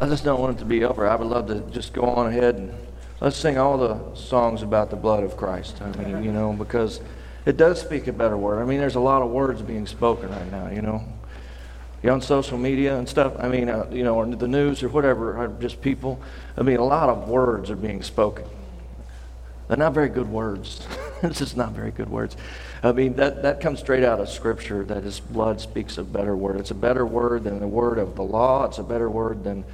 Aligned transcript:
I 0.00 0.06
just 0.08 0.24
don't 0.24 0.40
want 0.40 0.56
it 0.56 0.58
to 0.60 0.64
be 0.64 0.84
over. 0.84 1.08
I 1.08 1.14
would 1.14 1.28
love 1.28 1.46
to 1.48 1.60
just 1.70 1.92
go 1.92 2.02
on 2.02 2.26
ahead 2.26 2.56
and 2.56 2.74
let's 3.20 3.36
sing 3.36 3.58
all 3.58 3.78
the 3.78 4.14
songs 4.14 4.62
about 4.62 4.90
the 4.90 4.96
blood 4.96 5.22
of 5.22 5.36
Christ. 5.36 5.80
I 5.80 5.90
mean, 5.96 6.24
you 6.24 6.32
know, 6.32 6.52
because 6.52 7.00
it 7.46 7.56
does 7.56 7.80
speak 7.80 8.06
a 8.08 8.12
better 8.12 8.36
word. 8.36 8.60
I 8.60 8.64
mean, 8.64 8.80
there's 8.80 8.96
a 8.96 9.00
lot 9.00 9.22
of 9.22 9.30
words 9.30 9.62
being 9.62 9.86
spoken 9.86 10.30
right 10.30 10.50
now, 10.50 10.68
you 10.68 10.82
know. 10.82 11.04
You're 12.02 12.12
on 12.12 12.20
social 12.20 12.58
media 12.58 12.98
and 12.98 13.08
stuff. 13.08 13.34
I 13.38 13.48
mean, 13.48 13.70
uh, 13.70 13.88
you 13.90 14.02
know, 14.02 14.16
or 14.16 14.26
the 14.26 14.48
news 14.48 14.82
or 14.82 14.88
whatever, 14.88 15.42
or 15.42 15.48
just 15.60 15.80
people. 15.80 16.20
I 16.56 16.62
mean, 16.62 16.76
a 16.76 16.84
lot 16.84 17.08
of 17.08 17.28
words 17.28 17.70
are 17.70 17.76
being 17.76 18.02
spoken. 18.02 18.44
They're 19.68 19.78
not 19.78 19.94
very 19.94 20.10
good 20.10 20.28
words. 20.28 20.86
it's 21.22 21.38
just 21.38 21.56
not 21.56 21.72
very 21.72 21.90
good 21.90 22.10
words. 22.10 22.36
I 22.82 22.92
mean, 22.92 23.14
that, 23.14 23.42
that 23.42 23.60
comes 23.60 23.80
straight 23.80 24.04
out 24.04 24.20
of 24.20 24.28
Scripture 24.28 24.84
that 24.84 25.04
His 25.04 25.20
blood 25.20 25.60
speaks 25.60 25.96
a 25.96 26.04
better 26.04 26.36
word. 26.36 26.60
It's 26.60 26.70
a 26.70 26.74
better 26.74 27.06
word 27.06 27.44
than 27.44 27.60
the 27.60 27.68
word 27.68 27.98
of 27.98 28.16
the 28.16 28.22
law. 28.22 28.64
It's 28.64 28.78
a 28.78 28.82
better 28.82 29.08
word 29.08 29.42
than, 29.42 29.64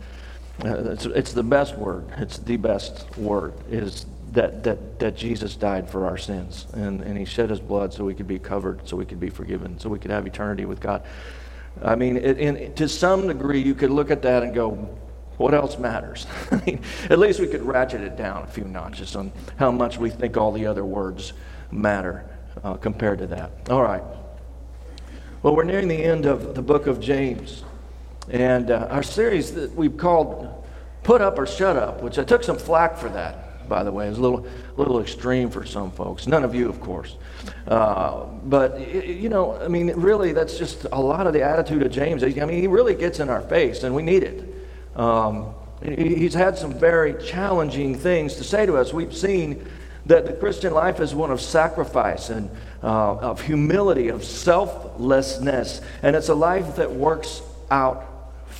it's, 0.64 1.06
it's 1.06 1.32
the 1.32 1.42
best 1.42 1.76
word. 1.76 2.06
It's 2.18 2.38
the 2.38 2.56
best 2.56 3.16
word 3.16 3.54
is 3.70 4.06
that, 4.32 4.62
that, 4.64 4.98
that 4.98 5.16
Jesus 5.16 5.56
died 5.56 5.88
for 5.88 6.06
our 6.06 6.16
sins. 6.16 6.66
And, 6.72 7.00
and 7.02 7.18
He 7.18 7.24
shed 7.24 7.50
His 7.50 7.60
blood 7.60 7.92
so 7.92 8.04
we 8.04 8.14
could 8.14 8.28
be 8.28 8.38
covered, 8.38 8.86
so 8.88 8.96
we 8.96 9.04
could 9.04 9.20
be 9.20 9.30
forgiven, 9.30 9.78
so 9.78 9.88
we 9.88 9.98
could 9.98 10.10
have 10.10 10.26
eternity 10.26 10.64
with 10.64 10.80
God. 10.80 11.02
I 11.82 11.94
mean, 11.94 12.16
it, 12.16 12.76
to 12.76 12.88
some 12.88 13.26
degree, 13.28 13.62
you 13.62 13.74
could 13.74 13.90
look 13.90 14.10
at 14.10 14.22
that 14.22 14.42
and 14.42 14.54
go, 14.54 14.70
what 15.36 15.54
else 15.54 15.78
matters? 15.78 16.26
I 16.50 16.62
mean, 16.66 16.82
at 17.08 17.18
least 17.18 17.40
we 17.40 17.46
could 17.46 17.62
ratchet 17.62 18.02
it 18.02 18.16
down 18.16 18.42
a 18.42 18.46
few 18.46 18.64
notches 18.64 19.16
on 19.16 19.32
how 19.56 19.70
much 19.70 19.96
we 19.98 20.10
think 20.10 20.36
all 20.36 20.52
the 20.52 20.66
other 20.66 20.84
words 20.84 21.32
matter 21.70 22.28
uh, 22.62 22.74
compared 22.74 23.18
to 23.20 23.26
that. 23.28 23.52
All 23.70 23.82
right. 23.82 24.02
Well, 25.42 25.56
we're 25.56 25.64
nearing 25.64 25.88
the 25.88 26.04
end 26.04 26.26
of 26.26 26.54
the 26.54 26.60
book 26.60 26.86
of 26.86 27.00
James. 27.00 27.64
And 28.30 28.70
uh, 28.70 28.86
our 28.90 29.02
series 29.02 29.52
that 29.54 29.74
we've 29.74 29.96
called 29.96 30.64
Put 31.02 31.20
Up 31.20 31.38
or 31.38 31.46
Shut 31.46 31.76
Up, 31.76 32.00
which 32.00 32.18
I 32.18 32.24
took 32.24 32.44
some 32.44 32.58
flack 32.58 32.96
for 32.96 33.08
that, 33.08 33.68
by 33.68 33.82
the 33.82 33.90
way. 33.90 34.06
It 34.06 34.10
was 34.10 34.18
a 34.18 34.22
little, 34.22 34.46
little 34.76 35.00
extreme 35.00 35.50
for 35.50 35.66
some 35.66 35.90
folks. 35.90 36.28
None 36.28 36.44
of 36.44 36.54
you, 36.54 36.68
of 36.68 36.80
course. 36.80 37.16
Uh, 37.66 38.26
but, 38.44 38.80
you 39.06 39.28
know, 39.28 39.60
I 39.60 39.66
mean, 39.66 39.88
really, 39.96 40.32
that's 40.32 40.56
just 40.58 40.86
a 40.92 41.00
lot 41.00 41.26
of 41.26 41.32
the 41.32 41.42
attitude 41.42 41.82
of 41.82 41.90
James. 41.90 42.22
I 42.22 42.28
mean, 42.28 42.60
he 42.60 42.68
really 42.68 42.94
gets 42.94 43.18
in 43.18 43.28
our 43.28 43.42
face, 43.42 43.82
and 43.82 43.94
we 43.94 44.02
need 44.02 44.22
it. 44.22 44.54
Um, 44.94 45.54
he's 45.82 46.34
had 46.34 46.56
some 46.56 46.72
very 46.72 47.14
challenging 47.24 47.96
things 47.96 48.36
to 48.36 48.44
say 48.44 48.64
to 48.64 48.76
us. 48.76 48.92
We've 48.92 49.16
seen 49.16 49.66
that 50.06 50.26
the 50.26 50.32
Christian 50.34 50.72
life 50.72 51.00
is 51.00 51.14
one 51.14 51.30
of 51.30 51.40
sacrifice 51.40 52.30
and 52.30 52.48
uh, 52.82 53.16
of 53.16 53.40
humility, 53.40 54.08
of 54.08 54.24
selflessness, 54.24 55.80
and 56.02 56.14
it's 56.14 56.28
a 56.28 56.34
life 56.34 56.76
that 56.76 56.92
works 56.92 57.42
out 57.70 58.09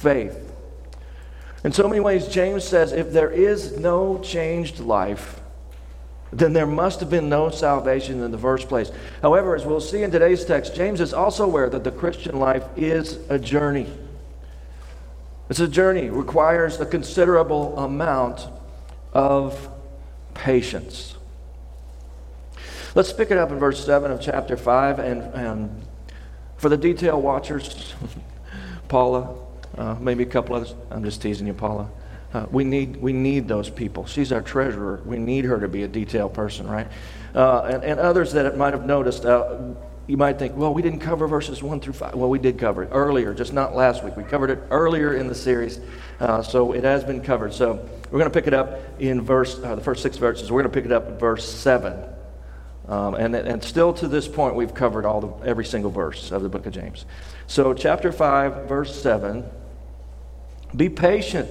faith. 0.01 0.51
In 1.62 1.73
so 1.73 1.87
many 1.87 2.01
ways, 2.01 2.27
James 2.27 2.65
says 2.65 2.93
if 2.93 3.12
there 3.12 3.31
is 3.31 3.79
no 3.79 4.19
changed 4.19 4.81
life, 4.81 5.41
then 6.33 6.53
there 6.53 6.67
must 6.67 7.01
have 7.01 7.11
been 7.11 7.29
no 7.29 7.51
salvation 7.51 8.23
in 8.23 8.31
the 8.31 8.39
first 8.39 8.69
place. 8.69 8.91
However, 9.21 9.55
as 9.55 9.67
we'll 9.67 9.81
see 9.81 10.03
in 10.03 10.11
today's 10.11 10.45
text, 10.45 10.75
James 10.75 11.01
is 11.01 11.12
also 11.12 11.45
aware 11.45 11.69
that 11.69 11.84
the 11.84 11.91
Christian 11.91 12.39
life 12.39 12.65
is 12.77 13.19
a 13.28 13.39
journey. 13.39 13.89
It's 15.51 15.61
a 15.61 15.69
journey, 15.69 16.09
requires 16.09 16.81
a 16.81 16.87
considerable 16.87 17.77
amount 17.78 18.47
of 19.12 19.69
patience. 20.33 21.17
Let's 22.95 23.12
pick 23.12 23.31
it 23.31 23.37
up 23.37 23.51
in 23.51 23.59
verse 23.59 23.84
7 23.84 24.11
of 24.11 24.21
chapter 24.21 24.56
5. 24.56 24.98
And, 25.01 25.23
and 25.34 25.83
for 26.56 26.69
the 26.69 26.77
detail 26.77 27.21
watchers, 27.21 27.95
Paula, 28.89 29.37
uh, 29.81 29.97
maybe 29.98 30.23
a 30.23 30.27
couple 30.27 30.55
others, 30.55 30.75
I'm 30.91 31.03
just 31.03 31.23
teasing 31.23 31.47
you, 31.47 31.55
Paula. 31.55 31.89
Uh, 32.34 32.45
we, 32.50 32.64
need, 32.64 32.97
we 32.97 33.14
need 33.14 33.48
those 33.48 33.70
people. 33.70 34.05
She's 34.05 34.31
our 34.31 34.42
treasurer. 34.42 35.00
We 35.06 35.19
need 35.19 35.47
her 35.47 35.59
to 35.59 35.69
be 35.69 35.84
a 35.84 35.89
detail 35.89 36.28
person, 36.28 36.69
right? 36.69 36.87
Uh, 37.34 37.62
and, 37.62 37.83
and 37.83 37.98
others 37.98 38.33
that 38.33 38.59
might 38.59 38.75
have 38.75 38.84
noticed, 38.84 39.25
uh, 39.25 39.59
you 40.06 40.19
might 40.19 40.38
think, 40.38 40.55
well, 40.55 40.75
we 40.75 40.82
didn't 40.82 41.00
cover 41.00 41.27
verses 41.27 41.62
1 41.62 41.81
through 41.81 41.94
5. 41.94 42.15
Well, 42.15 42.28
we 42.28 42.38
did 42.38 42.59
cover 42.59 42.82
it 42.82 42.91
earlier, 42.93 43.32
just 43.32 43.55
not 43.55 43.75
last 43.75 44.05
week. 44.05 44.19
We 44.19 44.22
covered 44.22 44.50
it 44.50 44.59
earlier 44.71 45.15
in 45.15 45.28
the 45.28 45.34
series, 45.34 45.81
uh, 46.21 46.43
so 46.43 46.72
it 46.72 46.84
has 46.84 47.03
been 47.03 47.22
covered. 47.22 47.55
So 47.55 47.76
we're 48.10 48.19
going 48.19 48.31
to 48.31 48.38
pick 48.38 48.47
it 48.47 48.55
up 48.55 48.81
in 49.00 49.22
verse, 49.22 49.59
uh, 49.65 49.76
the 49.76 49.81
first 49.81 50.03
six 50.03 50.19
verses. 50.19 50.53
We're 50.53 50.60
going 50.62 50.71
to 50.71 50.78
pick 50.78 50.84
it 50.84 50.93
up 50.93 51.09
in 51.09 51.16
verse 51.16 51.49
7. 51.49 52.05
Um, 52.87 53.15
and, 53.15 53.34
and 53.34 53.65
still 53.65 53.94
to 53.94 54.09
this 54.09 54.28
point, 54.28 54.56
we've 54.56 54.75
covered 54.75 55.06
all 55.06 55.21
the, 55.22 55.49
every 55.49 55.65
single 55.65 55.91
verse 55.91 56.32
of 56.32 56.43
the 56.43 56.50
book 56.50 56.66
of 56.66 56.75
James. 56.75 57.06
So, 57.47 57.72
chapter 57.72 58.12
5, 58.12 58.69
verse 58.69 59.00
7 59.00 59.49
Be 60.75 60.88
patient. 60.88 61.50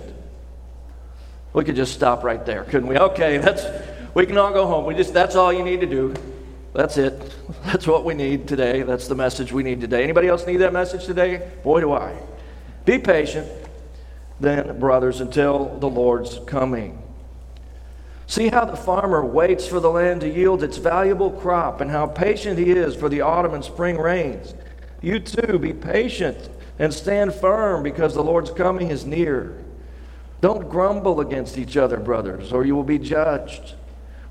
We 1.54 1.64
could 1.64 1.76
just 1.76 1.94
stop 1.94 2.24
right 2.24 2.46
there, 2.46 2.64
couldn't 2.64 2.88
we? 2.88 2.98
Okay, 2.98 3.38
that's, 3.38 3.66
we 4.14 4.26
can 4.26 4.38
all 4.38 4.54
go 4.54 4.68
home. 4.68 4.86
We 4.86 4.96
just, 4.96 5.14
that's 5.14 5.36
all 5.36 5.52
you 5.52 5.64
need 5.64 5.82
to 5.82 5.88
do. 5.88 6.14
That's 6.74 6.98
it. 6.98 7.20
That's 7.66 7.88
what 7.88 8.06
we 8.06 8.14
need 8.14 8.48
today. 8.48 8.84
That's 8.84 9.08
the 9.08 9.16
message 9.16 9.52
we 9.52 9.64
need 9.64 9.82
today. 9.82 10.04
Anybody 10.04 10.28
else 10.28 10.46
need 10.46 10.58
that 10.58 10.74
message 10.74 11.06
today? 11.06 11.50
Boy, 11.64 11.82
do 11.82 11.94
I. 11.94 12.16
Be 12.86 13.00
patient, 13.00 13.48
then, 14.40 14.80
brothers, 14.80 15.20
until 15.22 15.78
the 15.80 15.90
Lord's 15.90 16.40
coming. 16.46 17.02
See 18.28 18.50
how 18.50 18.66
the 18.66 18.78
farmer 18.78 19.26
waits 19.26 19.68
for 19.68 19.80
the 19.80 19.90
land 19.90 20.22
to 20.22 20.30
yield 20.30 20.62
its 20.62 20.78
valuable 20.78 21.32
crop 21.32 21.82
and 21.82 21.90
how 21.90 22.06
patient 22.06 22.60
he 22.60 22.70
is 22.70 22.96
for 22.96 23.10
the 23.10 23.22
autumn 23.22 23.56
and 23.56 23.66
spring 23.66 23.98
rains. 23.98 24.54
You 25.02 25.20
too, 25.20 25.58
be 25.58 25.74
patient 25.74 26.50
and 26.80 26.94
stand 26.94 27.34
firm 27.34 27.84
because 27.84 28.16
the 28.16 28.24
Lord's 28.24 28.52
coming 28.52 28.90
is 28.90 29.06
near. 29.06 29.56
Don't 30.42 30.70
grumble 30.70 31.20
against 31.20 31.58
each 31.58 31.76
other, 31.76 31.98
brothers, 31.98 32.54
or 32.54 32.66
you 32.66 32.76
will 32.76 32.84
be 32.84 32.98
judged. 32.98 33.76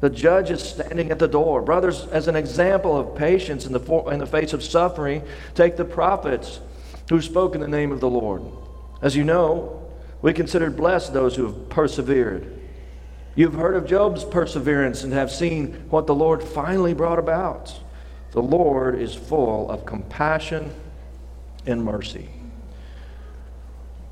The 0.00 0.08
judge 0.08 0.50
is 0.50 0.62
standing 0.62 1.10
at 1.10 1.18
the 1.18 1.28
door. 1.28 1.60
Brothers, 1.60 2.06
as 2.06 2.28
an 2.28 2.36
example 2.36 2.96
of 2.96 3.14
patience 3.14 3.66
in 3.66 3.72
the, 3.72 3.80
for, 3.80 4.12
in 4.12 4.18
the 4.18 4.26
face 4.26 4.52
of 4.52 4.62
suffering, 4.62 5.22
take 5.54 5.76
the 5.76 5.84
prophets 5.84 6.60
who 7.10 7.20
spoke 7.20 7.54
in 7.54 7.60
the 7.60 7.68
name 7.68 7.92
of 7.92 8.00
the 8.00 8.08
Lord. 8.08 8.42
As 9.02 9.16
you 9.16 9.24
know, 9.24 9.90
we 10.22 10.32
considered 10.32 10.76
blessed 10.76 11.12
those 11.12 11.36
who 11.36 11.46
have 11.46 11.68
persevered. 11.68 12.54
You've 13.34 13.54
heard 13.54 13.76
of 13.76 13.86
Job's 13.86 14.24
perseverance 14.24 15.04
and 15.04 15.12
have 15.12 15.30
seen 15.30 15.74
what 15.90 16.06
the 16.06 16.14
Lord 16.14 16.42
finally 16.42 16.94
brought 16.94 17.18
about. 17.18 17.78
The 18.32 18.42
Lord 18.42 19.00
is 19.00 19.14
full 19.14 19.70
of 19.70 19.84
compassion 19.84 20.72
and 21.66 21.84
mercy. 21.84 22.28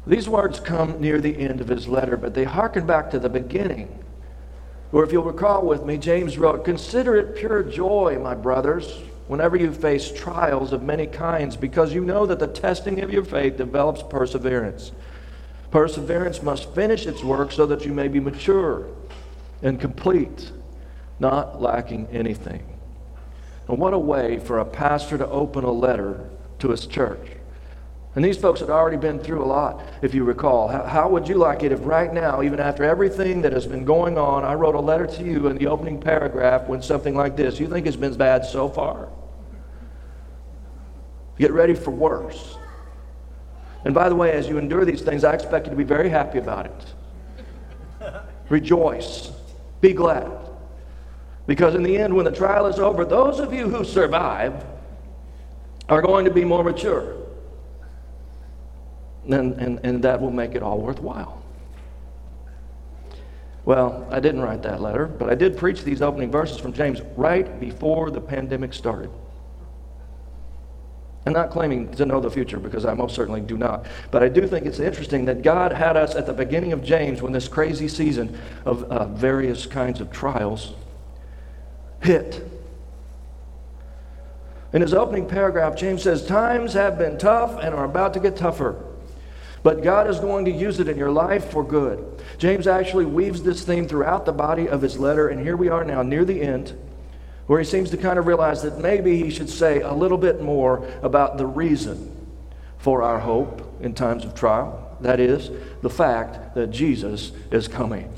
These 0.06 0.28
words 0.28 0.60
come 0.60 1.00
near 1.00 1.20
the 1.20 1.36
end 1.38 1.60
of 1.60 1.68
his 1.68 1.88
letter, 1.88 2.16
but 2.16 2.34
they 2.34 2.44
hearken 2.44 2.86
back 2.86 3.10
to 3.10 3.18
the 3.18 3.28
beginning 3.28 4.04
or 4.92 5.04
if 5.04 5.12
you'll 5.12 5.24
recall 5.24 5.66
with 5.66 5.84
me, 5.84 5.98
James 5.98 6.38
wrote, 6.38 6.64
Consider 6.64 7.16
it 7.16 7.36
pure 7.36 7.62
joy, 7.62 8.18
my 8.18 8.34
brothers, 8.34 9.00
whenever 9.26 9.56
you 9.56 9.72
face 9.72 10.12
trials 10.12 10.72
of 10.72 10.82
many 10.82 11.06
kinds, 11.06 11.56
because 11.56 11.92
you 11.92 12.04
know 12.04 12.26
that 12.26 12.38
the 12.38 12.46
testing 12.46 13.00
of 13.02 13.12
your 13.12 13.24
faith 13.24 13.56
develops 13.56 14.02
perseverance. 14.02 14.92
Perseverance 15.70 16.42
must 16.42 16.72
finish 16.74 17.06
its 17.06 17.24
work 17.24 17.50
so 17.50 17.66
that 17.66 17.84
you 17.84 17.92
may 17.92 18.08
be 18.08 18.20
mature 18.20 18.86
and 19.62 19.80
complete, 19.80 20.52
not 21.18 21.60
lacking 21.60 22.06
anything. 22.12 22.64
And 23.68 23.78
what 23.78 23.92
a 23.92 23.98
way 23.98 24.38
for 24.38 24.60
a 24.60 24.64
pastor 24.64 25.18
to 25.18 25.26
open 25.26 25.64
a 25.64 25.72
letter 25.72 26.30
to 26.60 26.70
his 26.70 26.86
church. 26.86 27.35
And 28.16 28.24
these 28.24 28.38
folks 28.38 28.60
had 28.60 28.70
already 28.70 28.96
been 28.96 29.18
through 29.18 29.44
a 29.44 29.46
lot, 29.46 29.84
if 30.00 30.14
you 30.14 30.24
recall. 30.24 30.68
How, 30.68 30.84
how, 30.84 31.08
would 31.10 31.28
you 31.28 31.34
like 31.34 31.62
it 31.62 31.70
if 31.70 31.84
right 31.84 32.10
now, 32.10 32.42
even 32.42 32.58
after 32.58 32.82
everything 32.82 33.42
that 33.42 33.52
has 33.52 33.66
been 33.66 33.84
going 33.84 34.16
on, 34.16 34.42
I 34.42 34.54
wrote 34.54 34.74
a 34.74 34.80
letter 34.80 35.06
to 35.06 35.22
you 35.22 35.48
in 35.48 35.58
the 35.58 35.66
opening 35.66 36.00
paragraph 36.00 36.66
when 36.66 36.80
something 36.80 37.14
like 37.14 37.36
this? 37.36 37.60
You 37.60 37.68
think 37.68 37.86
it's 37.86 37.94
been 37.94 38.16
bad 38.16 38.46
so 38.46 38.70
far? 38.70 39.10
Get 41.38 41.52
ready 41.52 41.74
for 41.74 41.90
worse. 41.90 42.56
And 43.84 43.94
by 43.94 44.08
the 44.08 44.16
way, 44.16 44.32
as 44.32 44.48
you 44.48 44.56
endure 44.56 44.86
these 44.86 45.02
things, 45.02 45.22
I 45.22 45.34
expect 45.34 45.66
you 45.66 45.70
to 45.70 45.76
be 45.76 45.84
very 45.84 46.08
happy 46.08 46.38
about 46.38 46.66
it. 46.66 46.94
Rejoice. 48.48 49.30
Be 49.82 49.92
glad. 49.92 50.32
Because 51.46 51.74
in 51.74 51.82
the 51.82 51.98
end, 51.98 52.16
when 52.16 52.24
the 52.24 52.32
trial 52.32 52.64
is 52.64 52.78
over, 52.78 53.04
those 53.04 53.40
of 53.40 53.52
you 53.52 53.68
who 53.68 53.84
survive 53.84 54.64
are 55.90 56.00
going 56.00 56.24
to 56.24 56.30
be 56.30 56.46
more 56.46 56.64
mature 56.64 57.25
and, 59.26 59.54
and, 59.60 59.80
and 59.82 60.02
that 60.04 60.20
will 60.20 60.30
make 60.30 60.54
it 60.54 60.62
all 60.62 60.78
worthwhile. 60.78 61.42
Well, 63.64 64.06
I 64.10 64.20
didn't 64.20 64.42
write 64.42 64.62
that 64.62 64.80
letter, 64.80 65.06
but 65.06 65.28
I 65.28 65.34
did 65.34 65.56
preach 65.56 65.82
these 65.82 66.00
opening 66.00 66.30
verses 66.30 66.58
from 66.58 66.72
James 66.72 67.00
right 67.16 67.58
before 67.58 68.10
the 68.10 68.20
pandemic 68.20 68.72
started. 68.72 69.10
I'm 71.26 71.32
not 71.32 71.50
claiming 71.50 71.92
to 71.94 72.06
know 72.06 72.20
the 72.20 72.30
future 72.30 72.58
because 72.58 72.84
I 72.84 72.94
most 72.94 73.16
certainly 73.16 73.40
do 73.40 73.58
not. 73.58 73.86
But 74.12 74.22
I 74.22 74.28
do 74.28 74.46
think 74.46 74.64
it's 74.64 74.78
interesting 74.78 75.24
that 75.24 75.42
God 75.42 75.72
had 75.72 75.96
us 75.96 76.14
at 76.14 76.24
the 76.24 76.32
beginning 76.32 76.72
of 76.72 76.84
James 76.84 77.20
when 77.20 77.32
this 77.32 77.48
crazy 77.48 77.88
season 77.88 78.38
of 78.64 78.84
uh, 78.84 79.06
various 79.06 79.66
kinds 79.66 80.00
of 80.00 80.12
trials 80.12 80.74
hit. 82.00 82.48
In 84.72 84.82
his 84.82 84.94
opening 84.94 85.26
paragraph, 85.26 85.74
James 85.74 86.04
says, 86.04 86.24
Times 86.24 86.74
have 86.74 86.96
been 86.98 87.18
tough 87.18 87.58
and 87.60 87.74
are 87.74 87.84
about 87.84 88.14
to 88.14 88.20
get 88.20 88.36
tougher. 88.36 88.80
But 89.66 89.82
God 89.82 90.08
is 90.08 90.20
going 90.20 90.44
to 90.44 90.50
use 90.52 90.78
it 90.78 90.86
in 90.86 90.96
your 90.96 91.10
life 91.10 91.50
for 91.50 91.64
good. 91.64 92.22
James 92.38 92.68
actually 92.68 93.04
weaves 93.04 93.42
this 93.42 93.64
theme 93.64 93.88
throughout 93.88 94.24
the 94.24 94.30
body 94.30 94.68
of 94.68 94.80
his 94.80 94.96
letter, 94.96 95.26
and 95.26 95.40
here 95.40 95.56
we 95.56 95.68
are 95.68 95.82
now 95.82 96.02
near 96.02 96.24
the 96.24 96.40
end, 96.40 96.72
where 97.48 97.58
he 97.58 97.64
seems 97.64 97.90
to 97.90 97.96
kind 97.96 98.16
of 98.16 98.28
realize 98.28 98.62
that 98.62 98.78
maybe 98.78 99.20
he 99.20 99.28
should 99.28 99.50
say 99.50 99.80
a 99.80 99.92
little 99.92 100.18
bit 100.18 100.40
more 100.40 100.88
about 101.02 101.36
the 101.36 101.46
reason 101.46 102.16
for 102.78 103.02
our 103.02 103.18
hope 103.18 103.82
in 103.82 103.92
times 103.92 104.24
of 104.24 104.36
trial. 104.36 104.96
That 105.00 105.18
is, 105.18 105.50
the 105.82 105.90
fact 105.90 106.54
that 106.54 106.68
Jesus 106.70 107.32
is 107.50 107.66
coming. 107.66 108.08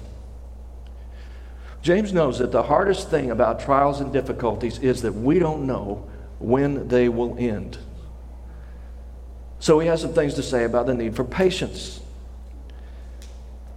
James 1.81 2.13
knows 2.13 2.41
that 2.41 2.53
the 2.53 2.65
hardest 2.65 3.09
thing 3.09 3.31
about 3.31 3.59
trials 3.59 4.03
and 4.03 4.13
difficulties 4.13 4.81
is 4.81 5.01
that 5.01 5.15
we 5.15 5.39
don't 5.39 5.67
know 5.67 6.07
when 6.41 6.89
they 6.89 7.09
will 7.09 7.39
end. 7.39 7.79
So 9.61 9.79
he 9.79 9.89
has 9.89 10.01
some 10.01 10.13
things 10.13 10.35
to 10.35 10.43
say 10.43 10.65
about 10.65 10.87
the 10.87 10.95
need 10.95 11.17
for 11.17 11.25
patience. 11.25 12.01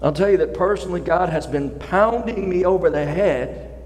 I'll 0.02 0.14
tell 0.14 0.30
you 0.30 0.38
that 0.38 0.54
personally, 0.54 1.02
God 1.02 1.30
has 1.30 1.46
been 1.46 1.72
pounding 1.72 2.50
me 2.50 2.66
over 2.66 2.90
the 2.90 3.06
head 3.06 3.84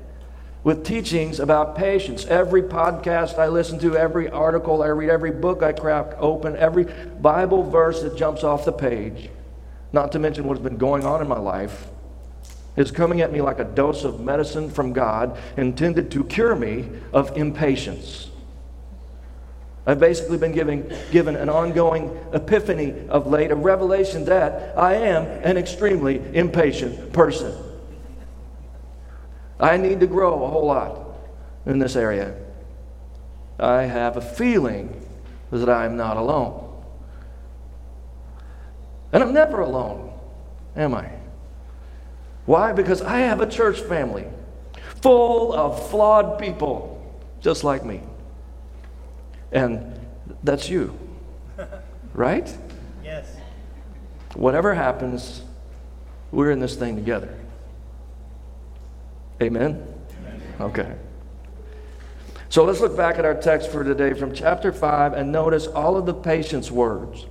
with 0.63 0.85
teachings 0.85 1.39
about 1.39 1.75
patience. 1.75 2.25
Every 2.25 2.63
podcast 2.63 3.37
I 3.37 3.47
listen 3.47 3.79
to, 3.79 3.95
every 3.95 4.29
article 4.29 4.81
I 4.81 4.87
read, 4.87 5.09
every 5.09 5.31
book 5.31 5.61
I 5.61 5.73
crack 5.73 6.15
open, 6.17 6.55
every 6.55 6.85
Bible 6.85 7.69
verse 7.69 8.01
that 8.01 8.17
jumps 8.17 8.43
off 8.43 8.65
the 8.65 8.71
page, 8.71 9.29
not 9.93 10.11
to 10.13 10.19
mention 10.19 10.45
what's 10.45 10.61
been 10.61 10.77
going 10.77 11.05
on 11.05 11.21
in 11.21 11.27
my 11.27 11.37
life, 11.37 11.87
is 12.75 12.91
coming 12.91 13.21
at 13.21 13.31
me 13.31 13.41
like 13.41 13.59
a 13.59 13.63
dose 13.63 14.03
of 14.03 14.19
medicine 14.19 14.69
from 14.69 14.91
God 14.91 15.37
intended 15.55 16.11
to 16.11 16.23
cure 16.23 16.55
me 16.55 16.89
of 17.13 17.37
impatience. 17.37 18.31
I've 19.87 19.99
basically 19.99 20.37
been 20.37 20.51
giving, 20.51 20.91
given 21.11 21.35
an 21.35 21.47
ongoing 21.47 22.17
epiphany 22.33 23.07
of 23.07 23.27
late, 23.27 23.51
a 23.51 23.55
revelation 23.55 24.25
that 24.25 24.77
I 24.77 24.95
am 24.95 25.25
an 25.43 25.57
extremely 25.57 26.21
impatient 26.35 27.13
person. 27.13 27.55
I 29.59 29.77
need 29.77 29.99
to 29.99 30.07
grow 30.07 30.43
a 30.43 30.47
whole 30.49 30.65
lot 30.65 31.15
in 31.65 31.79
this 31.79 31.95
area. 31.95 32.35
I 33.59 33.83
have 33.83 34.17
a 34.17 34.21
feeling 34.21 35.05
that 35.51 35.69
I'm 35.69 35.95
not 35.95 36.17
alone. 36.17 36.61
And 39.13 39.23
I'm 39.23 39.33
never 39.33 39.61
alone, 39.61 40.11
am 40.75 40.93
I? 40.93 41.11
Why? 42.45 42.73
Because 42.73 43.01
I 43.01 43.19
have 43.19 43.39
a 43.39 43.47
church 43.47 43.79
family 43.81 44.25
full 45.01 45.53
of 45.53 45.89
flawed 45.89 46.39
people 46.39 46.91
just 47.39 47.63
like 47.63 47.85
me. 47.85 48.01
And 49.55 49.97
that's 50.43 50.67
you, 50.67 50.99
right? 52.13 52.53
Yes. 53.01 53.25
Whatever 54.35 54.73
happens, 54.73 55.43
we're 56.33 56.51
in 56.51 56.59
this 56.59 56.75
thing 56.75 56.97
together. 56.97 57.33
Amen? 59.41 59.81
Okay. 60.59 60.93
So 62.49 62.65
let's 62.65 62.81
look 62.81 62.97
back 62.97 63.17
at 63.17 63.23
our 63.23 63.33
text 63.33 63.71
for 63.71 63.85
today 63.85 64.13
from 64.13 64.33
chapter 64.33 64.73
5 64.73 65.13
and 65.13 65.31
notice 65.31 65.67
all 65.67 65.95
of 65.95 66.05
the 66.05 66.13
patience 66.13 66.69
words, 66.69 67.25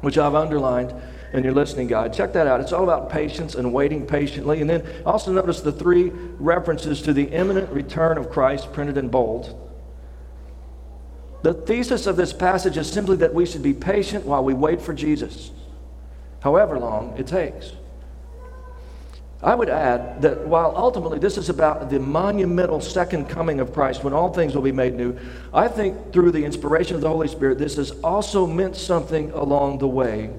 which 0.00 0.18
I've 0.18 0.34
underlined 0.34 0.92
in 1.32 1.44
your 1.44 1.52
listening 1.52 1.86
guide. 1.86 2.12
Check 2.12 2.32
that 2.32 2.48
out. 2.48 2.60
It's 2.60 2.72
all 2.72 2.82
about 2.82 3.08
patience 3.08 3.54
and 3.54 3.72
waiting 3.72 4.04
patiently. 4.04 4.60
And 4.60 4.68
then 4.68 4.84
also 5.04 5.32
notice 5.32 5.60
the 5.60 5.70
three 5.70 6.10
references 6.10 7.02
to 7.02 7.12
the 7.12 7.24
imminent 7.24 7.70
return 7.70 8.18
of 8.18 8.30
Christ 8.30 8.72
printed 8.72 8.98
in 8.98 9.10
bold. 9.10 9.62
The 11.42 11.54
thesis 11.54 12.06
of 12.06 12.16
this 12.16 12.32
passage 12.32 12.76
is 12.76 12.90
simply 12.90 13.16
that 13.18 13.32
we 13.32 13.46
should 13.46 13.62
be 13.62 13.74
patient 13.74 14.24
while 14.24 14.42
we 14.42 14.54
wait 14.54 14.80
for 14.80 14.92
Jesus, 14.92 15.50
however 16.40 16.78
long 16.78 17.14
it 17.16 17.26
takes. 17.26 17.72
I 19.42 19.54
would 19.54 19.68
add 19.68 20.22
that 20.22 20.46
while 20.46 20.72
ultimately 20.74 21.18
this 21.18 21.36
is 21.36 21.50
about 21.50 21.90
the 21.90 22.00
monumental 22.00 22.80
second 22.80 23.28
coming 23.28 23.60
of 23.60 23.72
Christ 23.72 24.02
when 24.02 24.14
all 24.14 24.32
things 24.32 24.54
will 24.54 24.62
be 24.62 24.72
made 24.72 24.94
new, 24.94 25.16
I 25.52 25.68
think 25.68 26.12
through 26.12 26.32
the 26.32 26.44
inspiration 26.44 26.96
of 26.96 27.02
the 27.02 27.08
Holy 27.08 27.28
Spirit, 27.28 27.58
this 27.58 27.76
has 27.76 27.90
also 28.02 28.46
meant 28.46 28.76
something 28.76 29.30
along 29.32 29.78
the 29.78 29.88
way 29.88 30.30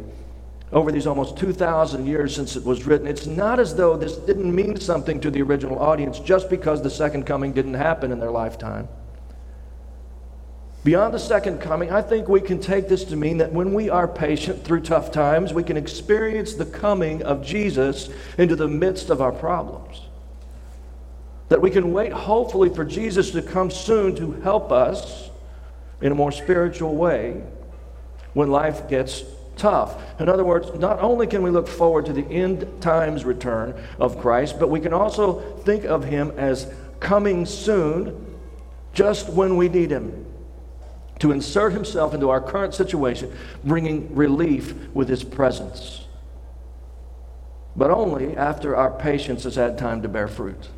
over 0.72 0.92
these 0.92 1.08
almost 1.08 1.38
2,000 1.38 2.06
years 2.06 2.36
since 2.36 2.56
it 2.56 2.64
was 2.64 2.86
written. 2.86 3.08
It's 3.08 3.26
not 3.26 3.60
as 3.60 3.76
though 3.76 3.96
this 3.96 4.18
didn't 4.18 4.54
mean 4.54 4.78
something 4.80 5.22
to 5.22 5.32
the 5.32 5.42
original 5.42 5.80
audience 5.80 6.20
just 6.20 6.50
because 6.50 6.82
the 6.82 6.90
second 6.90 7.26
coming 7.26 7.54
didn't 7.54 7.76
happen 7.76 8.12
in 8.12 8.20
their 8.20 8.32
lifetime. 8.32 8.90
Beyond 10.88 11.14
the 11.14 11.20
second 11.20 11.60
coming, 11.60 11.92
I 11.92 12.02
think 12.02 12.30
we 12.30 12.40
can 12.40 12.62
take 12.62 12.88
this 12.88 13.04
to 13.04 13.18
mean 13.18 13.40
that 13.40 13.52
when 13.52 13.74
we 13.74 13.90
are 13.90 14.08
patient 14.08 14.64
through 14.64 14.84
tough 14.84 15.12
times, 15.12 15.52
we 15.52 15.62
can 15.62 15.76
experience 15.76 16.54
the 16.54 16.66
coming 16.66 17.22
of 17.24 17.46
Jesus 17.46 18.08
into 18.38 18.56
the 18.56 18.70
midst 18.70 19.10
of 19.10 19.20
our 19.20 19.34
problems. 19.34 20.00
That 21.50 21.62
we 21.62 21.72
can 21.72 21.92
wait, 21.92 22.14
hopefully, 22.14 22.70
for 22.70 22.86
Jesus 22.86 23.32
to 23.32 23.42
come 23.42 23.70
soon 23.70 24.16
to 24.16 24.32
help 24.44 24.72
us 24.72 25.30
in 26.00 26.14
a 26.14 26.16
more 26.16 26.32
spiritual 26.32 26.96
way 26.96 27.42
when 28.34 28.50
life 28.50 28.88
gets 28.88 29.26
tough. 29.58 30.02
In 30.22 30.30
other 30.30 30.46
words, 30.46 30.74
not 30.80 31.02
only 31.02 31.28
can 31.28 31.44
we 31.44 31.50
look 31.50 31.68
forward 31.68 32.06
to 32.06 32.14
the 32.14 32.26
end 32.28 32.66
times 32.80 33.26
return 33.26 33.78
of 34.00 34.22
Christ, 34.22 34.58
but 34.58 34.70
we 34.70 34.80
can 34.80 34.94
also 34.94 35.42
think 35.66 35.84
of 35.84 36.06
him 36.06 36.32
as 36.38 36.72
coming 37.02 37.46
soon 37.46 38.38
just 38.94 39.28
when 39.28 39.58
we 39.58 39.68
need 39.68 39.92
him 39.92 40.27
to 41.20 41.32
insert 41.32 41.74
himself 41.74 42.14
into 42.14 42.30
our 42.30 42.42
current 42.42 42.74
situation, 42.74 43.36
bringing 43.64 44.14
relief 44.16 44.74
with 44.94 45.10
his 45.10 45.24
presence. 45.24 46.06
But 47.76 47.92
only 47.92 48.36
after 48.36 48.76
our 48.76 48.92
patience 48.92 49.44
has 49.44 49.56
had 49.56 49.78
time 49.78 50.02
to 50.02 50.08
bear 50.08 50.28
fruit. 50.28 50.70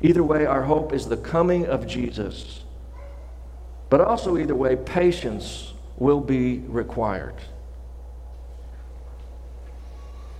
Either 0.00 0.22
way, 0.22 0.46
our 0.46 0.62
hope 0.62 0.92
is 0.92 1.06
the 1.06 1.16
coming 1.16 1.66
of 1.66 1.86
Jesus. 1.86 2.62
But 3.90 4.00
also, 4.00 4.38
either 4.38 4.54
way, 4.54 4.76
patience 4.76 5.72
will 5.96 6.20
be 6.20 6.58
required. 6.60 7.34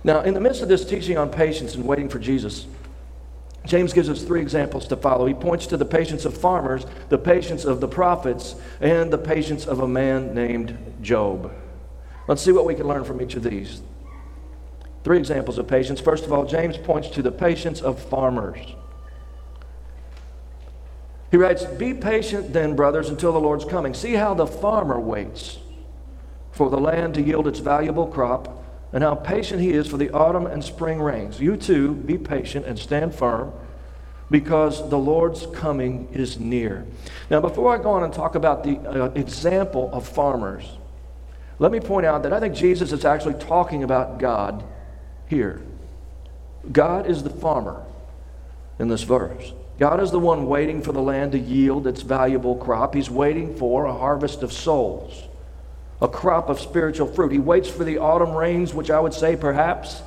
Now, 0.03 0.21
in 0.21 0.33
the 0.33 0.39
midst 0.39 0.61
of 0.61 0.67
this 0.67 0.83
teaching 0.83 1.17
on 1.17 1.29
patience 1.29 1.75
and 1.75 1.85
waiting 1.85 2.09
for 2.09 2.17
Jesus, 2.17 2.65
James 3.65 3.93
gives 3.93 4.09
us 4.09 4.23
three 4.23 4.41
examples 4.41 4.87
to 4.87 4.95
follow. 4.95 5.25
He 5.27 5.33
points 5.33 5.67
to 5.67 5.77
the 5.77 5.85
patience 5.85 6.25
of 6.25 6.35
farmers, 6.35 6.85
the 7.09 7.17
patience 7.17 7.63
of 7.63 7.79
the 7.79 7.87
prophets, 7.87 8.55
and 8.79 9.13
the 9.13 9.17
patience 9.17 9.67
of 9.67 9.79
a 9.79 9.87
man 9.87 10.33
named 10.33 10.77
Job. 11.01 11.53
Let's 12.27 12.41
see 12.41 12.51
what 12.51 12.65
we 12.65 12.75
can 12.75 12.87
learn 12.87 13.03
from 13.03 13.21
each 13.21 13.35
of 13.35 13.43
these. 13.43 13.81
Three 15.03 15.17
examples 15.17 15.57
of 15.57 15.67
patience. 15.67 15.99
First 15.99 16.25
of 16.25 16.33
all, 16.33 16.45
James 16.45 16.77
points 16.77 17.09
to 17.09 17.21
the 17.21 17.31
patience 17.31 17.81
of 17.81 17.99
farmers. 17.99 18.57
He 21.29 21.37
writes, 21.37 21.63
Be 21.63 21.93
patient 21.93 22.53
then, 22.53 22.75
brothers, 22.75 23.09
until 23.09 23.31
the 23.31 23.39
Lord's 23.39 23.65
coming. 23.65 23.93
See 23.93 24.13
how 24.13 24.33
the 24.33 24.47
farmer 24.47 24.99
waits 24.99 25.59
for 26.51 26.69
the 26.69 26.77
land 26.77 27.13
to 27.13 27.21
yield 27.21 27.47
its 27.47 27.59
valuable 27.59 28.07
crop 28.07 28.60
and 28.93 29.03
how 29.03 29.15
patient 29.15 29.61
he 29.61 29.71
is 29.71 29.87
for 29.87 29.97
the 29.97 30.09
autumn 30.11 30.45
and 30.45 30.63
spring 30.63 31.01
rains. 31.01 31.39
You 31.39 31.55
too, 31.55 31.93
be 31.93 32.17
patient 32.17 32.65
and 32.65 32.77
stand 32.77 33.15
firm 33.15 33.53
because 34.29 34.89
the 34.89 34.97
Lord's 34.97 35.45
coming 35.47 36.07
is 36.11 36.39
near. 36.39 36.85
Now, 37.29 37.41
before 37.41 37.73
I 37.77 37.81
go 37.81 37.91
on 37.91 38.03
and 38.03 38.13
talk 38.13 38.35
about 38.35 38.63
the 38.63 38.77
uh, 38.77 39.11
example 39.15 39.89
of 39.93 40.07
farmers, 40.07 40.65
let 41.59 41.71
me 41.71 41.79
point 41.79 42.05
out 42.05 42.23
that 42.23 42.33
I 42.33 42.39
think 42.39 42.55
Jesus 42.55 42.91
is 42.91 43.05
actually 43.05 43.35
talking 43.35 43.83
about 43.83 44.19
God 44.19 44.63
here. 45.27 45.61
God 46.71 47.07
is 47.07 47.23
the 47.23 47.29
farmer 47.29 47.83
in 48.79 48.87
this 48.87 49.03
verse. 49.03 49.53
God 49.79 50.01
is 50.01 50.11
the 50.11 50.19
one 50.19 50.47
waiting 50.47 50.81
for 50.81 50.91
the 50.91 51.01
land 51.01 51.31
to 51.31 51.39
yield 51.39 51.87
its 51.87 52.01
valuable 52.01 52.55
crop. 52.55 52.93
He's 52.93 53.09
waiting 53.09 53.55
for 53.55 53.85
a 53.85 53.93
harvest 53.93 54.43
of 54.43 54.53
souls 54.53 55.23
a 56.01 56.07
crop 56.07 56.49
of 56.49 56.59
spiritual 56.59 57.07
fruit. 57.07 57.31
He 57.31 57.39
waits 57.39 57.69
for 57.69 57.83
the 57.83 57.99
autumn 57.99 58.35
rains, 58.35 58.73
which 58.73 58.89
I 58.89 58.99
would 58.99 59.13
say 59.13 59.35
perhaps 59.35 60.01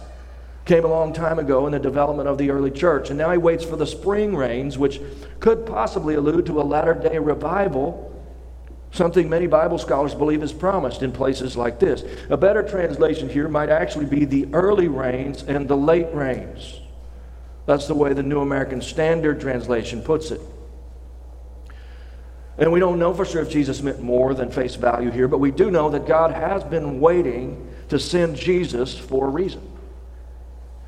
came 0.64 0.84
a 0.84 0.88
long 0.88 1.12
time 1.12 1.38
ago 1.38 1.66
in 1.66 1.72
the 1.72 1.78
development 1.78 2.28
of 2.28 2.38
the 2.38 2.50
early 2.50 2.70
church. 2.70 3.10
And 3.10 3.18
now 3.18 3.30
he 3.30 3.38
waits 3.38 3.64
for 3.64 3.76
the 3.76 3.86
spring 3.86 4.34
rains, 4.34 4.78
which 4.78 5.00
could 5.40 5.66
possibly 5.66 6.14
allude 6.14 6.46
to 6.46 6.60
a 6.60 6.64
latter 6.64 6.94
day 6.94 7.18
revival, 7.18 8.10
something 8.90 9.28
many 9.28 9.46
Bible 9.46 9.78
scholars 9.78 10.14
believe 10.14 10.42
is 10.42 10.52
promised 10.52 11.02
in 11.02 11.12
places 11.12 11.56
like 11.56 11.78
this. 11.78 12.02
A 12.30 12.36
better 12.36 12.62
translation 12.62 13.28
here 13.28 13.48
might 13.48 13.68
actually 13.68 14.06
be 14.06 14.24
the 14.24 14.48
early 14.52 14.88
rains 14.88 15.42
and 15.42 15.68
the 15.68 15.76
late 15.76 16.12
rains. 16.14 16.80
That's 17.66 17.86
the 17.86 17.94
way 17.94 18.12
the 18.12 18.22
New 18.22 18.40
American 18.40 18.80
Standard 18.80 19.40
Translation 19.40 20.02
puts 20.02 20.30
it. 20.30 20.40
And 22.56 22.70
we 22.70 22.78
don't 22.80 22.98
know 22.98 23.12
for 23.12 23.24
sure 23.24 23.42
if 23.42 23.50
Jesus 23.50 23.82
meant 23.82 24.00
more 24.00 24.32
than 24.32 24.50
face 24.50 24.76
value 24.76 25.10
here, 25.10 25.26
but 25.26 25.38
we 25.38 25.50
do 25.50 25.70
know 25.70 25.90
that 25.90 26.06
God 26.06 26.30
has 26.30 26.62
been 26.62 27.00
waiting 27.00 27.68
to 27.88 27.98
send 27.98 28.36
Jesus 28.36 28.96
for 28.96 29.26
a 29.26 29.30
reason. 29.30 29.70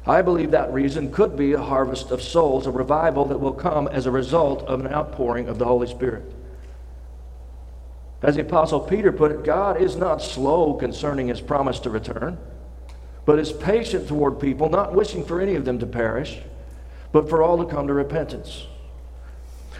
I 0.06 0.22
believe 0.22 0.52
that 0.52 0.72
reason 0.72 1.10
could 1.10 1.36
be 1.36 1.52
a 1.52 1.60
harvest 1.60 2.12
of 2.12 2.22
souls, 2.22 2.68
a 2.68 2.70
revival 2.70 3.24
that 3.26 3.40
will 3.40 3.52
come 3.52 3.88
as 3.88 4.06
a 4.06 4.12
result 4.12 4.62
of 4.62 4.80
an 4.80 4.92
outpouring 4.92 5.48
of 5.48 5.58
the 5.58 5.64
Holy 5.64 5.88
Spirit. 5.88 6.32
As 8.22 8.36
the 8.36 8.42
Apostle 8.42 8.80
Peter 8.80 9.10
put 9.10 9.32
it, 9.32 9.44
God 9.44 9.80
is 9.80 9.96
not 9.96 10.22
slow 10.22 10.74
concerning 10.74 11.26
his 11.26 11.40
promise 11.40 11.80
to 11.80 11.90
return, 11.90 12.38
but 13.24 13.40
is 13.40 13.52
patient 13.52 14.06
toward 14.06 14.38
people, 14.38 14.70
not 14.70 14.94
wishing 14.94 15.24
for 15.24 15.40
any 15.40 15.56
of 15.56 15.64
them 15.64 15.80
to 15.80 15.86
perish, 15.86 16.38
but 17.10 17.28
for 17.28 17.42
all 17.42 17.58
to 17.58 17.64
come 17.64 17.88
to 17.88 17.92
repentance. 17.92 18.66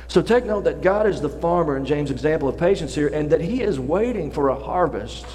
So 0.09 0.23
take 0.23 0.45
note 0.45 0.65
that 0.65 0.83
God 0.83 1.07
is 1.07 1.21
the 1.21 1.29
farmer 1.29 1.77
in 1.77 1.85
James' 1.85 2.11
example 2.11 2.49
of 2.49 2.57
patience 2.57 2.95
here, 2.95 3.09
and 3.09 3.31
that 3.31 3.41
he 3.41 3.63
is 3.63 3.79
waiting 3.79 4.31
for 4.31 4.49
a 4.49 4.55
harvest 4.55 5.27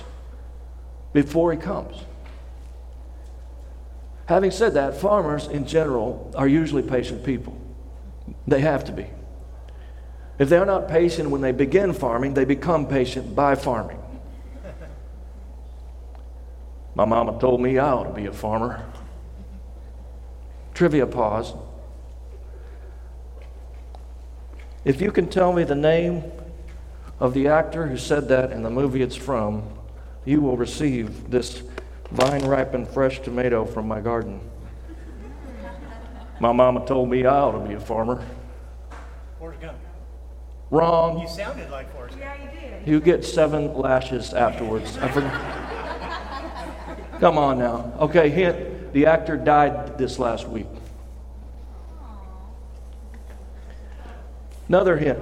before 1.13 1.51
he 1.51 1.58
comes. 1.58 1.96
Having 4.28 4.51
said 4.51 4.74
that, 4.75 4.96
farmers 4.96 5.48
in 5.48 5.68
general 5.68 6.32
are 6.36 6.48
usually 6.48 6.84
patient 6.84 7.24
people. 7.25 7.60
They 8.48 8.62
have 8.62 8.86
to 8.86 8.92
be. 8.92 9.08
If 10.40 10.50
they're 10.50 10.66
not 10.66 10.88
patient 10.88 11.30
when 11.30 11.42
they 11.42 11.51
begin 11.51 11.94
farming, 11.94 12.34
they 12.34 12.46
become 12.46 12.88
patient 12.88 13.36
by 13.36 13.56
farming. 13.56 14.00
My 16.96 17.06
mama 17.06 17.40
told 17.40 17.62
me 17.62 17.78
I 17.78 17.90
ought 17.90 18.06
to 18.06 18.13
be 18.13 18.25
a 18.25 18.34
farmer. 18.34 18.86
Trivia 20.74 21.06
pause. 21.06 21.54
If 24.83 25.00
you 25.00 25.11
can 25.11 25.27
tell 25.27 25.53
me 25.53 25.63
the 25.63 25.75
name 25.75 26.23
of 27.19 27.35
the 27.35 27.47
actor 27.47 27.85
who 27.85 27.97
said 27.97 28.27
that 28.29 28.51
in 28.51 28.63
the 28.63 28.69
movie 28.69 29.03
it's 29.03 29.15
from, 29.15 29.63
you 30.25 30.41
will 30.41 30.57
receive 30.57 31.29
this 31.29 31.61
vine 32.11 32.43
ripened 32.45 32.88
fresh 32.88 33.19
tomato 33.19 33.63
from 33.63 33.88
my 33.88 34.01
garden. 34.01 34.41
My 36.39 36.51
mama 36.51 36.83
told 36.88 37.09
me 37.09 37.25
I 37.25 37.38
ought 37.38 37.51
to 37.51 37.59
be 37.59 37.75
a 37.75 37.79
farmer. 37.79 38.25
Forrest 39.38 39.61
Gump. 39.61 39.77
Wrong. 40.71 41.19
You 41.19 41.27
sounded 41.27 41.69
like 41.69 41.93
Forrest 41.93 42.17
Gump. 42.17 42.31
Yeah, 42.39 42.43
you 42.43 42.69
did. 42.79 42.88
You 42.88 43.00
get 43.00 43.23
seven 43.23 43.75
lashes 43.75 44.33
afterwards. 44.33 44.97
I 44.97 45.07
forgot. 45.09 45.59
Come 47.19 47.38
on 47.38 47.59
now. 47.59 47.93
Okay, 48.00 48.29
hint. 48.29 48.93
The 48.93 49.05
actor 49.05 49.38
died 49.38 50.00
this 50.00 50.17
last 50.17 50.47
week. 50.47 50.65
Another 54.72 54.96
hint. 54.96 55.20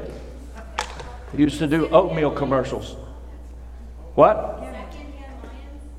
He 1.32 1.42
used 1.42 1.58
to 1.58 1.66
do 1.66 1.90
oatmeal 1.90 2.30
commercials. 2.30 2.96
What? 4.14 4.62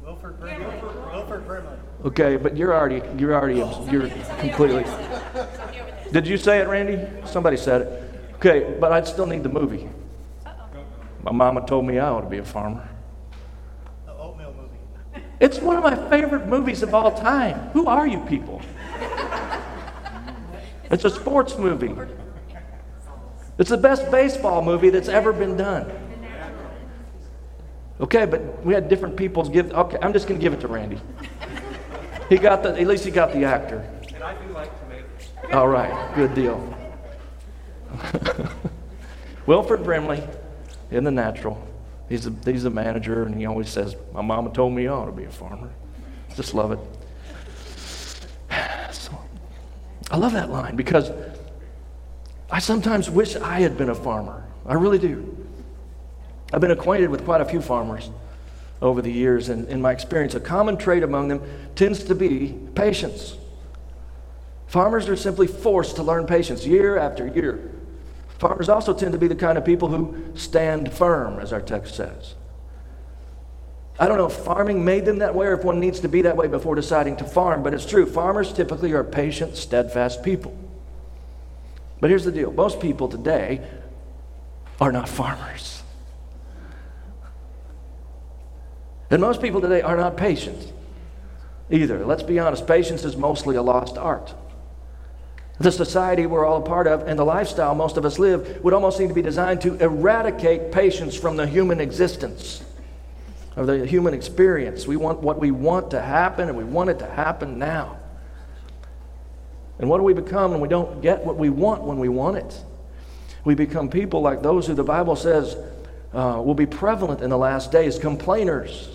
Wilford 0.04 0.38
Brimley. 0.38 1.76
Okay, 2.04 2.36
but 2.36 2.56
you're 2.56 2.72
already 2.72 3.02
you're 3.18 3.34
already 3.34 3.58
you're 3.90 4.08
completely. 4.38 4.84
Did 6.12 6.28
you 6.28 6.36
say 6.36 6.60
it, 6.60 6.68
Randy? 6.68 7.04
Somebody 7.26 7.56
said 7.56 7.80
it. 7.80 8.34
Okay, 8.36 8.76
but 8.78 8.92
I 8.92 9.02
still 9.02 9.26
need 9.26 9.42
the 9.42 9.48
movie. 9.48 9.88
My 11.24 11.32
mama 11.32 11.66
told 11.66 11.84
me 11.86 11.98
I 11.98 12.08
ought 12.08 12.20
to 12.20 12.30
be 12.30 12.38
a 12.38 12.44
farmer. 12.44 12.88
The 14.06 14.12
oatmeal 14.12 14.54
movie. 14.56 15.24
It's 15.40 15.58
one 15.58 15.76
of 15.76 15.82
my 15.82 15.96
favorite 16.08 16.46
movies 16.46 16.84
of 16.84 16.94
all 16.94 17.10
time. 17.10 17.56
Who 17.72 17.86
are 17.86 18.06
you 18.06 18.20
people? 18.26 18.62
It's 20.92 21.04
a 21.04 21.10
sports 21.10 21.56
movie. 21.56 21.94
It's 23.60 23.68
the 23.68 23.76
best 23.76 24.10
baseball 24.10 24.62
movie 24.62 24.88
that's 24.88 25.10
ever 25.10 25.34
been 25.34 25.54
done. 25.54 25.92
Okay, 28.00 28.24
but 28.24 28.64
we 28.64 28.72
had 28.72 28.88
different 28.88 29.18
people 29.18 29.46
give. 29.46 29.70
Okay, 29.70 29.98
I'm 30.00 30.14
just 30.14 30.26
going 30.26 30.40
to 30.40 30.42
give 30.42 30.54
it 30.54 30.60
to 30.60 30.68
Randy. 30.68 30.98
He 32.30 32.38
got 32.38 32.62
the. 32.62 32.70
At 32.70 32.86
least 32.86 33.04
he 33.04 33.10
got 33.10 33.34
the 33.34 33.44
actor. 33.44 33.86
And 34.14 34.24
I 34.24 34.32
do 34.42 34.50
like 34.54 34.70
tomatoes. 34.80 35.52
All 35.52 35.68
right, 35.68 36.14
good 36.14 36.34
deal. 36.34 36.74
Wilford 39.46 39.84
Brimley, 39.84 40.22
in 40.90 41.04
the 41.04 41.10
natural, 41.10 41.62
he's 42.08 42.26
a, 42.26 42.34
he's 42.46 42.64
a 42.64 42.70
manager, 42.70 43.24
and 43.24 43.34
he 43.34 43.44
always 43.44 43.68
says, 43.68 43.94
"My 44.14 44.22
mama 44.22 44.50
told 44.52 44.72
me 44.72 44.86
I 44.86 44.92
ought 44.92 45.06
to 45.06 45.12
be 45.12 45.24
a 45.24 45.30
farmer." 45.30 45.68
Just 46.34 46.54
love 46.54 46.72
it. 46.72 46.78
So, 48.92 49.16
I 50.10 50.16
love 50.16 50.32
that 50.32 50.50
line 50.50 50.74
because 50.74 51.10
I 52.50 52.58
sometimes 52.58 53.08
wish 53.08 53.36
I 53.36 53.60
had 53.60 53.78
been 53.78 53.90
a 53.90 53.94
farmer. 53.94 54.44
I 54.66 54.74
really 54.74 54.98
do. 54.98 55.36
I've 56.52 56.60
been 56.60 56.72
acquainted 56.72 57.10
with 57.10 57.24
quite 57.24 57.40
a 57.40 57.44
few 57.44 57.60
farmers 57.60 58.10
over 58.82 59.02
the 59.02 59.12
years, 59.12 59.48
and 59.48 59.68
in 59.68 59.80
my 59.80 59.92
experience, 59.92 60.34
a 60.34 60.40
common 60.40 60.76
trait 60.76 61.02
among 61.02 61.28
them 61.28 61.42
tends 61.76 62.02
to 62.04 62.14
be 62.14 62.58
patience. 62.74 63.36
Farmers 64.66 65.08
are 65.08 65.16
simply 65.16 65.46
forced 65.46 65.96
to 65.96 66.02
learn 66.02 66.26
patience 66.26 66.66
year 66.66 66.96
after 66.96 67.26
year. 67.26 67.70
Farmers 68.38 68.68
also 68.68 68.94
tend 68.94 69.12
to 69.12 69.18
be 69.18 69.28
the 69.28 69.34
kind 69.34 69.58
of 69.58 69.64
people 69.64 69.88
who 69.88 70.32
stand 70.34 70.92
firm, 70.92 71.38
as 71.38 71.52
our 71.52 71.60
text 71.60 71.94
says. 71.94 72.34
I 73.98 74.08
don't 74.08 74.16
know 74.16 74.26
if 74.26 74.32
farming 74.32 74.84
made 74.84 75.04
them 75.04 75.18
that 75.18 75.34
way 75.34 75.46
or 75.46 75.52
if 75.52 75.62
one 75.62 75.78
needs 75.78 76.00
to 76.00 76.08
be 76.08 76.22
that 76.22 76.36
way 76.36 76.48
before 76.48 76.74
deciding 76.74 77.16
to 77.18 77.24
farm, 77.24 77.62
but 77.62 77.74
it's 77.74 77.84
true. 77.84 78.06
Farmers 78.06 78.52
typically 78.52 78.92
are 78.92 79.04
patient, 79.04 79.56
steadfast 79.56 80.22
people. 80.22 80.56
But 82.00 82.10
here's 82.10 82.24
the 82.24 82.32
deal 82.32 82.50
most 82.50 82.80
people 82.80 83.08
today 83.08 83.60
are 84.80 84.92
not 84.92 85.08
farmers. 85.08 85.82
And 89.10 89.20
most 89.20 89.42
people 89.42 89.60
today 89.60 89.82
are 89.82 89.96
not 89.96 90.16
patient 90.16 90.72
either. 91.70 92.04
Let's 92.04 92.22
be 92.22 92.38
honest, 92.38 92.66
patience 92.66 93.04
is 93.04 93.16
mostly 93.16 93.56
a 93.56 93.62
lost 93.62 93.98
art. 93.98 94.34
The 95.58 95.70
society 95.70 96.24
we're 96.24 96.46
all 96.46 96.62
a 96.62 96.66
part 96.66 96.86
of 96.86 97.06
and 97.06 97.18
the 97.18 97.24
lifestyle 97.24 97.74
most 97.74 97.98
of 97.98 98.06
us 98.06 98.18
live 98.18 98.64
would 98.64 98.72
almost 98.72 98.96
seem 98.96 99.08
to 99.08 99.14
be 99.14 99.20
designed 99.20 99.60
to 99.62 99.74
eradicate 99.74 100.72
patience 100.72 101.14
from 101.14 101.36
the 101.36 101.46
human 101.46 101.80
existence, 101.80 102.64
of 103.56 103.66
the 103.66 103.84
human 103.84 104.14
experience. 104.14 104.86
We 104.86 104.96
want 104.96 105.20
what 105.20 105.38
we 105.38 105.50
want 105.50 105.90
to 105.90 106.00
happen, 106.00 106.48
and 106.48 106.56
we 106.56 106.64
want 106.64 106.88
it 106.88 106.98
to 107.00 107.06
happen 107.06 107.58
now. 107.58 107.99
And 109.80 109.88
what 109.88 109.96
do 109.96 110.04
we 110.04 110.12
become 110.12 110.50
when 110.50 110.60
we 110.60 110.68
don't 110.68 111.00
get 111.00 111.24
what 111.24 111.38
we 111.38 111.48
want 111.48 111.82
when 111.82 111.98
we 111.98 112.08
want 112.08 112.36
it? 112.36 112.64
We 113.44 113.54
become 113.54 113.88
people 113.88 114.20
like 114.20 114.42
those 114.42 114.66
who 114.66 114.74
the 114.74 114.84
Bible 114.84 115.16
says 115.16 115.56
uh, 116.12 116.42
will 116.44 116.54
be 116.54 116.66
prevalent 116.66 117.22
in 117.22 117.30
the 117.30 117.38
last 117.38 117.72
days 117.72 117.98
complainers 117.98 118.90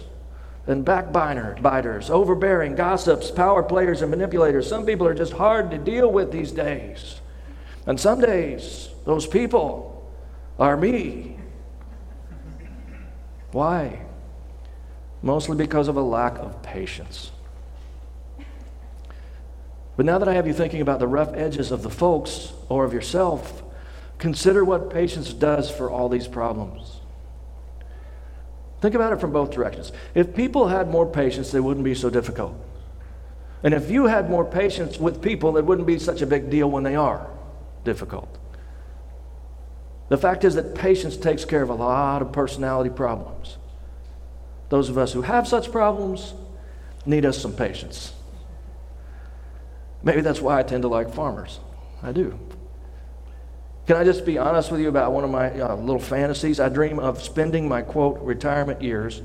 and 0.68 0.86
backbiters, 0.86 2.10
overbearing, 2.10 2.76
gossips, 2.76 3.32
power 3.32 3.64
players, 3.64 4.04
and 4.04 4.12
manipulators. 4.12 4.68
Some 4.68 4.86
people 4.86 5.08
are 5.08 5.14
just 5.16 5.34
hard 5.34 5.72
to 5.72 5.78
deal 5.80 6.12
with 6.12 6.32
these 6.32 6.52
days. 6.52 7.20
And 7.88 8.00
some 8.00 8.22
days, 8.22 8.90
those 9.06 9.28
people 9.28 10.08
are 10.60 10.78
me. 10.78 11.38
Why? 13.52 14.02
Mostly 15.22 15.56
because 15.56 15.88
of 15.88 15.98
a 15.98 16.02
lack 16.02 16.38
of 16.38 16.62
patience. 16.62 17.32
But 19.98 20.06
now 20.06 20.18
that 20.18 20.28
I 20.28 20.34
have 20.34 20.48
you 20.48 20.54
thinking 20.54 20.82
about 20.82 21.00
the 21.00 21.08
rough 21.08 21.34
edges 21.34 21.72
of 21.72 21.84
the 21.84 21.90
folks 21.90 22.52
or 22.68 22.84
of 22.84 22.94
yourself, 22.94 23.64
consider 24.18 24.64
what 24.64 24.90
patience 24.90 25.34
does 25.34 25.70
for 25.70 25.90
all 25.90 26.10
these 26.10 26.28
problems. 26.28 27.00
Think 28.82 28.94
about 28.94 29.14
it 29.14 29.22
from 29.22 29.32
both 29.32 29.52
directions. 29.52 29.92
If 30.14 30.36
people 30.36 30.68
had 30.68 30.90
more 30.90 31.06
patience, 31.06 31.52
they 31.52 31.60
wouldn't 31.60 31.86
be 31.86 31.96
so 31.96 32.10
difficult. 32.10 32.56
And 33.64 33.74
if 33.74 33.90
you 33.90 34.06
had 34.06 34.30
more 34.30 34.46
patience 34.46 35.00
with 35.00 35.22
people, 35.22 35.58
it 35.58 35.66
wouldn't 35.66 35.88
be 35.88 35.98
such 35.98 36.22
a 36.22 36.28
big 36.28 36.50
deal 36.50 36.70
when 36.70 36.84
they 36.84 36.96
are 36.96 37.28
difficult. 37.84 38.38
The 40.10 40.18
fact 40.18 40.44
is 40.44 40.56
that 40.56 40.76
patience 40.76 41.18
takes 41.18 41.46
care 41.46 41.64
of 41.64 41.70
a 41.70 41.74
lot 41.74 42.22
of 42.22 42.32
personality 42.32 42.90
problems. 42.90 43.58
Those 44.70 44.90
of 44.90 44.98
us 44.98 45.14
who 45.14 45.24
have 45.24 45.48
such 45.48 45.72
problems 45.72 46.34
need 47.06 47.26
us 47.26 47.42
some 47.42 47.54
patience. 47.54 48.14
Maybe 50.04 50.22
that's 50.22 50.42
why 50.42 50.60
I 50.60 50.64
tend 50.64 50.84
to 50.84 50.88
like 50.88 51.14
farmers. 51.14 51.60
I 52.04 52.12
do. 52.12 52.38
Can 53.88 53.98
I 53.98 54.04
just 54.04 54.26
be 54.26 54.38
honest 54.38 54.72
with 54.72 54.82
you 54.82 54.90
about 54.90 55.12
one 55.12 55.24
of 55.24 55.30
my 55.30 55.60
uh, 55.60 55.76
little 55.76 56.02
fantasies? 56.02 56.60
I 56.60 56.70
dream 56.70 57.00
of 57.00 57.22
spending 57.22 57.68
my 57.68 57.82
quote 57.82 58.20
retirement 58.22 58.82
years 58.82 59.22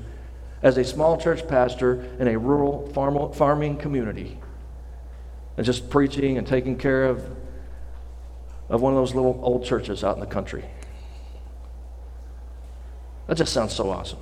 as 0.61 0.77
a 0.77 0.83
small 0.83 1.17
church 1.17 1.47
pastor 1.47 2.03
in 2.19 2.27
a 2.27 2.37
rural 2.37 2.87
farm- 2.93 3.33
farming 3.33 3.77
community 3.77 4.37
and 5.57 5.65
just 5.65 5.89
preaching 5.89 6.37
and 6.37 6.45
taking 6.45 6.77
care 6.77 7.05
of, 7.05 7.25
of 8.69 8.81
one 8.81 8.93
of 8.93 8.99
those 8.99 9.15
little 9.15 9.39
old 9.41 9.65
churches 9.65 10.03
out 10.03 10.15
in 10.15 10.19
the 10.19 10.27
country. 10.27 10.63
That 13.27 13.35
just 13.35 13.53
sounds 13.53 13.73
so 13.73 13.89
awesome 13.89 14.19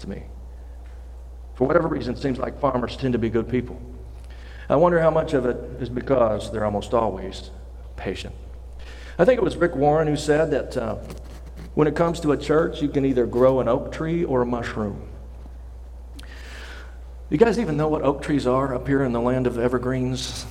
to 0.00 0.08
me. 0.08 0.24
For 1.54 1.66
whatever 1.66 1.88
reason, 1.88 2.14
it 2.14 2.20
seems 2.20 2.38
like 2.38 2.60
farmers 2.60 2.96
tend 2.96 3.14
to 3.14 3.18
be 3.18 3.30
good 3.30 3.48
people. 3.48 3.80
I 4.68 4.76
wonder 4.76 5.00
how 5.00 5.10
much 5.10 5.34
of 5.34 5.46
it 5.46 5.56
is 5.80 5.88
because 5.88 6.52
they're 6.52 6.64
almost 6.64 6.92
always 6.92 7.50
patient. 7.96 8.34
I 9.18 9.24
think 9.24 9.38
it 9.38 9.44
was 9.44 9.56
Rick 9.56 9.74
Warren 9.74 10.06
who 10.06 10.16
said 10.16 10.50
that 10.50 10.76
uh, 10.76 10.96
when 11.74 11.88
it 11.88 11.96
comes 11.96 12.20
to 12.20 12.32
a 12.32 12.36
church, 12.36 12.82
you 12.82 12.88
can 12.88 13.04
either 13.04 13.26
grow 13.26 13.60
an 13.60 13.68
oak 13.68 13.92
tree 13.92 14.24
or 14.24 14.42
a 14.42 14.46
mushroom. 14.46 15.08
You 17.30 17.36
guys 17.36 17.58
even 17.58 17.76
know 17.76 17.88
what 17.88 18.02
oak 18.02 18.22
trees 18.22 18.46
are 18.46 18.74
up 18.74 18.86
here 18.86 19.04
in 19.04 19.12
the 19.12 19.20
land 19.20 19.46
of 19.46 19.58
evergreens? 19.58 20.46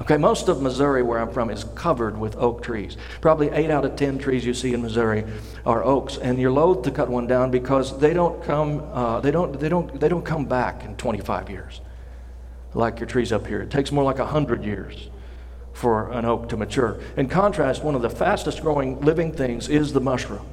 Okay, 0.00 0.16
most 0.16 0.48
of 0.48 0.60
Missouri, 0.60 1.04
where 1.04 1.20
I'm 1.20 1.30
from, 1.32 1.50
is 1.50 1.62
covered 1.76 2.18
with 2.18 2.34
oak 2.36 2.62
trees. 2.62 2.96
Probably 3.20 3.50
eight 3.50 3.70
out 3.70 3.84
of 3.84 3.94
ten 3.94 4.18
trees 4.18 4.44
you 4.44 4.52
see 4.52 4.74
in 4.74 4.82
Missouri 4.82 5.24
are 5.64 5.84
oaks, 5.84 6.18
and 6.18 6.40
you're 6.40 6.50
loath 6.50 6.82
to 6.82 6.90
cut 6.90 7.08
one 7.08 7.28
down 7.28 7.52
because 7.52 7.96
they 8.00 8.12
don't 8.12 8.42
come, 8.42 8.80
uh, 8.92 9.20
they 9.20 9.30
don't, 9.30 9.58
they 9.60 9.68
don't, 9.68 10.00
they 10.00 10.08
don't 10.08 10.24
come 10.24 10.46
back 10.46 10.84
in 10.84 10.96
25 10.96 11.48
years, 11.48 11.80
like 12.74 13.00
your 13.00 13.06
trees 13.06 13.32
up 13.32 13.46
here. 13.46 13.60
It 13.62 13.70
takes 13.70 13.90
more 13.92 14.04
like 14.04 14.18
hundred 14.18 14.64
years 14.64 15.08
for 15.72 16.10
an 16.12 16.24
oak 16.24 16.48
to 16.50 16.56
mature. 16.56 17.00
In 17.16 17.28
contrast, 17.28 17.82
one 17.82 17.94
of 17.94 18.02
the 18.02 18.10
fastest 18.10 18.62
growing 18.62 19.00
living 19.00 19.32
things 19.32 19.68
is 19.68 19.92
the 19.92 20.00
mushroom. 20.00 20.46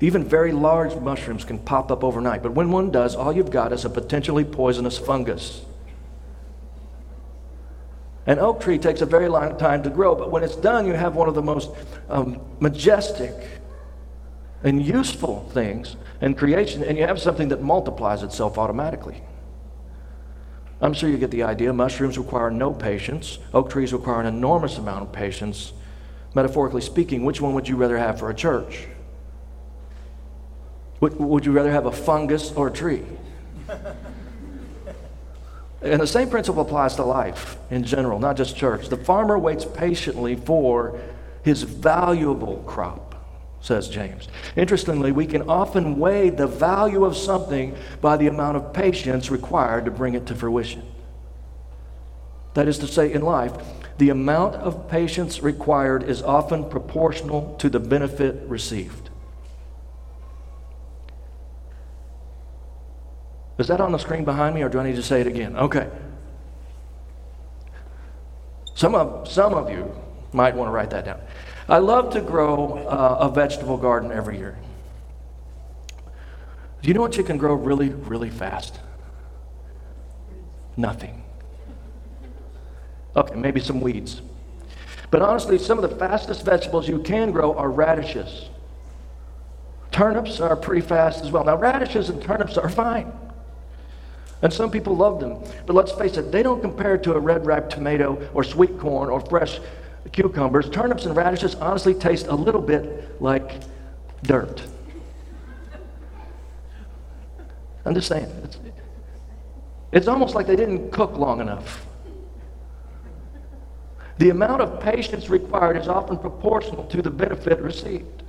Even 0.00 0.24
very 0.24 0.52
large 0.52 0.94
mushrooms 0.96 1.44
can 1.44 1.58
pop 1.58 1.90
up 1.90 2.04
overnight, 2.04 2.42
but 2.42 2.52
when 2.52 2.70
one 2.70 2.90
does, 2.90 3.16
all 3.16 3.32
you've 3.32 3.50
got 3.50 3.72
is 3.72 3.84
a 3.84 3.90
potentially 3.90 4.44
poisonous 4.44 4.96
fungus. 4.96 5.64
An 8.26 8.38
oak 8.38 8.60
tree 8.60 8.78
takes 8.78 9.00
a 9.00 9.06
very 9.06 9.28
long 9.28 9.56
time 9.58 9.82
to 9.82 9.90
grow, 9.90 10.14
but 10.14 10.30
when 10.30 10.44
it's 10.44 10.54
done, 10.54 10.86
you 10.86 10.92
have 10.92 11.16
one 11.16 11.28
of 11.28 11.34
the 11.34 11.42
most 11.42 11.70
um, 12.08 12.40
majestic 12.60 13.32
and 14.62 14.84
useful 14.84 15.48
things 15.52 15.96
in 16.20 16.34
creation, 16.34 16.84
and 16.84 16.98
you 16.98 17.06
have 17.06 17.20
something 17.20 17.48
that 17.48 17.62
multiplies 17.62 18.22
itself 18.22 18.58
automatically. 18.58 19.22
I'm 20.80 20.92
sure 20.92 21.08
you 21.08 21.18
get 21.18 21.30
the 21.30 21.42
idea. 21.42 21.72
Mushrooms 21.72 22.16
require 22.18 22.50
no 22.50 22.72
patience, 22.72 23.38
oak 23.52 23.70
trees 23.70 23.92
require 23.92 24.20
an 24.20 24.26
enormous 24.26 24.78
amount 24.78 25.02
of 25.02 25.12
patience. 25.12 25.72
Metaphorically 26.34 26.82
speaking, 26.82 27.24
which 27.24 27.40
one 27.40 27.54
would 27.54 27.68
you 27.68 27.76
rather 27.76 27.98
have 27.98 28.18
for 28.18 28.30
a 28.30 28.34
church? 28.34 28.86
Would, 31.00 31.18
would 31.18 31.46
you 31.46 31.52
rather 31.52 31.72
have 31.72 31.86
a 31.86 31.92
fungus 31.92 32.52
or 32.52 32.68
a 32.68 32.72
tree? 32.72 33.02
And 35.80 36.00
the 36.00 36.06
same 36.06 36.28
principle 36.28 36.62
applies 36.62 36.96
to 36.96 37.04
life 37.04 37.56
in 37.70 37.84
general, 37.84 38.18
not 38.18 38.36
just 38.36 38.56
church. 38.56 38.88
The 38.88 38.96
farmer 38.96 39.38
waits 39.38 39.64
patiently 39.64 40.34
for 40.34 40.98
his 41.44 41.62
valuable 41.62 42.64
crop, 42.66 43.07
says 43.68 43.88
James. 43.88 44.28
Interestingly, 44.56 45.12
we 45.12 45.26
can 45.26 45.42
often 45.42 45.98
weigh 45.98 46.30
the 46.30 46.46
value 46.46 47.04
of 47.04 47.16
something 47.16 47.76
by 48.00 48.16
the 48.16 48.26
amount 48.26 48.56
of 48.56 48.72
patience 48.72 49.30
required 49.30 49.84
to 49.84 49.90
bring 49.90 50.14
it 50.14 50.26
to 50.26 50.34
fruition. 50.34 50.82
That 52.54 52.66
is 52.66 52.78
to 52.78 52.88
say, 52.88 53.12
in 53.12 53.20
life, 53.20 53.52
the 53.98 54.08
amount 54.08 54.54
of 54.54 54.88
patience 54.88 55.42
required 55.42 56.02
is 56.02 56.22
often 56.22 56.68
proportional 56.70 57.56
to 57.58 57.68
the 57.68 57.78
benefit 57.78 58.42
received. 58.48 59.10
Is 63.58 63.66
that 63.68 63.80
on 63.80 63.92
the 63.92 63.98
screen 63.98 64.24
behind 64.24 64.54
me, 64.54 64.62
or 64.62 64.70
do 64.70 64.78
I 64.78 64.84
need 64.84 64.96
to 64.96 65.02
say 65.02 65.20
it 65.20 65.26
again? 65.26 65.56
Okay. 65.56 65.90
Some 68.74 68.94
of, 68.94 69.28
some 69.28 69.52
of 69.52 69.68
you 69.68 69.94
might 70.32 70.54
want 70.54 70.68
to 70.68 70.72
write 70.72 70.90
that 70.90 71.04
down. 71.04 71.20
I 71.68 71.78
love 71.78 72.10
to 72.14 72.20
grow 72.22 72.78
uh, 72.88 73.18
a 73.20 73.28
vegetable 73.28 73.76
garden 73.76 74.10
every 74.10 74.38
year. 74.38 74.56
Do 76.80 76.88
you 76.88 76.94
know 76.94 77.02
what 77.02 77.16
you 77.16 77.24
can 77.24 77.36
grow 77.36 77.54
really, 77.54 77.90
really 77.90 78.30
fast? 78.30 78.78
Nothing. 80.76 81.22
Okay, 83.16 83.34
maybe 83.34 83.60
some 83.60 83.80
weeds. 83.80 84.22
But 85.10 85.22
honestly, 85.22 85.58
some 85.58 85.78
of 85.82 85.88
the 85.90 85.96
fastest 85.96 86.44
vegetables 86.44 86.88
you 86.88 87.00
can 87.00 87.32
grow 87.32 87.54
are 87.54 87.70
radishes. 87.70 88.48
Turnips 89.90 90.40
are 90.40 90.54
pretty 90.54 90.82
fast 90.82 91.24
as 91.24 91.32
well. 91.32 91.44
Now, 91.44 91.56
radishes 91.56 92.08
and 92.08 92.22
turnips 92.22 92.56
are 92.56 92.68
fine. 92.68 93.12
And 94.40 94.52
some 94.52 94.70
people 94.70 94.96
love 94.96 95.18
them. 95.18 95.42
But 95.66 95.74
let's 95.74 95.92
face 95.92 96.16
it, 96.16 96.30
they 96.30 96.42
don't 96.42 96.60
compare 96.60 96.96
to 96.98 97.14
a 97.14 97.18
red 97.18 97.44
ripe 97.44 97.68
tomato 97.68 98.30
or 98.34 98.44
sweet 98.44 98.78
corn 98.78 99.10
or 99.10 99.20
fresh 99.20 99.58
cucumbers. 100.12 100.68
Turnips 100.70 101.04
and 101.04 101.16
radishes 101.16 101.54
honestly 101.56 101.94
taste 101.94 102.26
a 102.26 102.34
little 102.34 102.62
bit 102.62 103.20
like 103.20 103.60
dirt. 104.22 104.62
Saying. 108.00 108.30
It's, 108.44 108.58
it's 109.92 110.08
almost 110.08 110.34
like 110.34 110.46
they 110.46 110.56
didn't 110.56 110.90
cook 110.90 111.16
long 111.16 111.40
enough. 111.40 111.86
The 114.18 114.28
amount 114.28 114.60
of 114.60 114.80
patience 114.80 115.30
required 115.30 115.76
is 115.76 115.88
often 115.88 116.18
proportional 116.18 116.84
to 116.84 117.00
the 117.00 117.10
benefit 117.10 117.60
received. 117.60 118.24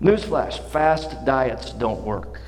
Newsflash 0.00 0.58
fast 0.70 1.24
diets 1.24 1.72
don't 1.72 2.02
work. 2.02 2.40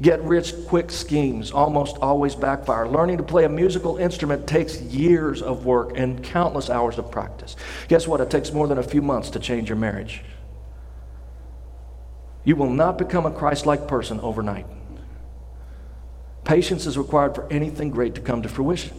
Get 0.00 0.22
rich 0.22 0.52
quick 0.66 0.90
schemes 0.90 1.50
almost 1.50 1.96
always 2.02 2.34
backfire. 2.34 2.86
Learning 2.86 3.16
to 3.16 3.22
play 3.22 3.44
a 3.44 3.48
musical 3.48 3.96
instrument 3.96 4.46
takes 4.46 4.80
years 4.80 5.40
of 5.40 5.64
work 5.64 5.96
and 5.96 6.22
countless 6.22 6.68
hours 6.68 6.98
of 6.98 7.10
practice. 7.10 7.56
Guess 7.88 8.06
what? 8.06 8.20
It 8.20 8.28
takes 8.28 8.52
more 8.52 8.68
than 8.68 8.76
a 8.76 8.82
few 8.82 9.00
months 9.00 9.30
to 9.30 9.38
change 9.38 9.70
your 9.70 9.78
marriage. 9.78 10.22
You 12.44 12.56
will 12.56 12.70
not 12.70 12.98
become 12.98 13.24
a 13.24 13.30
Christ 13.30 13.64
like 13.64 13.88
person 13.88 14.20
overnight. 14.20 14.66
Patience 16.44 16.86
is 16.86 16.98
required 16.98 17.34
for 17.34 17.50
anything 17.50 17.90
great 17.90 18.14
to 18.16 18.20
come 18.20 18.42
to 18.42 18.48
fruition. 18.48 18.94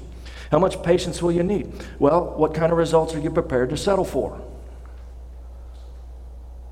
How 0.49 0.59
much 0.59 0.81
patience 0.81 1.21
will 1.21 1.31
you 1.31 1.43
need? 1.43 1.71
Well, 1.99 2.33
what 2.35 2.55
kind 2.55 2.71
of 2.71 2.77
results 2.77 3.13
are 3.13 3.19
you 3.19 3.29
prepared 3.29 3.69
to 3.69 3.77
settle 3.77 4.03
for? 4.03 4.41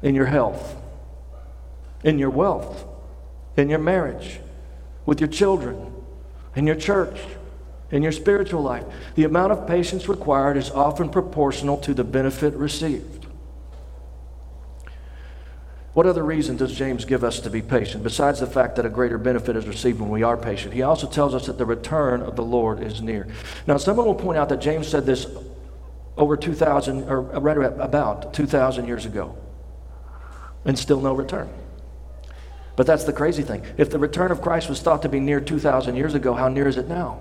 In 0.02 0.16
your 0.16 0.26
health, 0.26 0.76
in 2.04 2.18
your 2.18 2.30
wealth 2.30 2.86
in 3.58 3.70
your 3.70 3.80
marriage, 3.80 4.40
with 5.06 5.20
your 5.20 5.30
children, 5.30 5.94
in 6.56 6.66
your 6.68 6.76
church, 6.76 7.20
in 7.92 8.02
your 8.02 8.12
spiritual 8.12 8.62
life. 8.62 8.84
The 9.16 9.24
amount 9.24 9.52
of 9.52 9.68
patience 9.68 10.10
required 10.10 10.58
is 10.58 10.70
often 10.72 11.10
proportional 11.10 11.78
to 11.78 11.94
the 11.94 12.04
benefit 12.04 12.54
received. 12.56 13.28
What 15.94 16.06
other 16.06 16.24
reason 16.24 16.58
does 16.58 16.74
James 16.74 17.06
give 17.06 17.24
us 17.24 17.40
to 17.40 17.50
be 17.50 17.62
patient, 17.62 18.04
besides 18.04 18.42
the 18.42 18.48
fact 18.48 18.76
that 18.76 18.86
a 18.86 18.90
greater 18.90 19.18
benefit 19.18 19.56
is 19.56 19.66
received 19.66 20.02
when 20.02 20.10
we 20.10 20.24
are 20.24 20.36
patient? 20.36 20.74
He 20.74 20.82
also 20.82 21.08
tells 21.08 21.34
us 21.34 21.46
that 21.46 21.58
the 21.58 21.66
return 21.66 22.22
of 22.22 22.36
the 22.36 22.44
Lord 22.44 22.84
is 22.84 23.02
near. 23.02 23.28
Now, 23.66 23.78
someone 23.78 24.06
will 24.06 24.16
point 24.16 24.38
out 24.38 24.50
that 24.50 24.60
James 24.60 24.90
said 24.90 25.06
this 25.06 25.26
over 26.18 26.36
2,000, 26.36 27.08
or 27.08 27.22
right 27.22 27.58
about 27.80 28.34
2,000 28.34 28.88
years 28.88 29.06
ago, 29.06 29.38
and 30.66 30.78
still 30.78 31.00
no 31.00 31.14
return. 31.14 31.48
But 32.76 32.88
that's 32.88 33.06
the 33.06 33.14
crazy 33.14 33.44
thing. 33.44 33.64
If 33.78 33.90
the 33.90 34.00
return 34.00 34.32
of 34.32 34.42
Christ 34.42 34.70
was 34.70 34.82
thought 34.82 35.02
to 35.04 35.10
be 35.10 35.20
near 35.20 35.40
2,000 35.40 35.96
years 35.96 36.14
ago, 36.14 36.34
how 36.34 36.50
near 36.50 36.68
is 36.68 36.78
it 36.78 36.88
now? 36.88 37.20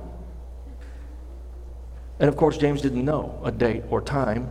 And 2.19 2.29
of 2.29 2.37
course, 2.37 2.59
James 2.59 2.81
didn't 2.81 3.05
know 3.05 3.41
a 3.45 3.51
date 3.51 3.85
or 3.91 4.01
time 4.01 4.51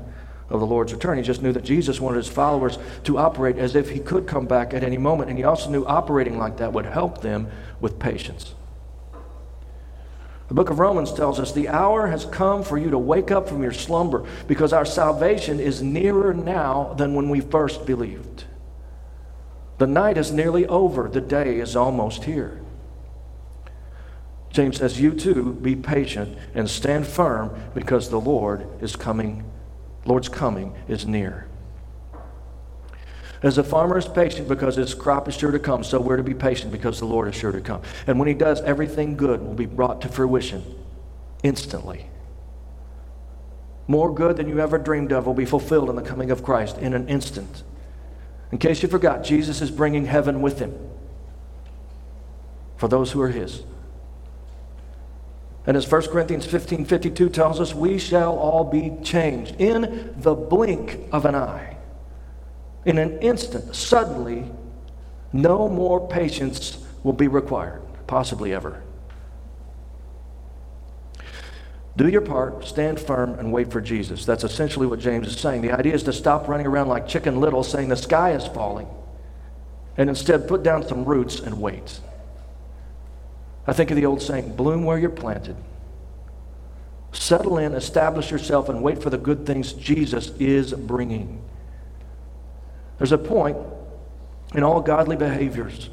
of 0.50 0.60
the 0.60 0.66
Lord's 0.66 0.94
return. 0.94 1.18
He 1.18 1.24
just 1.24 1.42
knew 1.42 1.52
that 1.54 1.64
Jesus 1.64 2.00
wanted 2.00 2.18
his 2.18 2.28
followers 2.28 2.78
to 3.06 3.18
operate 3.18 3.58
as 3.58 3.76
if 3.76 3.90
he 3.90 4.00
could 4.00 4.28
come 4.28 4.46
back 4.46 4.74
at 4.74 4.84
any 4.84 4.98
moment. 4.98 5.30
And 5.30 5.38
he 5.38 5.44
also 5.44 5.70
knew 5.70 5.86
operating 5.86 6.38
like 6.38 6.58
that 6.58 6.74
would 6.74 6.86
help 6.86 7.22
them 7.22 7.50
with 7.82 8.00
patience. 8.00 8.54
The 10.50 10.54
book 10.54 10.70
of 10.70 10.80
Romans 10.80 11.14
tells 11.14 11.40
us 11.40 11.52
the 11.52 11.70
hour 11.70 12.08
has 12.08 12.26
come 12.26 12.64
for 12.64 12.78
you 12.78 12.92
to 12.92 12.98
wake 12.98 13.32
up 13.32 13.48
from 13.48 13.64
your 13.64 13.72
slumber 13.72 14.26
because 14.48 14.74
our 14.74 14.86
salvation 14.86 15.60
is 15.60 15.82
nearer 15.82 16.34
now 16.34 16.94
than 16.98 17.16
when 17.16 17.30
we 17.30 17.40
first 17.40 17.86
believed. 17.86 18.44
The 19.84 19.88
night 19.88 20.18
is 20.18 20.32
nearly 20.32 20.66
over, 20.68 21.10
the 21.10 21.20
day 21.20 21.60
is 21.60 21.76
almost 21.76 22.24
here. 22.24 22.62
James 24.50 24.78
says, 24.78 25.02
You 25.02 25.12
too 25.12 25.52
be 25.56 25.76
patient 25.76 26.38
and 26.56 26.70
stand 26.70 27.06
firm 27.06 27.54
because 27.74 28.10
the 28.10 28.18
Lord 28.18 28.66
is 28.82 28.96
coming. 28.96 29.44
Lord's 30.06 30.30
coming 30.30 30.74
is 30.88 31.06
near. 31.06 31.48
As 33.42 33.58
a 33.58 33.64
farmer 33.66 33.98
is 33.98 34.08
patient 34.08 34.48
because 34.48 34.78
his 34.78 34.94
crop 34.94 35.28
is 35.28 35.36
sure 35.36 35.52
to 35.52 35.60
come, 35.60 35.84
so 35.84 36.00
we're 36.00 36.16
to 36.16 36.24
be 36.24 36.34
patient 36.34 36.72
because 36.72 37.00
the 37.00 37.06
Lord 37.06 37.28
is 37.28 37.36
sure 37.36 37.52
to 37.52 37.60
come. 37.60 37.82
And 38.08 38.18
when 38.18 38.30
he 38.30 38.34
does, 38.34 38.62
everything 38.62 39.18
good 39.18 39.42
will 39.42 39.54
be 39.54 39.66
brought 39.66 40.00
to 40.04 40.08
fruition 40.08 40.64
instantly. 41.44 42.10
More 43.90 44.14
good 44.14 44.38
than 44.38 44.48
you 44.48 44.62
ever 44.62 44.78
dreamed 44.78 45.12
of 45.12 45.26
will 45.26 45.34
be 45.34 45.44
fulfilled 45.44 45.90
in 45.90 45.98
the 45.98 46.02
coming 46.02 46.32
of 46.32 46.42
Christ 46.42 46.78
in 46.78 46.94
an 46.94 47.10
instant. 47.10 47.64
In 48.54 48.60
case 48.60 48.84
you 48.84 48.88
forgot, 48.88 49.24
Jesus 49.24 49.64
is 49.64 49.72
bringing 49.72 50.06
heaven 50.06 50.40
with 50.40 50.60
him 50.60 50.78
for 52.78 52.88
those 52.88 53.12
who 53.12 53.20
are 53.20 53.30
his. 53.30 53.64
And 55.66 55.76
as 55.76 55.92
1 55.92 56.04
Corinthians 56.10 56.46
15 56.46 56.86
52 56.86 57.30
tells 57.30 57.60
us, 57.60 57.74
we 57.74 57.98
shall 57.98 58.38
all 58.38 58.64
be 58.64 58.94
changed 59.02 59.56
in 59.60 60.14
the 60.18 60.36
blink 60.36 61.00
of 61.12 61.26
an 61.26 61.34
eye. 61.34 61.78
In 62.86 63.00
an 63.00 63.18
instant, 63.24 63.76
suddenly, 63.76 64.46
no 65.32 65.68
more 65.68 66.08
patience 66.08 66.78
will 67.02 67.14
be 67.14 67.28
required, 67.28 67.82
possibly 68.06 68.54
ever. 68.54 68.83
Do 71.96 72.08
your 72.08 72.22
part, 72.22 72.66
stand 72.66 73.00
firm, 73.00 73.36
and 73.36 73.52
wait 73.52 73.72
for 73.72 73.80
Jesus. 73.80 74.26
That's 74.26 74.44
essentially 74.44 74.88
what 74.88 75.00
James 75.00 75.28
is 75.28 75.40
saying. 75.40 75.62
The 75.62 75.72
idea 75.72 75.94
is 75.94 76.04
to 76.04 76.14
stop 76.14 76.48
running 76.48 76.66
around 76.66 76.88
like 76.88 77.08
Chicken 77.08 77.40
Little 77.40 77.64
saying 77.64 77.90
the 77.90 77.96
sky 77.96 78.32
is 78.32 78.48
falling, 78.48 78.88
and 79.96 80.10
instead 80.10 80.48
put 80.48 80.64
down 80.64 80.88
some 80.88 81.06
roots 81.06 81.40
and 81.40 81.62
wait. 81.62 82.00
I 83.68 83.74
think 83.74 83.92
of 83.92 83.96
the 83.96 84.06
old 84.06 84.22
saying 84.22 84.56
bloom 84.56 84.86
where 84.86 84.98
you're 84.98 85.10
planted. 85.10 85.56
Settle 87.12 87.60
in, 87.60 87.76
establish 87.76 88.32
yourself, 88.32 88.70
and 88.70 88.82
wait 88.82 89.02
for 89.02 89.12
the 89.12 89.18
good 89.20 89.46
things 89.46 89.74
Jesus 89.74 90.30
is 90.40 90.74
bringing. 90.74 91.44
There's 92.98 93.12
a 93.12 93.20
point 93.20 93.58
in 94.56 94.64
all 94.64 94.82
godly 94.82 95.16
behaviors 95.16 95.92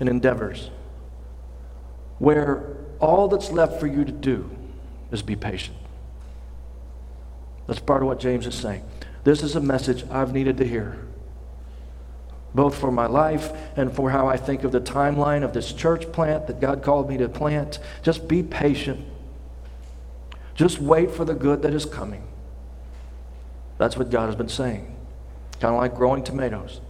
and 0.00 0.08
endeavors 0.08 0.70
where 2.18 2.76
all 3.00 3.28
that's 3.28 3.50
left 3.50 3.78
for 3.78 3.86
you 3.86 4.04
to 4.04 4.12
do 4.12 4.50
is 5.12 5.22
be 5.22 5.36
patient. 5.36 5.76
That's 7.66 7.78
part 7.78 8.02
of 8.02 8.08
what 8.08 8.18
James 8.18 8.46
is 8.46 8.54
saying. 8.54 8.84
This 9.24 9.42
is 9.42 9.54
a 9.54 9.60
message 9.60 10.04
I've 10.10 10.32
needed 10.32 10.56
to 10.56 10.66
hear, 10.66 10.98
both 12.54 12.76
for 12.76 12.90
my 12.90 13.06
life 13.06 13.52
and 13.76 13.94
for 13.94 14.10
how 14.10 14.26
I 14.26 14.36
think 14.36 14.64
of 14.64 14.72
the 14.72 14.80
timeline 14.80 15.44
of 15.44 15.52
this 15.52 15.72
church 15.72 16.10
plant 16.10 16.48
that 16.48 16.60
God 16.60 16.82
called 16.82 17.08
me 17.08 17.18
to 17.18 17.28
plant. 17.28 17.78
Just 18.02 18.26
be 18.26 18.42
patient. 18.42 19.06
Just 20.54 20.80
wait 20.80 21.10
for 21.10 21.24
the 21.24 21.34
good 21.34 21.62
that 21.62 21.72
is 21.72 21.84
coming. 21.84 22.26
That's 23.78 23.96
what 23.96 24.10
God 24.10 24.26
has 24.26 24.34
been 24.34 24.48
saying. 24.48 24.96
Kind 25.60 25.74
of 25.74 25.80
like 25.80 25.94
growing 25.94 26.24
tomatoes. 26.24 26.80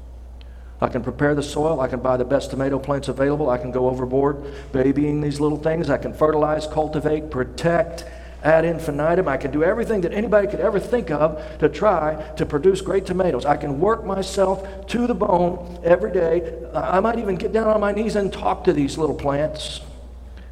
I 0.82 0.88
can 0.88 1.00
prepare 1.00 1.36
the 1.36 1.44
soil. 1.44 1.80
I 1.80 1.86
can 1.86 2.00
buy 2.00 2.16
the 2.16 2.24
best 2.24 2.50
tomato 2.50 2.76
plants 2.76 3.06
available. 3.06 3.48
I 3.48 3.56
can 3.56 3.70
go 3.70 3.88
overboard 3.88 4.42
babying 4.72 5.20
these 5.20 5.38
little 5.38 5.58
things. 5.58 5.88
I 5.88 5.96
can 5.96 6.12
fertilize, 6.12 6.66
cultivate, 6.66 7.30
protect 7.30 8.04
ad 8.42 8.64
infinitum. 8.64 9.28
I 9.28 9.36
can 9.36 9.52
do 9.52 9.62
everything 9.62 10.00
that 10.00 10.12
anybody 10.12 10.48
could 10.48 10.58
ever 10.58 10.80
think 10.80 11.12
of 11.12 11.40
to 11.58 11.68
try 11.68 12.20
to 12.36 12.44
produce 12.44 12.80
great 12.80 13.06
tomatoes. 13.06 13.46
I 13.46 13.56
can 13.56 13.78
work 13.78 14.04
myself 14.04 14.88
to 14.88 15.06
the 15.06 15.14
bone 15.14 15.80
every 15.84 16.10
day. 16.10 16.52
I 16.74 16.98
might 16.98 17.20
even 17.20 17.36
get 17.36 17.52
down 17.52 17.68
on 17.68 17.80
my 17.80 17.92
knees 17.92 18.16
and 18.16 18.32
talk 18.32 18.64
to 18.64 18.72
these 18.72 18.98
little 18.98 19.14
plants, 19.14 19.82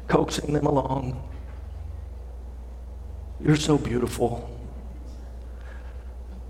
coaxing 0.07 0.53
them 0.53 0.65
along. 0.65 1.21
You're 3.41 3.57
so 3.57 3.77
beautiful. 3.77 4.49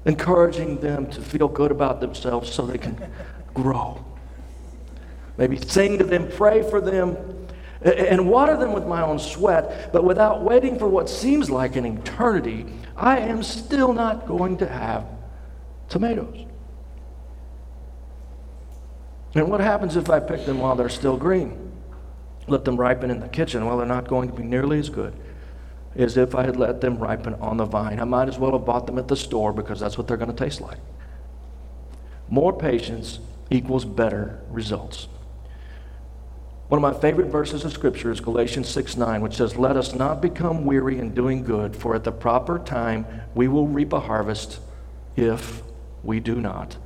Encouraging 0.05 0.81
them 0.81 1.09
to 1.09 1.19
feel 1.19 1.47
good 1.47 1.71
about 1.71 1.99
themselves 1.99 2.53
so 2.53 2.67
they 2.67 2.77
can 2.77 2.95
grow. 3.53 4.03
Maybe 5.37 5.57
sing 5.57 5.97
to 5.97 6.03
them, 6.03 6.29
pray 6.29 6.61
for 6.61 6.81
them, 6.81 7.17
and 7.81 8.29
water 8.29 8.55
them 8.57 8.73
with 8.73 8.85
my 8.85 9.01
own 9.01 9.17
sweat, 9.17 9.91
but 9.91 10.03
without 10.03 10.43
waiting 10.43 10.77
for 10.77 10.87
what 10.87 11.09
seems 11.09 11.49
like 11.49 11.75
an 11.75 11.85
eternity, 11.85 12.65
I 12.95 13.19
am 13.19 13.41
still 13.41 13.93
not 13.93 14.27
going 14.27 14.57
to 14.57 14.67
have 14.67 15.05
tomatoes. 15.89 16.45
And 19.33 19.49
what 19.49 19.61
happens 19.61 19.95
if 19.95 20.09
I 20.09 20.19
pick 20.19 20.45
them 20.45 20.59
while 20.59 20.75
they're 20.75 20.89
still 20.89 21.17
green? 21.17 21.71
Let 22.47 22.65
them 22.65 22.75
ripen 22.75 23.09
in 23.09 23.19
the 23.19 23.29
kitchen. 23.29 23.65
Well, 23.65 23.77
they're 23.77 23.85
not 23.85 24.07
going 24.07 24.29
to 24.29 24.35
be 24.35 24.43
nearly 24.43 24.77
as 24.77 24.89
good 24.89 25.13
as 25.95 26.17
if 26.17 26.35
I 26.35 26.43
had 26.43 26.55
let 26.55 26.81
them 26.81 26.97
ripen 26.97 27.33
on 27.35 27.57
the 27.57 27.65
vine. 27.65 27.99
I 27.99 28.05
might 28.05 28.29
as 28.29 28.39
well 28.39 28.51
have 28.53 28.65
bought 28.65 28.87
them 28.87 28.97
at 28.97 29.07
the 29.07 29.15
store 29.15 29.51
because 29.51 29.79
that's 29.79 29.97
what 29.97 30.07
they're 30.07 30.17
going 30.17 30.33
to 30.33 30.43
taste 30.43 30.61
like. 30.61 30.77
More 32.29 32.53
patience 32.53 33.19
equals 33.51 33.85
better 33.85 34.39
results. 34.49 35.07
One 36.69 36.81
of 36.81 36.93
my 36.93 36.97
favorite 36.99 37.27
verses 37.27 37.65
of 37.65 37.73
Scripture 37.73 38.11
is 38.11 38.21
Galatians 38.21 38.69
6 38.69 38.95
9, 38.95 39.21
which 39.21 39.35
says, 39.35 39.57
Let 39.57 39.75
us 39.75 39.93
not 39.93 40.21
become 40.21 40.65
weary 40.65 40.97
in 40.97 41.13
doing 41.13 41.43
good, 41.43 41.75
for 41.75 41.93
at 41.95 42.05
the 42.05 42.13
proper 42.13 42.59
time 42.59 43.05
we 43.35 43.49
will 43.49 43.67
reap 43.67 43.91
a 43.91 43.99
harvest 43.99 44.59
if 45.17 45.61
we 46.01 46.21
do 46.21 46.35
not 46.35 46.77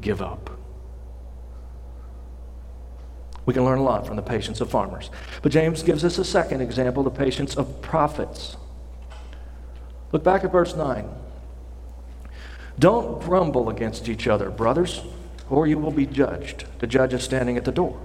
give 0.00 0.22
up. 0.22 0.50
We 3.44 3.52
can 3.52 3.66
learn 3.66 3.78
a 3.78 3.82
lot 3.82 4.06
from 4.06 4.16
the 4.16 4.22
patience 4.22 4.62
of 4.62 4.70
farmers. 4.70 5.10
But 5.42 5.52
James 5.52 5.82
gives 5.82 6.02
us 6.06 6.16
a 6.16 6.24
second 6.24 6.62
example 6.62 7.02
the 7.02 7.10
patience 7.10 7.54
of 7.54 7.82
prophets. 7.82 8.56
Look 10.10 10.24
back 10.24 10.42
at 10.44 10.52
verse 10.52 10.74
9. 10.74 11.06
Don't 12.78 13.20
grumble 13.20 13.68
against 13.68 14.08
each 14.08 14.26
other, 14.26 14.48
brothers 14.48 15.02
or 15.50 15.66
you 15.66 15.78
will 15.78 15.90
be 15.90 16.06
judged. 16.06 16.64
The 16.78 16.86
judge 16.86 17.14
is 17.14 17.22
standing 17.22 17.56
at 17.56 17.64
the 17.64 17.72
door. 17.72 18.00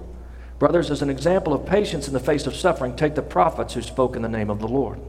Brothers, 0.58 0.90
as 0.90 1.00
an 1.00 1.10
example 1.10 1.54
of 1.54 1.64
patience 1.64 2.06
in 2.06 2.12
the 2.12 2.20
face 2.20 2.46
of 2.46 2.54
suffering, 2.54 2.94
take 2.94 3.14
the 3.14 3.22
prophets 3.22 3.74
who 3.74 3.82
spoke 3.82 4.14
in 4.14 4.22
the 4.22 4.28
name 4.28 4.50
of 4.50 4.60
the 4.60 4.68
Lord. 4.68 5.00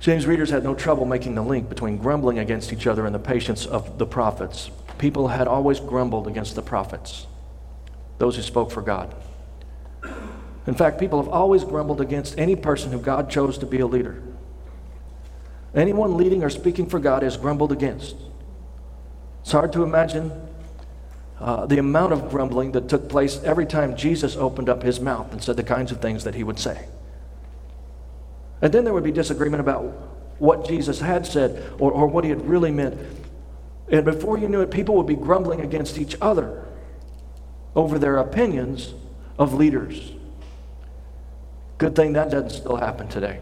James 0.00 0.26
readers 0.26 0.50
had 0.50 0.64
no 0.64 0.74
trouble 0.74 1.06
making 1.06 1.34
the 1.34 1.42
link 1.42 1.68
between 1.68 1.96
grumbling 1.96 2.38
against 2.38 2.72
each 2.72 2.86
other 2.86 3.06
and 3.06 3.14
the 3.14 3.20
patience 3.20 3.64
of 3.64 3.98
the 3.98 4.06
prophets. 4.06 4.70
People 4.98 5.28
had 5.28 5.46
always 5.46 5.80
grumbled 5.80 6.26
against 6.26 6.56
the 6.56 6.62
prophets, 6.62 7.26
those 8.18 8.36
who 8.36 8.42
spoke 8.42 8.70
for 8.70 8.82
God. 8.82 9.14
In 10.66 10.74
fact, 10.74 10.98
people 11.00 11.22
have 11.22 11.32
always 11.32 11.64
grumbled 11.64 12.00
against 12.00 12.38
any 12.38 12.54
person 12.54 12.92
who 12.92 12.98
God 12.98 13.30
chose 13.30 13.58
to 13.58 13.66
be 13.66 13.80
a 13.80 13.86
leader. 13.86 14.22
Anyone 15.74 16.16
leading 16.16 16.44
or 16.44 16.50
speaking 16.50 16.86
for 16.86 16.98
God 16.98 17.22
is 17.22 17.36
grumbled 17.36 17.72
against. 17.72 18.16
It's 19.42 19.52
hard 19.52 19.72
to 19.74 19.82
imagine 19.82 20.32
uh, 21.40 21.66
the 21.66 21.78
amount 21.78 22.12
of 22.12 22.30
grumbling 22.30 22.72
that 22.72 22.88
took 22.88 23.08
place 23.08 23.42
every 23.42 23.66
time 23.66 23.96
Jesus 23.96 24.36
opened 24.36 24.68
up 24.68 24.82
his 24.82 25.00
mouth 25.00 25.32
and 25.32 25.42
said 25.42 25.56
the 25.56 25.64
kinds 25.64 25.90
of 25.90 26.00
things 26.00 26.24
that 26.24 26.34
he 26.34 26.44
would 26.44 26.58
say. 26.58 26.86
And 28.60 28.72
then 28.72 28.84
there 28.84 28.94
would 28.94 29.02
be 29.02 29.10
disagreement 29.10 29.60
about 29.60 29.82
what 30.38 30.66
Jesus 30.66 31.00
had 31.00 31.26
said 31.26 31.72
or, 31.78 31.90
or 31.90 32.06
what 32.06 32.22
he 32.22 32.30
had 32.30 32.48
really 32.48 32.70
meant. 32.70 32.96
And 33.90 34.04
before 34.04 34.38
you 34.38 34.48
knew 34.48 34.60
it, 34.60 34.70
people 34.70 34.94
would 34.96 35.06
be 35.06 35.16
grumbling 35.16 35.60
against 35.60 35.98
each 35.98 36.16
other 36.20 36.64
over 37.74 37.98
their 37.98 38.18
opinions 38.18 38.94
of 39.38 39.54
leaders. 39.54 40.12
Good 41.78 41.96
thing 41.96 42.12
that 42.12 42.30
doesn't 42.30 42.50
still 42.50 42.76
happen 42.76 43.08
today. 43.08 43.40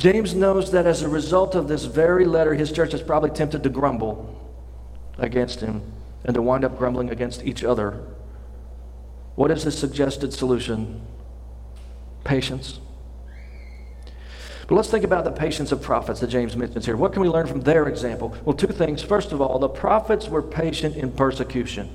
James 0.00 0.34
knows 0.34 0.70
that 0.70 0.86
as 0.86 1.02
a 1.02 1.08
result 1.10 1.54
of 1.54 1.68
this 1.68 1.84
very 1.84 2.24
letter, 2.24 2.54
his 2.54 2.72
church 2.72 2.94
is 2.94 3.02
probably 3.02 3.28
tempted 3.28 3.62
to 3.62 3.68
grumble 3.68 4.34
against 5.18 5.60
him 5.60 5.82
and 6.24 6.32
to 6.32 6.40
wind 6.40 6.64
up 6.64 6.78
grumbling 6.78 7.10
against 7.10 7.44
each 7.44 7.62
other. 7.62 8.02
What 9.34 9.50
is 9.50 9.62
the 9.62 9.70
suggested 9.70 10.32
solution? 10.32 11.02
Patience. 12.24 12.80
But 14.66 14.74
let's 14.76 14.88
think 14.88 15.04
about 15.04 15.24
the 15.24 15.32
patience 15.32 15.70
of 15.70 15.82
prophets 15.82 16.20
that 16.20 16.28
James 16.28 16.56
mentions 16.56 16.86
here. 16.86 16.96
What 16.96 17.12
can 17.12 17.20
we 17.20 17.28
learn 17.28 17.46
from 17.46 17.60
their 17.60 17.86
example? 17.86 18.34
Well, 18.46 18.56
two 18.56 18.68
things. 18.68 19.02
First 19.02 19.32
of 19.32 19.42
all, 19.42 19.58
the 19.58 19.68
prophets 19.68 20.30
were 20.30 20.40
patient 20.40 20.96
in 20.96 21.12
persecution. 21.12 21.90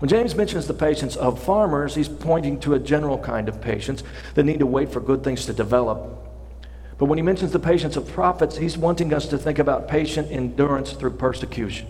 When 0.00 0.08
James 0.08 0.34
mentions 0.34 0.66
the 0.66 0.74
patience 0.74 1.14
of 1.14 1.40
farmers, 1.40 1.94
he's 1.94 2.08
pointing 2.08 2.58
to 2.60 2.74
a 2.74 2.80
general 2.80 3.18
kind 3.18 3.48
of 3.48 3.60
patience 3.60 4.02
that 4.34 4.42
need 4.42 4.58
to 4.58 4.66
wait 4.66 4.90
for 4.90 4.98
good 4.98 5.22
things 5.22 5.46
to 5.46 5.52
develop 5.52 6.25
but 6.98 7.06
when 7.06 7.18
he 7.18 7.22
mentions 7.22 7.52
the 7.52 7.58
patience 7.58 7.96
of 7.96 8.10
prophets, 8.12 8.56
he's 8.56 8.78
wanting 8.78 9.12
us 9.12 9.26
to 9.28 9.38
think 9.38 9.58
about 9.58 9.88
patient 9.88 10.30
endurance 10.30 10.92
through 10.92 11.10
persecution. 11.10 11.86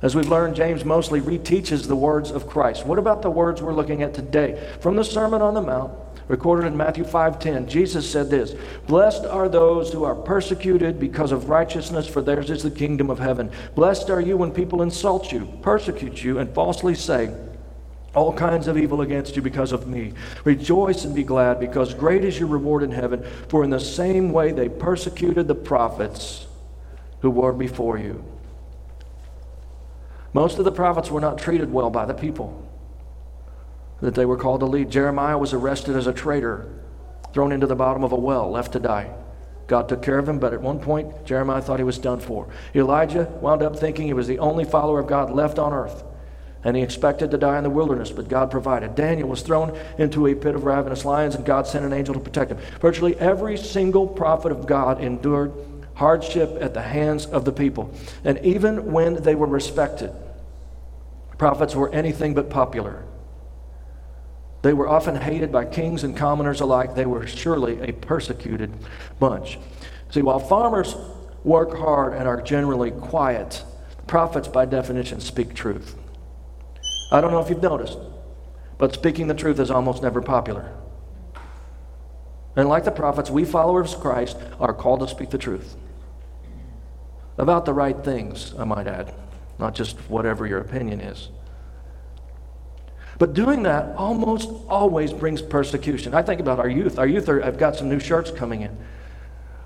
As 0.00 0.14
we've 0.14 0.28
learned, 0.28 0.54
James 0.54 0.84
mostly 0.84 1.20
reteaches 1.20 1.88
the 1.88 1.96
words 1.96 2.30
of 2.30 2.48
Christ. 2.48 2.86
What 2.86 2.98
about 2.98 3.22
the 3.22 3.30
words 3.30 3.60
we're 3.60 3.72
looking 3.72 4.02
at 4.02 4.14
today? 4.14 4.76
From 4.80 4.96
the 4.96 5.04
Sermon 5.04 5.42
on 5.42 5.54
the 5.54 5.60
Mount, 5.60 5.92
recorded 6.28 6.66
in 6.66 6.76
Matthew 6.76 7.04
5:10, 7.04 7.66
Jesus 7.66 8.08
said 8.08 8.30
this: 8.30 8.54
"Blessed 8.86 9.24
are 9.24 9.48
those 9.48 9.92
who 9.92 10.04
are 10.04 10.14
persecuted 10.14 11.00
because 11.00 11.32
of 11.32 11.48
righteousness, 11.48 12.06
for 12.06 12.22
theirs 12.22 12.50
is 12.50 12.62
the 12.62 12.70
kingdom 12.70 13.10
of 13.10 13.18
heaven. 13.18 13.50
Blessed 13.74 14.08
are 14.10 14.20
you 14.20 14.36
when 14.36 14.52
people 14.52 14.82
insult 14.82 15.32
you, 15.32 15.48
persecute 15.62 16.22
you, 16.22 16.38
and 16.38 16.54
falsely 16.54 16.94
say, 16.94 17.30
all 18.14 18.32
kinds 18.32 18.68
of 18.68 18.78
evil 18.78 19.02
against 19.02 19.36
you 19.36 19.42
because 19.42 19.72
of 19.72 19.86
me. 19.86 20.14
Rejoice 20.44 21.04
and 21.04 21.14
be 21.14 21.22
glad, 21.22 21.60
because 21.60 21.94
great 21.94 22.24
is 22.24 22.38
your 22.38 22.48
reward 22.48 22.82
in 22.82 22.90
heaven. 22.90 23.24
For 23.48 23.62
in 23.64 23.70
the 23.70 23.80
same 23.80 24.32
way 24.32 24.52
they 24.52 24.68
persecuted 24.68 25.46
the 25.46 25.54
prophets 25.54 26.46
who 27.20 27.30
were 27.30 27.52
before 27.52 27.98
you. 27.98 28.24
Most 30.32 30.58
of 30.58 30.64
the 30.64 30.72
prophets 30.72 31.10
were 31.10 31.20
not 31.20 31.38
treated 31.38 31.72
well 31.72 31.90
by 31.90 32.06
the 32.06 32.14
people 32.14 32.64
that 34.00 34.14
they 34.14 34.24
were 34.24 34.36
called 34.36 34.60
to 34.60 34.66
lead. 34.66 34.90
Jeremiah 34.90 35.36
was 35.36 35.52
arrested 35.52 35.96
as 35.96 36.06
a 36.06 36.12
traitor, 36.12 36.70
thrown 37.32 37.52
into 37.52 37.66
the 37.66 37.74
bottom 37.74 38.04
of 38.04 38.12
a 38.12 38.16
well, 38.16 38.50
left 38.50 38.72
to 38.72 38.80
die. 38.80 39.12
God 39.66 39.88
took 39.88 40.02
care 40.02 40.18
of 40.18 40.28
him, 40.28 40.38
but 40.38 40.54
at 40.54 40.62
one 40.62 40.78
point, 40.78 41.26
Jeremiah 41.26 41.60
thought 41.60 41.78
he 41.78 41.84
was 41.84 41.98
done 41.98 42.20
for. 42.20 42.48
Elijah 42.74 43.24
wound 43.40 43.62
up 43.62 43.76
thinking 43.76 44.06
he 44.06 44.14
was 44.14 44.28
the 44.28 44.38
only 44.38 44.64
follower 44.64 45.00
of 45.00 45.08
God 45.08 45.30
left 45.30 45.58
on 45.58 45.72
earth 45.72 46.04
and 46.68 46.76
he 46.76 46.82
expected 46.82 47.30
to 47.30 47.38
die 47.38 47.56
in 47.56 47.64
the 47.64 47.70
wilderness, 47.70 48.10
but 48.10 48.28
God 48.28 48.50
provided. 48.50 48.94
Daniel 48.94 49.26
was 49.26 49.40
thrown 49.40 49.74
into 49.96 50.26
a 50.26 50.34
pit 50.34 50.54
of 50.54 50.64
ravenous 50.64 51.02
lions, 51.02 51.34
and 51.34 51.42
God 51.42 51.66
sent 51.66 51.82
an 51.82 51.94
angel 51.94 52.12
to 52.12 52.20
protect 52.20 52.50
him. 52.50 52.58
Virtually 52.78 53.16
every 53.16 53.56
single 53.56 54.06
prophet 54.06 54.52
of 54.52 54.66
God 54.66 55.00
endured 55.00 55.50
hardship 55.94 56.58
at 56.60 56.74
the 56.74 56.82
hands 56.82 57.24
of 57.24 57.46
the 57.46 57.52
people. 57.52 57.90
And 58.22 58.38
even 58.44 58.92
when 58.92 59.14
they 59.14 59.34
were 59.34 59.46
respected, 59.46 60.12
prophets 61.38 61.74
were 61.74 61.90
anything 61.94 62.34
but 62.34 62.50
popular. 62.50 63.02
They 64.60 64.74
were 64.74 64.90
often 64.90 65.16
hated 65.16 65.50
by 65.50 65.64
kings 65.64 66.04
and 66.04 66.14
commoners 66.14 66.60
alike. 66.60 66.94
They 66.94 67.06
were 67.06 67.26
surely 67.26 67.80
a 67.80 67.94
persecuted 67.94 68.74
bunch. 69.18 69.58
See, 70.10 70.20
while 70.20 70.38
farmers 70.38 70.94
work 71.44 71.78
hard 71.78 72.12
and 72.12 72.28
are 72.28 72.42
generally 72.42 72.90
quiet, 72.90 73.64
prophets, 74.06 74.48
by 74.48 74.66
definition, 74.66 75.20
speak 75.20 75.54
truth. 75.54 75.96
I 77.10 77.20
don't 77.20 77.30
know 77.30 77.40
if 77.40 77.48
you've 77.48 77.62
noticed, 77.62 77.98
but 78.76 78.94
speaking 78.94 79.28
the 79.28 79.34
truth 79.34 79.58
is 79.58 79.70
almost 79.70 80.02
never 80.02 80.20
popular. 80.20 80.72
And 82.56 82.68
like 82.68 82.84
the 82.84 82.90
prophets, 82.90 83.30
we 83.30 83.44
followers 83.44 83.94
of 83.94 84.00
Christ 84.00 84.36
are 84.60 84.74
called 84.74 85.00
to 85.00 85.08
speak 85.08 85.30
the 85.30 85.38
truth 85.38 85.76
about 87.38 87.64
the 87.64 87.72
right 87.72 87.96
things, 88.04 88.52
I 88.58 88.64
might 88.64 88.86
add, 88.86 89.14
not 89.58 89.74
just 89.74 89.96
whatever 90.10 90.46
your 90.46 90.58
opinion 90.58 91.00
is. 91.00 91.28
But 93.18 93.32
doing 93.32 93.62
that 93.62 93.96
almost 93.96 94.50
always 94.68 95.12
brings 95.12 95.40
persecution. 95.40 96.14
I 96.14 96.22
think 96.22 96.40
about 96.40 96.58
our 96.58 96.68
youth. 96.68 96.98
Our 96.98 97.06
youth 97.06 97.28
are, 97.28 97.42
I've 97.42 97.58
got 97.58 97.76
some 97.76 97.88
new 97.88 97.98
shirts 97.98 98.30
coming 98.30 98.62
in. 98.62 98.76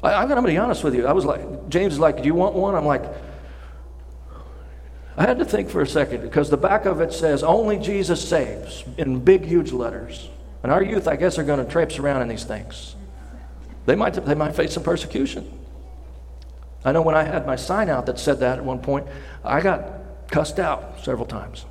I, 0.02 0.22
am 0.22 0.28
going 0.28 0.42
to 0.42 0.48
be 0.48 0.56
honest 0.56 0.84
with 0.84 0.94
you. 0.94 1.06
I 1.06 1.12
was 1.12 1.24
like, 1.24 1.68
James 1.68 1.94
is 1.94 1.98
like, 1.98 2.18
Do 2.18 2.24
you 2.24 2.34
want 2.34 2.54
one? 2.54 2.74
I'm 2.74 2.86
like, 2.86 3.04
I 5.16 5.26
had 5.26 5.38
to 5.38 5.44
think 5.44 5.68
for 5.68 5.82
a 5.82 5.86
second 5.86 6.22
because 6.22 6.48
the 6.48 6.56
back 6.56 6.86
of 6.86 7.00
it 7.00 7.12
says, 7.12 7.42
Only 7.42 7.78
Jesus 7.78 8.26
saves 8.26 8.84
in 8.96 9.20
big, 9.20 9.44
huge 9.44 9.72
letters. 9.72 10.28
And 10.62 10.72
our 10.72 10.82
youth, 10.82 11.08
I 11.08 11.16
guess, 11.16 11.38
are 11.38 11.44
going 11.44 11.64
to 11.64 11.70
traipse 11.70 11.98
around 11.98 12.22
in 12.22 12.28
these 12.28 12.44
things. 12.44 12.94
They 13.84 13.96
might, 13.96 14.12
they 14.12 14.34
might 14.34 14.54
face 14.54 14.72
some 14.72 14.82
persecution. 14.82 15.58
I 16.84 16.92
know 16.92 17.02
when 17.02 17.14
I 17.14 17.24
had 17.24 17.46
my 17.46 17.56
sign 17.56 17.88
out 17.88 18.06
that 18.06 18.18
said 18.18 18.40
that 18.40 18.58
at 18.58 18.64
one 18.64 18.78
point, 18.78 19.06
I 19.44 19.60
got 19.60 20.28
cussed 20.30 20.58
out 20.58 21.04
several 21.04 21.26
times 21.26 21.66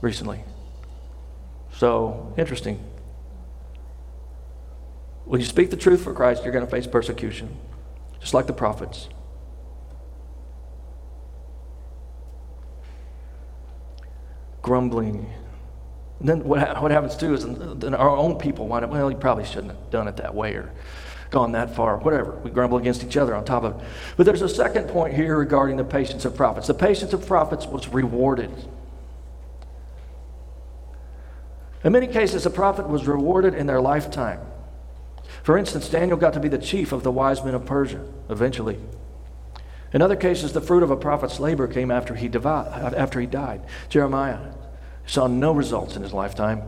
recently. 0.00 0.40
So, 1.76 2.34
interesting. 2.36 2.84
When 5.24 5.40
you 5.40 5.46
speak 5.46 5.70
the 5.70 5.76
truth 5.76 6.02
for 6.02 6.12
Christ, 6.12 6.42
you're 6.42 6.52
going 6.52 6.64
to 6.64 6.70
face 6.70 6.86
persecution, 6.86 7.56
just 8.20 8.34
like 8.34 8.46
the 8.46 8.52
prophets. 8.52 9.08
Grumbling. 14.62 15.32
And 16.20 16.28
then 16.28 16.44
what, 16.44 16.82
what 16.82 16.90
happens 16.90 17.16
too 17.16 17.34
is 17.34 17.44
then 17.44 17.94
our 17.94 18.10
own 18.10 18.38
people 18.38 18.68
wind 18.68 18.84
up, 18.84 18.90
well, 18.90 19.10
you 19.10 19.16
probably 19.16 19.44
shouldn't 19.44 19.72
have 19.72 19.90
done 19.90 20.06
it 20.06 20.16
that 20.18 20.34
way 20.34 20.54
or 20.54 20.70
gone 21.30 21.52
that 21.52 21.74
far, 21.74 21.96
whatever. 21.98 22.32
We 22.42 22.50
grumble 22.50 22.78
against 22.78 23.04
each 23.04 23.16
other 23.16 23.34
on 23.34 23.44
top 23.44 23.62
of 23.62 23.80
it. 23.80 23.86
But 24.16 24.26
there's 24.26 24.42
a 24.42 24.48
second 24.48 24.88
point 24.88 25.14
here 25.14 25.38
regarding 25.38 25.76
the 25.76 25.84
patience 25.84 26.24
of 26.24 26.36
prophets. 26.36 26.66
The 26.66 26.74
patience 26.74 27.12
of 27.12 27.26
prophets 27.26 27.66
was 27.66 27.88
rewarded. 27.88 28.50
In 31.82 31.92
many 31.92 32.08
cases, 32.08 32.44
a 32.44 32.50
prophet 32.50 32.88
was 32.88 33.06
rewarded 33.06 33.54
in 33.54 33.66
their 33.66 33.80
lifetime. 33.80 34.40
For 35.42 35.56
instance, 35.56 35.88
Daniel 35.88 36.18
got 36.18 36.34
to 36.34 36.40
be 36.40 36.48
the 36.48 36.58
chief 36.58 36.92
of 36.92 37.02
the 37.02 37.10
wise 37.10 37.42
men 37.42 37.54
of 37.54 37.64
Persia 37.64 38.04
eventually. 38.28 38.78
In 39.92 40.02
other 40.02 40.16
cases, 40.16 40.52
the 40.52 40.60
fruit 40.60 40.82
of 40.82 40.90
a 40.90 40.96
prophet's 40.96 41.40
labor 41.40 41.66
came 41.66 41.90
after 41.90 42.14
he, 42.14 42.30
after 42.32 43.20
he 43.20 43.26
died. 43.26 43.62
Jeremiah 43.88 44.38
saw 45.06 45.26
no 45.26 45.52
results 45.52 45.96
in 45.96 46.02
his 46.02 46.12
lifetime. 46.12 46.62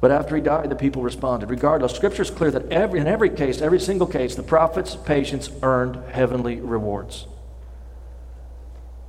But 0.00 0.10
after 0.10 0.34
he 0.34 0.42
died, 0.42 0.70
the 0.70 0.76
people 0.76 1.02
responded. 1.02 1.50
Regardless, 1.50 1.94
Scripture 1.94 2.22
is 2.22 2.30
clear 2.30 2.50
that 2.50 2.72
every, 2.72 3.00
in 3.00 3.06
every 3.06 3.30
case, 3.30 3.60
every 3.60 3.78
single 3.78 4.06
case, 4.06 4.34
the 4.34 4.42
prophet's 4.42 4.96
patience 4.96 5.50
earned 5.62 5.96
heavenly 6.10 6.60
rewards. 6.60 7.26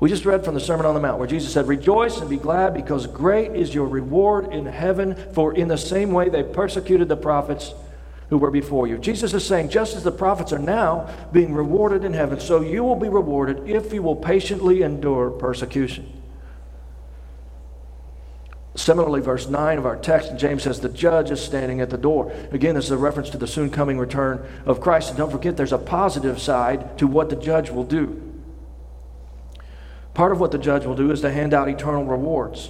We 0.02 0.10
just 0.10 0.26
read 0.26 0.44
from 0.44 0.56
the 0.56 0.60
Sermon 0.60 0.86
on 0.86 0.96
the 0.96 1.00
Mount 1.00 1.20
where 1.20 1.28
Jesus 1.28 1.54
said, 1.54 1.68
Rejoice 1.68 2.20
and 2.20 2.30
be 2.30 2.38
glad 2.38 2.74
because 2.74 3.08
great 3.08 3.56
is 3.56 3.74
your 3.74 3.88
reward 3.88 4.52
in 4.52 4.66
heaven, 4.66 5.16
for 5.34 5.54
in 5.54 5.68
the 5.68 5.78
same 5.78 6.12
way 6.12 6.28
they 6.28 6.44
persecuted 6.44 7.08
the 7.08 7.16
prophets 7.16 7.74
who 8.32 8.38
were 8.38 8.50
before 8.50 8.88
you. 8.88 8.98
Jesus 8.98 9.34
is 9.34 9.46
saying, 9.46 9.68
just 9.68 9.94
as 9.94 10.04
the 10.04 10.12
prophets 10.12 10.54
are 10.54 10.58
now 10.58 11.14
being 11.34 11.54
rewarded 11.54 12.06
in 12.06 12.14
heaven, 12.14 12.40
so 12.40 12.62
you 12.62 12.82
will 12.82 12.96
be 12.96 13.10
rewarded 13.10 13.70
if 13.70 13.94
you 13.94 14.02
will 14.02 14.16
patiently 14.16 14.84
endure 14.84 15.30
persecution. 15.30 16.12
Similarly, 18.74 19.20
verse 19.20 19.50
9 19.50 19.78
of 19.78 19.86
our 19.86 19.98
text, 19.98 20.38
James 20.38 20.64
says, 20.64 20.80
The 20.80 20.88
judge 20.88 21.30
is 21.30 21.44
standing 21.44 21.82
at 21.82 21.90
the 21.90 21.98
door. 21.98 22.32
Again, 22.54 22.76
this 22.76 22.86
is 22.86 22.92
a 22.92 22.98
reference 22.98 23.30
to 23.32 23.38
the 23.38 23.48
soon 23.48 23.70
coming 23.70 24.00
return 24.00 24.48
of 24.66 24.80
Christ. 24.80 25.10
And 25.10 25.18
don't 25.18 25.30
forget, 25.30 25.58
there's 25.58 25.74
a 25.74 25.78
positive 25.78 26.40
side 26.40 26.98
to 27.00 27.08
what 27.08 27.30
the 27.30 27.36
judge 27.36 27.70
will 27.70 27.84
do. 27.84 28.40
Part 30.14 30.32
of 30.32 30.40
what 30.40 30.52
the 30.52 30.58
judge 30.58 30.86
will 30.86 30.96
do 30.96 31.12
is 31.12 31.20
to 31.20 31.32
hand 31.32 31.54
out 31.54 31.68
eternal 31.68 32.06
rewards 32.06 32.70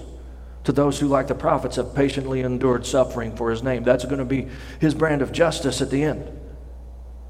to 0.63 0.71
those 0.71 0.99
who, 0.99 1.07
like 1.07 1.27
the 1.27 1.35
prophets, 1.35 1.77
have 1.77 1.95
patiently 1.95 2.41
endured 2.41 2.85
suffering 2.85 3.35
for 3.35 3.49
his 3.49 3.63
name. 3.63 3.83
That's 3.83 4.05
going 4.05 4.19
to 4.19 4.25
be 4.25 4.47
his 4.79 4.93
brand 4.93 5.21
of 5.21 5.31
justice 5.31 5.81
at 5.81 5.89
the 5.89 6.03
end. 6.03 6.39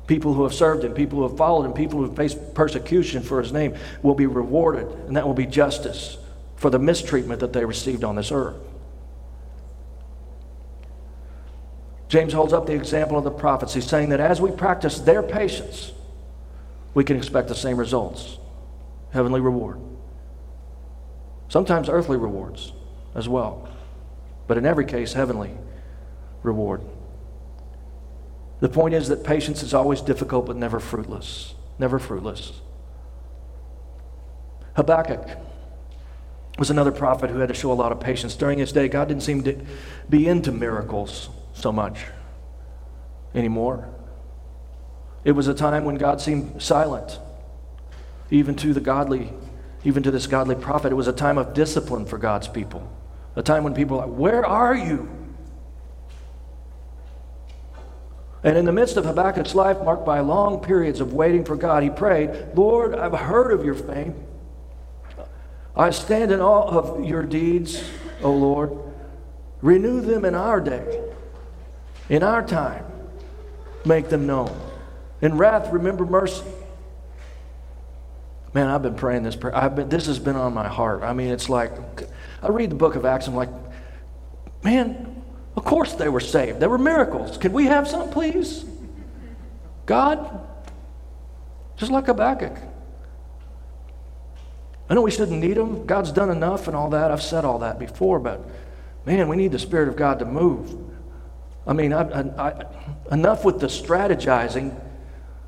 People 0.08 0.34
who 0.34 0.44
have 0.44 0.54
served 0.54 0.84
him, 0.84 0.94
people 0.94 1.20
who 1.20 1.28
have 1.28 1.38
followed 1.38 1.66
him, 1.66 1.74
people 1.74 2.00
who 2.00 2.06
have 2.06 2.18
faced 2.18 2.54
persecution 2.54 3.24
for 3.24 3.42
his 3.42 3.54
name 3.54 3.76
will 4.02 4.16
be 4.16 4.26
rewarded, 4.26 4.88
and 5.08 5.16
that 5.16 5.26
will 5.26 5.34
be 5.34 5.46
justice 5.46 6.18
for 6.58 6.70
the 6.70 6.80
mistreatment 6.80 7.40
that 7.40 7.54
they 7.54 7.64
received 7.64 8.04
on 8.04 8.16
this 8.16 8.32
earth. 8.32 8.58
James 12.10 12.34
holds 12.34 12.52
up 12.52 12.66
the 12.66 12.74
example 12.74 13.18
of 13.18 13.24
the 13.24 13.32
prophets. 13.32 13.74
He's 13.74 13.88
saying 13.88 14.10
that 14.10 14.20
as 14.20 14.42
we 14.42 14.52
practice 14.52 15.00
their 15.00 15.24
patience, 15.24 15.94
we 16.94 17.06
can 17.06 17.16
expect 17.16 17.48
the 17.48 17.56
same 17.56 17.78
results 17.78 18.38
heavenly 19.14 19.40
reward. 19.40 19.80
Sometimes 21.48 21.88
earthly 21.88 22.18
rewards 22.18 22.74
as 23.16 23.28
well, 23.28 23.68
but 24.48 24.58
in 24.58 24.66
every 24.66 24.86
case, 24.86 25.14
heavenly 25.14 25.52
reward. 26.44 26.82
The 28.60 28.70
point 28.70 28.94
is 28.94 29.08
that 29.10 29.24
patience 29.24 29.64
is 29.64 29.74
always 29.74 30.02
difficult 30.02 30.46
but 30.46 30.56
never 30.56 30.80
fruitless. 30.80 31.56
Never 31.80 32.00
fruitless. 32.00 32.54
Habakkuk 34.76 35.28
was 36.60 36.70
another 36.70 36.92
prophet 36.92 37.30
who 37.30 37.40
had 37.40 37.50
to 37.50 37.56
show 37.56 37.72
a 37.72 37.74
lot 37.74 37.92
of 37.92 38.00
patience. 38.00 38.36
During 38.36 38.60
his 38.60 38.72
day, 38.72 38.88
God 38.88 39.08
didn't 39.08 39.24
seem 39.24 39.44
to 39.44 39.60
be 40.10 40.28
into 40.28 40.52
miracles 40.52 41.30
so 41.54 41.72
much 41.72 42.06
anymore. 43.34 43.90
It 45.24 45.32
was 45.32 45.48
a 45.48 45.54
time 45.54 45.86
when 45.86 45.96
God 45.96 46.22
seemed 46.22 46.62
silent, 46.62 47.20
even 48.30 48.56
to 48.56 48.74
the 48.74 48.80
godly 48.80 49.34
even 49.84 50.04
to 50.04 50.12
this 50.12 50.28
godly 50.28 50.56
prophet, 50.56 50.92
it 50.92 50.96
was 50.96 51.08
a 51.08 51.14
time 51.14 51.38
of 51.38 51.54
discipline 51.54 52.06
for 52.06 52.18
God's 52.18 52.48
people. 52.48 52.88
A 53.36 53.44
time 53.44 53.64
when 53.64 53.74
people 53.74 53.98
were 53.98 54.06
like, 54.06 54.16
Where 54.16 54.46
are 54.46 54.76
you? 54.76 55.10
And 58.44 58.58
in 58.58 58.66
the 58.66 58.72
midst 58.72 58.98
of 58.98 59.06
Habakkuk's 59.06 59.54
life, 59.54 59.78
marked 59.84 60.06
by 60.06 60.20
long 60.20 60.62
periods 60.62 61.00
of 61.00 61.14
waiting 61.14 61.46
for 61.46 61.56
God, 61.56 61.84
he 61.84 61.90
prayed, 61.90 62.56
Lord, 62.56 62.96
I've 62.96 63.14
heard 63.14 63.52
of 63.52 63.64
your 63.64 63.76
fame. 63.76 64.16
I 65.76 65.92
stand 65.92 66.32
in 66.32 66.42
awe 66.42 66.68
of 66.68 67.06
your 67.06 67.24
deeds, 67.24 67.84
O 68.24 68.32
Lord. 68.32 68.78
Renew 69.62 70.02
them 70.02 70.26
in 70.26 70.34
our 70.34 70.60
day, 70.60 71.04
in 72.10 72.24
our 72.24 72.46
time. 72.46 72.86
Make 73.86 74.10
them 74.10 74.26
known. 74.26 74.60
In 75.22 75.38
wrath, 75.38 75.72
remember 75.72 76.06
mercy. 76.06 76.44
Man, 78.54 78.68
I've 78.68 78.82
been 78.82 78.96
praying 78.96 79.24
this 79.24 79.36
prayer. 79.36 79.56
I've 79.56 79.76
been, 79.76 79.88
this 79.88 80.08
has 80.08 80.20
been 80.20 80.36
on 80.36 80.54
my 80.54 80.68
heart. 80.68 81.04
I 81.04 81.14
mean, 81.14 81.30
it's 81.30 81.48
like, 81.48 81.72
I 82.42 82.50
read 82.50 82.72
the 82.72 82.76
book 82.76 82.96
of 82.96 83.06
Acts, 83.06 83.28
I'm 83.28 83.36
like, 83.36 83.50
man, 84.64 85.24
of 85.56 85.64
course 85.64 85.94
they 85.94 86.10
were 86.10 86.20
saved. 86.20 86.60
There 86.60 86.70
were 86.70 86.78
miracles. 86.78 87.38
Can 87.38 87.54
we 87.54 87.66
have 87.66 87.88
some, 87.88 88.10
please? 88.10 88.66
God? 89.86 90.48
Just 91.78 91.92
like 91.92 92.06
Habakkuk. 92.06 92.58
I 94.90 94.94
know 94.94 95.02
we 95.02 95.12
shouldn't 95.12 95.40
need 95.40 95.56
them. 95.56 95.86
God's 95.86 96.12
done 96.12 96.30
enough 96.30 96.68
and 96.68 96.76
all 96.76 96.90
that. 96.90 97.12
I've 97.12 97.22
said 97.22 97.46
all 97.46 97.60
that 97.60 97.80
before, 97.80 98.20
but 98.20 98.46
man, 99.06 99.28
we 99.28 99.36
need 99.36 99.52
the 99.52 99.60
Spirit 99.60 99.88
of 99.88 99.96
God 99.96 100.20
to 100.20 100.26
move. 100.26 100.76
I 101.66 101.74
mean, 101.74 101.94
I, 101.94 102.02
I, 102.02 102.50
I, 102.50 102.66
enough 103.12 103.46
with 103.46 103.60
the 103.60 103.68
strategizing 103.68 104.76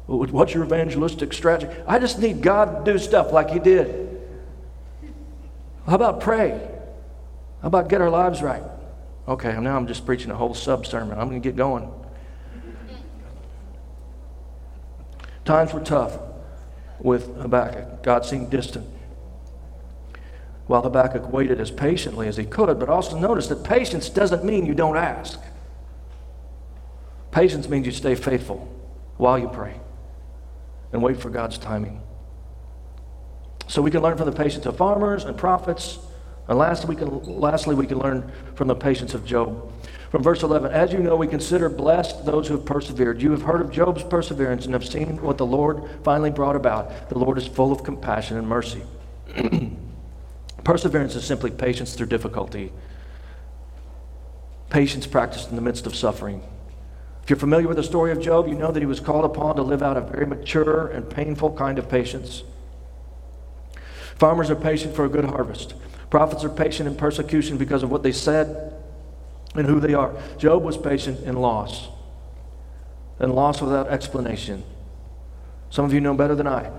What's 0.06 0.54
your 0.54 0.66
evangelistic 0.66 1.32
strategy? 1.32 1.72
I 1.88 1.98
just 1.98 2.20
need 2.20 2.42
God 2.42 2.86
to 2.86 2.94
do 2.94 3.00
stuff 3.00 3.32
like 3.32 3.50
He 3.50 3.60
did. 3.60 4.22
How 5.86 5.96
about 5.96 6.20
pray? 6.20 6.70
How 7.64 7.68
about 7.68 7.88
get 7.88 8.02
our 8.02 8.10
lives 8.10 8.42
right? 8.42 8.62
Okay, 9.26 9.58
now 9.58 9.78
I'm 9.78 9.88
just 9.88 10.06
preaching 10.06 10.30
a 10.32 10.36
whole 10.36 10.54
sub 10.54 10.86
sermon. 10.86 11.18
I'm 11.18 11.30
going 11.30 11.42
to 11.42 11.48
get 11.48 11.56
going. 11.56 11.90
Times 15.46 15.74
were 15.74 15.80
tough 15.80 16.20
with 17.00 17.34
Habakkuk. 17.38 18.04
God 18.04 18.26
seemed 18.26 18.50
distant. 18.50 18.86
While 20.68 20.82
Habakkuk 20.82 21.32
waited 21.32 21.62
as 21.62 21.72
patiently 21.72 22.28
as 22.28 22.36
he 22.36 22.44
could, 22.44 22.80
but 22.80 22.90
also 22.90 23.18
notice 23.18 23.48
that 23.48 23.64
patience 23.64 24.10
doesn't 24.10 24.44
mean 24.44 24.66
you 24.66 24.74
don't 24.74 24.98
ask. 24.98 25.40
Patience 27.32 27.70
means 27.70 27.86
you 27.86 27.94
stay 27.94 28.16
faithful 28.16 28.68
while 29.16 29.40
you 29.40 29.48
pray 29.48 29.80
and 30.92 31.02
wait 31.02 31.18
for 31.18 31.30
God's 31.30 31.58
timing. 31.58 32.02
So 33.68 33.82
we 33.82 33.90
can 33.90 34.02
learn 34.02 34.18
from 34.18 34.26
the 34.30 34.36
patience 34.36 34.66
of 34.66 34.76
farmers 34.76 35.24
and 35.24 35.38
prophets. 35.38 36.00
And 36.48 36.58
lastly 36.58 36.96
we, 36.96 37.00
can, 37.00 37.24
lastly, 37.24 37.76
we 37.76 37.88
can 37.88 38.00
learn 38.00 38.32
from 38.56 38.68
the 38.68 38.76
patience 38.76 39.14
of 39.14 39.26
Job. 39.26 39.72
From 40.12 40.22
verse 40.22 40.44
11, 40.44 40.72
as 40.72 40.94
you 40.94 41.00
know, 41.00 41.16
we 41.16 41.28
consider 41.28 41.70
blessed 41.70 42.26
those 42.26 42.48
who 42.48 42.58
have 42.58 42.66
persevered. 42.66 43.22
You 43.22 43.32
have 43.32 43.42
heard 43.42 43.62
of 43.62 43.72
Job's 43.72 44.04
perseverance 44.04 44.66
and 44.66 44.74
have 44.74 44.86
seen 44.86 45.22
what 45.22 45.38
the 45.38 45.46
Lord 45.46 45.90
finally 46.04 46.30
brought 46.30 46.56
about. 46.56 47.10
The 47.10 47.18
Lord 47.18 47.38
is 47.38 47.48
full 47.48 47.72
of 47.72 47.84
compassion 47.84 48.38
and 48.38 48.48
mercy. 48.48 48.84
Perseverance 50.64 51.16
is 51.16 51.26
simply 51.26 51.52
patience 51.52 51.96
through 51.96 52.08
difficulty, 52.08 52.72
patience 54.70 55.08
practiced 55.08 55.50
in 55.50 55.56
the 55.56 55.62
midst 55.62 55.86
of 55.86 55.96
suffering. 55.96 56.42
If 57.24 57.30
you're 57.30 57.40
familiar 57.40 57.68
with 57.68 57.78
the 57.78 57.84
story 57.84 58.12
of 58.12 58.22
Job, 58.22 58.48
you 58.48 58.56
know 58.56 58.72
that 58.72 58.80
he 58.80 58.86
was 58.86 59.00
called 59.00 59.26
upon 59.26 59.56
to 59.56 59.62
live 59.62 59.82
out 59.82 59.98
a 59.98 60.02
very 60.02 60.26
mature 60.26 60.88
and 60.88 61.10
painful 61.10 61.56
kind 61.56 61.80
of 61.80 61.90
patience. 61.90 62.44
Farmers 64.16 64.50
are 64.50 64.56
patient 64.56 64.96
for 64.96 65.06
a 65.06 65.10
good 65.10 65.26
harvest. 65.26 65.74
Prophets 66.14 66.44
are 66.44 66.50
patient 66.50 66.88
in 66.88 66.94
persecution 66.94 67.58
because 67.58 67.82
of 67.82 67.90
what 67.90 68.04
they 68.04 68.12
said 68.12 68.72
and 69.56 69.66
who 69.66 69.80
they 69.80 69.96
are. 69.96 70.14
Job 70.38 70.62
was 70.62 70.78
patient 70.78 71.22
in 71.22 71.36
loss, 71.36 71.88
and 73.18 73.34
loss 73.34 73.64
without 73.64 73.88
explanation. 73.88 74.64
Some 75.72 75.86
of 75.86 75.92
you 75.92 76.00
know 76.00 76.14
better 76.14 76.36
than 76.36 76.46
I 76.46 76.70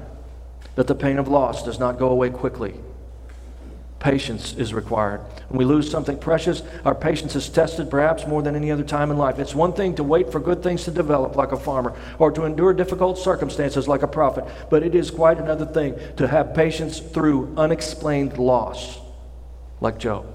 that 0.76 0.86
the 0.86 0.94
pain 0.94 1.18
of 1.18 1.26
loss 1.26 1.64
does 1.64 1.80
not 1.80 1.98
go 1.98 2.10
away 2.10 2.30
quickly. 2.30 2.74
Patience 3.98 4.54
is 4.54 4.72
required. 4.72 5.20
When 5.48 5.58
we 5.58 5.64
lose 5.64 5.90
something 5.90 6.16
precious, 6.16 6.62
our 6.84 6.94
patience 6.94 7.34
is 7.34 7.48
tested 7.48 7.90
perhaps 7.90 8.28
more 8.28 8.40
than 8.40 8.54
any 8.54 8.70
other 8.70 8.84
time 8.84 9.10
in 9.10 9.18
life. 9.18 9.40
It's 9.40 9.52
one 9.52 9.72
thing 9.72 9.96
to 9.96 10.04
wait 10.04 10.30
for 10.30 10.38
good 10.38 10.62
things 10.62 10.84
to 10.84 10.92
develop 10.92 11.34
like 11.34 11.50
a 11.50 11.58
farmer 11.58 11.92
or 12.20 12.30
to 12.30 12.44
endure 12.44 12.72
difficult 12.72 13.18
circumstances 13.18 13.88
like 13.88 14.02
a 14.02 14.06
prophet, 14.06 14.44
but 14.70 14.84
it 14.84 14.94
is 14.94 15.10
quite 15.10 15.38
another 15.38 15.66
thing 15.66 15.98
to 16.18 16.28
have 16.28 16.54
patience 16.54 17.00
through 17.00 17.52
unexplained 17.56 18.38
loss 18.38 19.00
like 19.84 19.98
Job. 19.98 20.26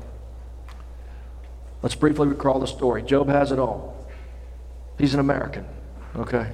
Let's 1.82 1.96
briefly 1.96 2.28
recall 2.28 2.60
the 2.60 2.68
story. 2.68 3.04
Job 3.04 3.28
has 3.28 3.52
it 3.52 3.60
all. 3.60 4.08
He's 4.98 5.14
an 5.14 5.20
American, 5.20 5.66
okay? 6.16 6.52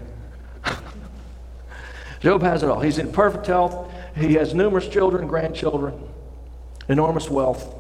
Job 2.22 2.42
has 2.42 2.64
it 2.64 2.70
all. 2.70 2.80
He's 2.80 2.98
in 2.98 3.12
perfect 3.12 3.46
health. 3.46 3.92
He 4.16 4.34
has 4.36 4.54
numerous 4.56 4.88
children, 4.88 5.28
grandchildren 5.28 6.02
enormous 6.88 7.30
wealth, 7.30 7.74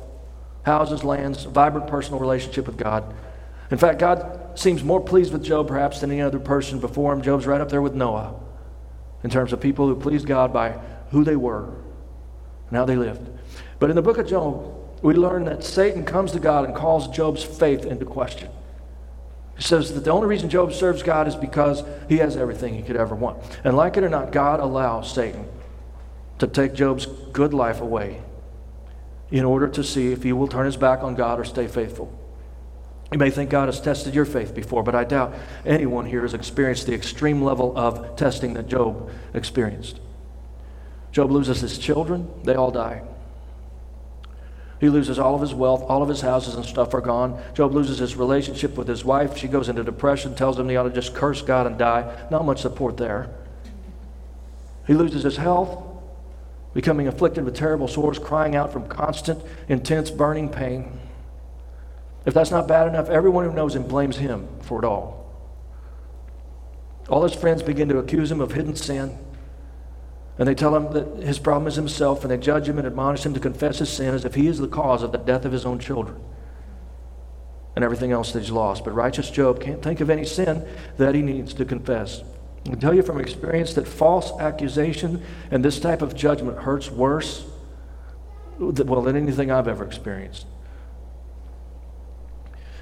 houses, 0.63 1.03
lands, 1.03 1.43
vibrant 1.43 1.87
personal 1.87 2.19
relationship 2.19 2.65
with 2.65 2.77
God. 2.77 3.13
In 3.71 3.77
fact, 3.77 3.99
God 3.99 4.57
seems 4.57 4.83
more 4.83 4.99
pleased 4.99 5.31
with 5.33 5.43
Job 5.43 5.67
perhaps 5.67 6.01
than 6.01 6.11
any 6.11 6.21
other 6.21 6.39
person 6.39 6.79
before 6.79 7.13
him. 7.13 7.21
Job's 7.21 7.45
right 7.45 7.61
up 7.61 7.69
there 7.69 7.81
with 7.81 7.93
Noah 7.93 8.39
in 9.23 9.29
terms 9.29 9.53
of 9.53 9.59
people 9.59 9.87
who 9.87 9.95
pleased 9.95 10.25
God 10.25 10.51
by 10.53 10.79
who 11.11 11.23
they 11.23 11.35
were 11.35 11.65
and 12.69 12.77
how 12.77 12.85
they 12.85 12.95
lived. 12.95 13.29
But 13.79 13.89
in 13.89 13.95
the 13.95 14.01
book 14.01 14.17
of 14.17 14.27
Job, 14.27 14.75
we 15.05 15.13
learn 15.13 15.45
that 15.45 15.63
Satan 15.63 16.03
comes 16.03 16.31
to 16.31 16.39
God 16.39 16.65
and 16.65 16.73
calls 16.73 17.07
Job's 17.09 17.43
faith 17.43 17.85
into 17.85 18.05
question. 18.05 18.49
He 19.55 19.61
says 19.61 19.93
that 19.93 20.03
the 20.03 20.09
only 20.09 20.25
reason 20.25 20.49
Job 20.49 20.73
serves 20.73 21.03
God 21.03 21.27
is 21.27 21.35
because 21.35 21.83
he 22.09 22.17
has 22.17 22.35
everything 22.35 22.73
he 22.73 22.81
could 22.81 22.95
ever 22.95 23.13
want. 23.13 23.37
And 23.63 23.77
like 23.77 23.97
it 23.97 24.03
or 24.03 24.09
not, 24.09 24.31
God 24.31 24.59
allows 24.59 25.13
Satan 25.13 25.47
to 26.39 26.47
take 26.47 26.73
Job's 26.73 27.05
good 27.05 27.53
life 27.53 27.81
away 27.81 28.19
in 29.29 29.45
order 29.45 29.67
to 29.67 29.83
see 29.83 30.11
if 30.11 30.23
he 30.23 30.33
will 30.33 30.47
turn 30.47 30.65
his 30.65 30.75
back 30.75 31.03
on 31.03 31.13
God 31.13 31.39
or 31.39 31.43
stay 31.43 31.67
faithful. 31.67 32.11
You 33.11 33.19
may 33.19 33.29
think 33.29 33.51
God 33.51 33.67
has 33.67 33.79
tested 33.79 34.15
your 34.15 34.25
faith 34.25 34.55
before, 34.55 34.81
but 34.81 34.95
I 34.95 35.03
doubt 35.03 35.35
anyone 35.67 36.07
here 36.07 36.23
has 36.23 36.33
experienced 36.33 36.87
the 36.87 36.95
extreme 36.95 37.43
level 37.43 37.77
of 37.77 38.15
testing 38.15 38.55
that 38.55 38.67
Job 38.67 39.11
experienced. 39.35 39.99
Job 41.11 41.29
loses 41.29 41.61
his 41.61 41.77
children, 41.77 42.27
they 42.43 42.55
all 42.55 42.71
die. 42.71 43.03
He 44.79 44.89
loses 44.89 45.17
all 45.17 45.35
of 45.35 45.41
his 45.41 45.53
wealth, 45.53 45.83
all 45.87 46.03
of 46.03 46.09
his 46.09 46.21
houses 46.21 46.55
and 46.55 46.65
stuff 46.65 46.93
are 46.93 47.01
gone. 47.01 47.41
Job 47.53 47.73
loses 47.73 47.99
his 47.99 48.15
relationship 48.15 48.77
with 48.77 48.87
his 48.87 49.05
wife. 49.05 49.37
She 49.37 49.47
goes 49.47 49.69
into 49.69 49.83
depression, 49.83 50.35
tells 50.35 50.59
him 50.59 50.67
he 50.67 50.75
ought 50.75 50.83
to 50.83 50.89
just 50.89 51.15
curse 51.15 51.41
God 51.41 51.65
and 51.65 51.77
die. 51.77 52.27
Not 52.29 52.45
much 52.45 52.61
support 52.61 52.97
there. 52.97 53.29
He 54.85 54.93
loses 54.93 55.23
his 55.23 55.37
health 55.37 55.81
becoming 56.75 57.07
afflicted 57.07 57.45
with 57.45 57.55
terrible 57.55 57.87
sores, 57.87 58.19
crying 58.19 58.53
out 58.53 58.71
from 58.71 58.85
constant, 58.87 59.41
intense, 59.69 60.11
burning 60.11 60.49
pain. 60.49 60.99
If 62.25 62.33
that's 62.33 62.51
not 62.51 62.67
bad 62.67 62.89
enough, 62.89 63.09
everyone 63.09 63.45
who 63.45 63.53
knows 63.53 63.75
him 63.75 63.83
blames 63.83 64.17
him 64.17 64.47
for 64.61 64.77
it 64.77 64.85
all. 64.85 65.25
All 67.07 67.23
his 67.23 67.33
friends 67.33 67.63
begin 67.63 67.87
to 67.89 67.99
accuse 67.99 68.29
him 68.29 68.41
of 68.41 68.51
hidden 68.51 68.75
sin. 68.75 69.17
And 70.37 70.47
they 70.47 70.55
tell 70.55 70.75
him 70.75 70.91
that 70.93 71.23
his 71.25 71.39
problem 71.39 71.67
is 71.67 71.75
himself, 71.75 72.23
and 72.23 72.31
they 72.31 72.37
judge 72.37 72.67
him 72.67 72.77
and 72.77 72.85
admonish 72.85 73.25
him 73.25 73.33
to 73.33 73.39
confess 73.39 73.79
his 73.79 73.89
sin 73.89 74.13
as 74.13 74.25
if 74.25 74.35
he 74.35 74.47
is 74.47 74.57
the 74.57 74.67
cause 74.67 75.01
of 75.01 75.11
the 75.11 75.17
death 75.17 75.45
of 75.45 75.51
his 75.51 75.65
own 75.65 75.79
children 75.79 76.17
and 77.75 77.83
everything 77.83 78.11
else 78.11 78.31
that 78.31 78.39
he's 78.39 78.51
lost. 78.51 78.83
But 78.83 78.93
righteous 78.93 79.29
Job 79.29 79.61
can't 79.61 79.81
think 79.81 79.99
of 79.99 80.09
any 80.09 80.25
sin 80.25 80.65
that 80.97 81.13
he 81.13 81.21
needs 81.21 81.53
to 81.55 81.65
confess. 81.65 82.23
I 82.65 82.69
can 82.69 82.79
tell 82.79 82.93
you 82.93 83.03
from 83.03 83.19
experience 83.19 83.73
that 83.73 83.87
false 83.87 84.31
accusation 84.39 85.21
and 85.51 85.63
this 85.63 85.79
type 85.79 86.01
of 86.01 86.15
judgment 86.15 86.59
hurts 86.59 86.89
worse 86.89 87.45
well, 88.57 89.01
than 89.01 89.17
anything 89.17 89.51
I've 89.51 89.67
ever 89.67 89.83
experienced. 89.85 90.45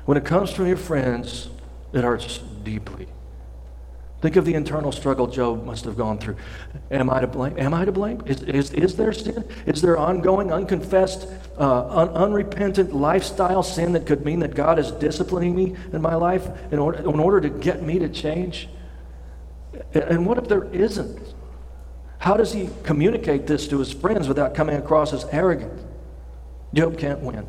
When 0.05 0.17
it 0.17 0.25
comes 0.25 0.51
from 0.51 0.67
your 0.67 0.77
friends, 0.77 1.49
it 1.91 2.03
hurts 2.03 2.39
deeply. 2.63 3.07
Think 4.23 4.37
of 4.37 4.45
the 4.45 4.53
internal 4.53 4.93
struggle 4.93 5.27
Job 5.27 5.65
must 5.65 5.83
have 5.83 5.97
gone 5.97 6.17
through. 6.17 6.37
Am 6.89 7.09
I 7.09 7.19
to 7.19 7.27
blame? 7.27 7.59
Am 7.59 7.73
I 7.73 7.83
to 7.83 7.91
blame? 7.91 8.21
Is, 8.25 8.41
is, 8.43 8.71
is 8.71 8.95
there 8.95 9.11
sin? 9.11 9.43
Is 9.65 9.81
there 9.81 9.97
ongoing, 9.97 10.49
unconfessed, 10.49 11.27
uh, 11.59 11.87
un- 11.89 12.07
unrepentant 12.07 12.95
lifestyle 12.95 13.63
sin 13.63 13.91
that 13.91 14.05
could 14.05 14.23
mean 14.23 14.39
that 14.39 14.55
God 14.55 14.79
is 14.79 14.91
disciplining 14.91 15.53
me 15.53 15.75
in 15.91 16.01
my 16.01 16.15
life 16.15 16.47
in 16.71 16.79
order, 16.79 16.99
in 16.99 17.19
order 17.19 17.41
to 17.41 17.49
get 17.49 17.83
me 17.83 17.99
to 17.99 18.07
change? 18.07 18.69
And 19.93 20.25
what 20.25 20.37
if 20.37 20.47
there 20.47 20.73
isn't? 20.73 21.33
How 22.19 22.37
does 22.37 22.53
he 22.53 22.69
communicate 22.83 23.45
this 23.45 23.67
to 23.67 23.79
his 23.79 23.91
friends 23.91 24.29
without 24.29 24.55
coming 24.55 24.77
across 24.77 25.11
as 25.11 25.25
arrogant? 25.33 25.85
Job 26.73 26.97
can't 26.97 27.19
win. 27.19 27.45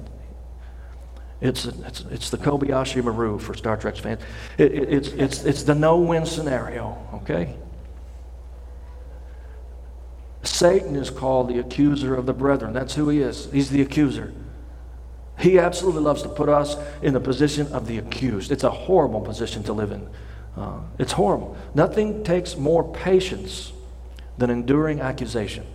It's, 1.40 1.64
it's, 1.66 2.01
it's 2.11 2.31
the 2.31 2.38
Kobayashi 2.38 3.03
Maru 3.03 3.38
for 3.38 3.55
Star 3.55 3.77
Trek 3.77 3.97
fans. 3.97 4.20
It, 4.57 4.73
it, 4.73 4.92
it's, 4.92 5.09
it's, 5.09 5.44
it's 5.44 5.62
the 5.62 5.75
no 5.75 5.99
win 5.99 6.25
scenario, 6.27 6.97
okay? 7.14 7.57
Satan 10.42 10.97
is 10.97 11.11
called 11.11 11.49
the 11.49 11.59
accuser 11.59 12.14
of 12.14 12.27
the 12.27 12.33
brethren. 12.33 12.73
That's 12.73 12.94
who 12.94 13.09
he 13.09 13.20
is. 13.20 13.51
He's 13.51 13.70
the 13.70 13.83
accuser. 13.83 14.33
He 15.38 15.59
absolutely 15.59 16.03
loves 16.03 16.23
to 16.23 16.29
put 16.29 16.49
us 16.49 16.77
in 17.03 17.12
the 17.12 17.20
position 17.20 17.66
of 17.73 17.87
the 17.87 17.99
accused. 17.99 18.53
It's 18.53 18.64
a 18.64 18.70
horrible 18.70 19.20
position 19.20 19.62
to 19.64 19.73
live 19.73 19.90
in. 19.90 20.09
Uh, 20.57 20.81
it's 20.99 21.12
horrible. 21.12 21.57
Nothing 21.75 22.23
takes 22.23 22.57
more 22.57 22.85
patience 22.92 23.73
than 24.38 24.51
enduring 24.51 25.01
accusation 25.01 25.66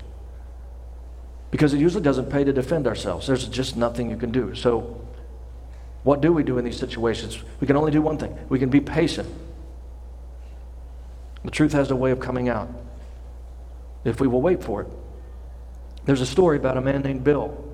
because 1.52 1.74
it 1.74 1.80
usually 1.80 2.04
doesn't 2.04 2.30
pay 2.30 2.44
to 2.44 2.54
defend 2.54 2.88
ourselves. 2.88 3.28
There's 3.28 3.48
just 3.48 3.76
nothing 3.76 4.10
you 4.10 4.18
can 4.18 4.32
do. 4.32 4.56
So, 4.56 5.02
what 6.04 6.22
do 6.22 6.32
we 6.32 6.44
do 6.44 6.58
in 6.58 6.66
these 6.66 6.78
situations? 6.78 7.42
We 7.60 7.68
can 7.68 7.76
only 7.76 7.92
do 7.92 8.02
one 8.02 8.18
thing 8.18 8.38
we 8.50 8.60
can 8.60 8.70
be 8.70 8.80
patient. 8.80 9.28
The 11.44 11.52
truth 11.52 11.74
has 11.74 11.92
a 11.92 11.96
way 11.96 12.12
of 12.12 12.20
coming 12.20 12.50
out 12.50 12.70
if 14.04 14.20
we 14.20 14.28
will 14.28 14.42
wait 14.42 14.64
for 14.64 14.82
it. 14.82 14.88
There's 16.06 16.22
a 16.22 16.26
story 16.26 16.58
about 16.58 16.78
a 16.78 16.82
man 16.82 17.02
named 17.02 17.24
Bill 17.24 17.66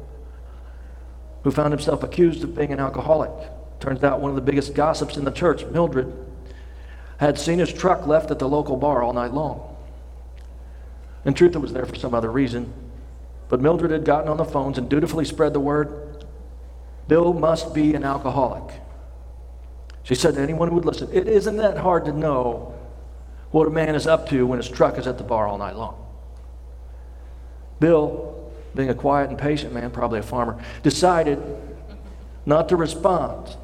who 1.43 1.51
found 1.51 1.71
himself 1.71 2.03
accused 2.03 2.43
of 2.43 2.55
being 2.55 2.71
an 2.71 2.79
alcoholic. 2.79 3.31
Turns 3.79 4.03
out 4.03 4.19
one 4.19 4.31
of 4.31 4.35
the 4.35 4.41
biggest 4.41 4.73
gossips 4.73 5.17
in 5.17 5.25
the 5.25 5.31
church, 5.31 5.63
Mildred, 5.65 6.11
had 7.17 7.37
seen 7.37 7.59
his 7.59 7.71
truck 7.71 8.07
left 8.07 8.31
at 8.31 8.39
the 8.39 8.49
local 8.49 8.77
bar 8.77 9.03
all 9.03 9.13
night 9.13 9.33
long. 9.33 9.75
In 11.23 11.33
truth, 11.33 11.55
it 11.55 11.59
was 11.59 11.73
there 11.73 11.85
for 11.85 11.95
some 11.95 12.13
other 12.13 12.31
reason. 12.31 12.73
But 13.47 13.61
Mildred 13.61 13.91
had 13.91 14.05
gotten 14.05 14.27
on 14.27 14.37
the 14.37 14.45
phones 14.45 14.77
and 14.77 14.89
dutifully 14.89 15.25
spread 15.25 15.53
the 15.53 15.59
word 15.59 16.04
Bill 17.07 17.33
must 17.33 17.73
be 17.73 17.93
an 17.93 18.03
alcoholic. 18.03 18.81
She 20.03 20.15
said 20.15 20.35
to 20.35 20.41
anyone 20.41 20.69
who 20.69 20.75
would 20.75 20.85
listen, 20.85 21.09
It 21.11 21.27
isn't 21.27 21.57
that 21.57 21.77
hard 21.77 22.05
to 22.05 22.11
know 22.11 22.75
what 23.51 23.67
a 23.67 23.71
man 23.71 23.95
is 23.95 24.07
up 24.07 24.29
to 24.29 24.45
when 24.45 24.57
his 24.57 24.69
truck 24.69 24.97
is 24.97 25.07
at 25.07 25.17
the 25.17 25.23
bar 25.23 25.47
all 25.47 25.57
night 25.57 25.75
long. 25.75 26.05
Bill, 27.79 28.51
being 28.75 28.89
a 28.89 28.95
quiet 28.95 29.29
and 29.29 29.39
patient 29.39 29.73
man, 29.73 29.91
probably 29.91 30.19
a 30.19 30.23
farmer, 30.23 30.61
decided 30.83 31.41
not 32.45 32.69
to 32.69 32.75
respond 32.75 33.55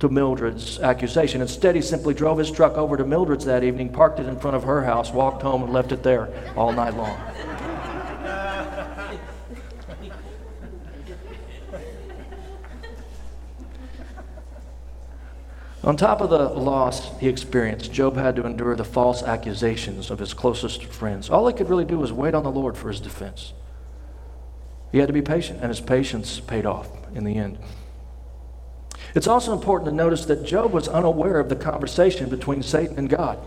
to 0.00 0.08
Mildred's 0.08 0.80
accusation. 0.80 1.40
Instead, 1.40 1.74
he 1.74 1.82
simply 1.82 2.14
drove 2.14 2.38
his 2.38 2.50
truck 2.50 2.76
over 2.76 2.96
to 2.96 3.04
Mildred's 3.04 3.44
that 3.44 3.62
evening, 3.64 3.90
parked 3.90 4.20
it 4.20 4.26
in 4.26 4.38
front 4.38 4.56
of 4.56 4.64
her 4.64 4.84
house, 4.84 5.12
walked 5.12 5.42
home, 5.42 5.62
and 5.62 5.72
left 5.72 5.92
it 5.92 6.02
there 6.02 6.28
all 6.56 6.72
night 6.72 6.94
long. 6.94 7.18
On 15.84 15.98
top 15.98 16.22
of 16.22 16.30
the 16.30 16.48
loss 16.48 17.18
he 17.20 17.28
experienced, 17.28 17.92
Job 17.92 18.16
had 18.16 18.36
to 18.36 18.46
endure 18.46 18.74
the 18.74 18.84
false 18.84 19.22
accusations 19.22 20.10
of 20.10 20.18
his 20.18 20.32
closest 20.32 20.84
friends. 20.84 21.28
All 21.28 21.46
he 21.46 21.52
could 21.52 21.68
really 21.68 21.84
do 21.84 21.98
was 21.98 22.10
wait 22.10 22.34
on 22.34 22.42
the 22.42 22.50
Lord 22.50 22.76
for 22.76 22.88
his 22.88 23.00
defense. 23.00 23.52
He 24.92 24.98
had 24.98 25.08
to 25.08 25.12
be 25.12 25.20
patient, 25.20 25.60
and 25.60 25.68
his 25.68 25.80
patience 25.80 26.40
paid 26.40 26.64
off 26.64 26.88
in 27.14 27.24
the 27.24 27.36
end. 27.36 27.58
It's 29.14 29.26
also 29.26 29.52
important 29.52 29.90
to 29.90 29.94
notice 29.94 30.24
that 30.24 30.44
Job 30.44 30.72
was 30.72 30.88
unaware 30.88 31.38
of 31.38 31.50
the 31.50 31.56
conversation 31.56 32.30
between 32.30 32.62
Satan 32.62 32.98
and 32.98 33.08
God. 33.08 33.38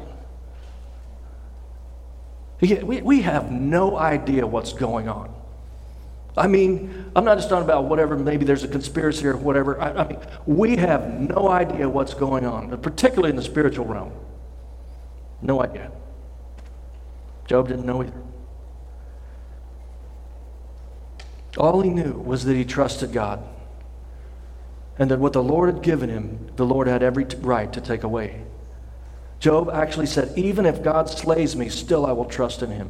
We, 2.61 3.01
we 3.01 3.21
have 3.21 3.51
no 3.51 3.97
idea 3.97 4.45
what's 4.45 4.73
going 4.73 5.09
on. 5.09 5.33
I 6.37 6.47
mean, 6.47 7.11
I'm 7.15 7.25
not 7.25 7.37
just 7.37 7.49
talking 7.49 7.65
about 7.65 7.85
whatever, 7.85 8.15
maybe 8.15 8.45
there's 8.45 8.63
a 8.63 8.67
conspiracy 8.67 9.25
or 9.25 9.35
whatever. 9.35 9.81
I, 9.81 9.91
I 9.91 10.07
mean, 10.07 10.19
we 10.45 10.75
have 10.77 11.19
no 11.19 11.49
idea 11.49 11.89
what's 11.89 12.13
going 12.13 12.45
on, 12.45 12.77
particularly 12.77 13.31
in 13.31 13.35
the 13.35 13.43
spiritual 13.43 13.85
realm. 13.85 14.11
No 15.41 15.63
idea. 15.63 15.91
Job 17.47 17.67
didn't 17.69 17.85
know 17.85 18.03
either. 18.03 18.21
All 21.57 21.81
he 21.81 21.89
knew 21.89 22.13
was 22.13 22.45
that 22.45 22.55
he 22.55 22.65
trusted 22.65 23.11
God 23.11 23.43
and 24.99 25.09
that 25.11 25.19
what 25.19 25.33
the 25.33 25.43
Lord 25.43 25.73
had 25.73 25.83
given 25.83 26.09
him, 26.09 26.51
the 26.55 26.65
Lord 26.65 26.87
had 26.87 27.01
every 27.01 27.25
right 27.39 27.71
to 27.73 27.81
take 27.81 28.03
away. 28.03 28.43
Job 29.39 29.69
actually 29.71 30.07
said, 30.07 30.33
Even 30.37 30.65
if 30.65 30.83
God 30.83 31.09
slays 31.09 31.55
me, 31.55 31.69
still 31.69 32.05
I 32.05 32.11
will 32.11 32.25
trust 32.25 32.61
in 32.61 32.71
him. 32.71 32.89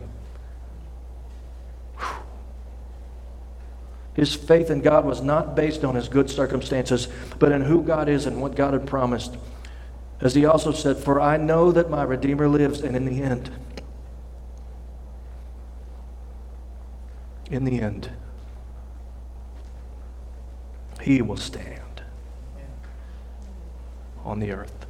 His 4.17 4.33
faith 4.33 4.71
in 4.71 4.81
God 4.81 5.05
was 5.05 5.21
not 5.21 5.55
based 5.55 5.85
on 5.85 5.93
his 5.93 6.09
good 6.09 6.27
circumstances, 6.27 7.07
but 7.37 7.51
in 7.51 7.61
who 7.61 7.83
God 7.83 8.09
is 8.09 8.25
and 8.25 8.41
what 8.41 8.55
God 8.55 8.73
had 8.73 8.87
promised. 8.87 9.37
As 10.19 10.33
he 10.33 10.43
also 10.43 10.71
said, 10.71 10.97
For 10.97 11.21
I 11.21 11.37
know 11.37 11.71
that 11.71 11.91
my 11.91 12.01
Redeemer 12.01 12.47
lives, 12.47 12.81
and 12.81 12.95
in 12.95 13.05
the 13.05 13.21
end, 13.21 13.51
in 17.51 17.63
the 17.63 17.79
end, 17.79 18.09
he 21.03 21.21
will 21.21 21.37
stand 21.37 22.01
on 24.25 24.39
the 24.39 24.51
earth. 24.51 24.87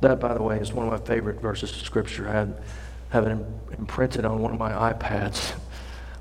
That, 0.00 0.20
by 0.20 0.34
the 0.34 0.42
way, 0.44 0.58
is 0.58 0.72
one 0.72 0.86
of 0.86 0.92
my 0.92 1.04
favorite 1.04 1.40
verses 1.40 1.72
of 1.72 1.78
Scripture. 1.78 2.28
I 2.28 2.46
have 3.12 3.26
it 3.26 3.36
imprinted 3.76 4.24
on 4.24 4.40
one 4.40 4.52
of 4.52 4.60
my 4.60 4.92
iPads 4.92 5.54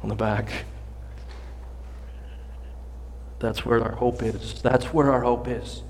on 0.01 0.09
the 0.09 0.15
back. 0.15 0.65
That's 3.39 3.65
where 3.65 3.83
our 3.83 3.93
hope 3.93 4.21
is. 4.21 4.61
That's 4.61 4.85
where 4.85 5.11
our 5.11 5.21
hope 5.21 5.47
is. 5.47 5.83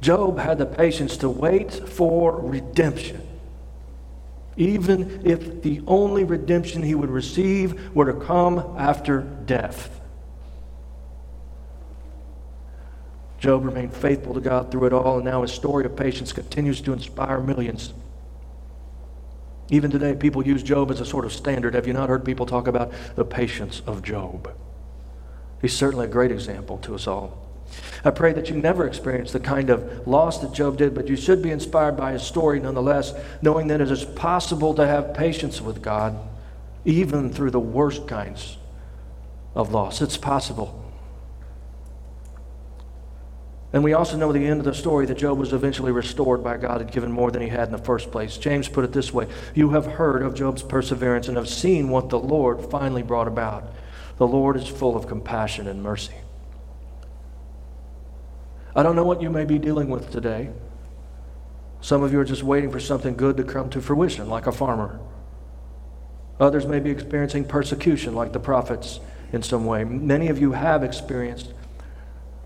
Job 0.00 0.38
had 0.38 0.58
the 0.58 0.66
patience 0.66 1.16
to 1.18 1.28
wait 1.28 1.72
for 1.72 2.40
redemption 2.40 3.28
even 4.56 5.22
if 5.24 5.62
the 5.62 5.82
only 5.86 6.24
redemption 6.24 6.82
he 6.82 6.94
would 6.94 7.10
receive 7.10 7.94
were 7.94 8.04
to 8.04 8.12
come 8.12 8.58
after 8.78 9.22
death. 9.46 10.00
Job 13.38 13.64
remained 13.64 13.94
faithful 13.94 14.34
to 14.34 14.40
God 14.40 14.70
through 14.70 14.86
it 14.86 14.92
all, 14.92 15.16
and 15.16 15.24
now 15.24 15.42
his 15.42 15.52
story 15.52 15.84
of 15.84 15.96
patience 15.96 16.32
continues 16.32 16.80
to 16.82 16.92
inspire 16.92 17.40
millions. 17.40 17.92
Even 19.72 19.90
today, 19.90 20.14
people 20.14 20.46
use 20.46 20.62
Job 20.62 20.90
as 20.90 21.00
a 21.00 21.06
sort 21.06 21.24
of 21.24 21.32
standard. 21.32 21.72
Have 21.72 21.86
you 21.86 21.94
not 21.94 22.10
heard 22.10 22.26
people 22.26 22.44
talk 22.44 22.68
about 22.68 22.92
the 23.16 23.24
patience 23.24 23.80
of 23.86 24.02
Job? 24.02 24.54
He's 25.62 25.74
certainly 25.74 26.04
a 26.04 26.10
great 26.10 26.30
example 26.30 26.76
to 26.78 26.94
us 26.94 27.06
all. 27.06 27.38
I 28.04 28.10
pray 28.10 28.34
that 28.34 28.50
you 28.50 28.56
never 28.56 28.86
experience 28.86 29.32
the 29.32 29.40
kind 29.40 29.70
of 29.70 30.06
loss 30.06 30.40
that 30.40 30.52
Job 30.52 30.76
did, 30.76 30.94
but 30.94 31.08
you 31.08 31.16
should 31.16 31.40
be 31.40 31.50
inspired 31.50 31.96
by 31.96 32.12
his 32.12 32.22
story 32.22 32.60
nonetheless, 32.60 33.14
knowing 33.40 33.68
that 33.68 33.80
it 33.80 33.90
is 33.90 34.04
possible 34.04 34.74
to 34.74 34.86
have 34.86 35.14
patience 35.14 35.62
with 35.62 35.80
God 35.80 36.18
even 36.84 37.32
through 37.32 37.52
the 37.52 37.58
worst 37.58 38.06
kinds 38.06 38.58
of 39.54 39.72
loss. 39.72 40.02
It's 40.02 40.18
possible. 40.18 40.81
And 43.72 43.82
we 43.82 43.94
also 43.94 44.18
know 44.18 44.32
the 44.32 44.46
end 44.46 44.60
of 44.60 44.66
the 44.66 44.74
story 44.74 45.06
that 45.06 45.16
Job 45.16 45.38
was 45.38 45.52
eventually 45.52 45.92
restored 45.92 46.44
by 46.44 46.58
God 46.58 46.82
and 46.82 46.92
given 46.92 47.10
more 47.10 47.30
than 47.30 47.40
he 47.40 47.48
had 47.48 47.68
in 47.68 47.72
the 47.72 47.78
first 47.78 48.10
place. 48.10 48.36
James 48.36 48.68
put 48.68 48.84
it 48.84 48.92
this 48.92 49.12
way 49.14 49.28
You 49.54 49.70
have 49.70 49.86
heard 49.86 50.22
of 50.22 50.34
Job's 50.34 50.62
perseverance 50.62 51.28
and 51.28 51.36
have 51.36 51.48
seen 51.48 51.88
what 51.88 52.10
the 52.10 52.18
Lord 52.18 52.70
finally 52.70 53.02
brought 53.02 53.28
about. 53.28 53.72
The 54.18 54.26
Lord 54.26 54.56
is 54.56 54.68
full 54.68 54.94
of 54.94 55.06
compassion 55.06 55.66
and 55.66 55.82
mercy. 55.82 56.14
I 58.74 58.82
don't 58.82 58.96
know 58.96 59.04
what 59.04 59.22
you 59.22 59.30
may 59.30 59.44
be 59.44 59.58
dealing 59.58 59.88
with 59.88 60.10
today. 60.10 60.50
Some 61.80 62.02
of 62.02 62.12
you 62.12 62.20
are 62.20 62.24
just 62.24 62.42
waiting 62.42 62.70
for 62.70 62.78
something 62.78 63.16
good 63.16 63.36
to 63.38 63.44
come 63.44 63.68
to 63.70 63.80
fruition, 63.80 64.28
like 64.28 64.46
a 64.46 64.52
farmer. 64.52 65.00
Others 66.38 66.66
may 66.66 66.78
be 66.78 66.90
experiencing 66.90 67.44
persecution, 67.44 68.14
like 68.14 68.32
the 68.32 68.40
prophets 68.40 69.00
in 69.32 69.42
some 69.42 69.64
way. 69.64 69.84
Many 69.84 70.28
of 70.28 70.38
you 70.38 70.52
have 70.52 70.84
experienced 70.84 71.52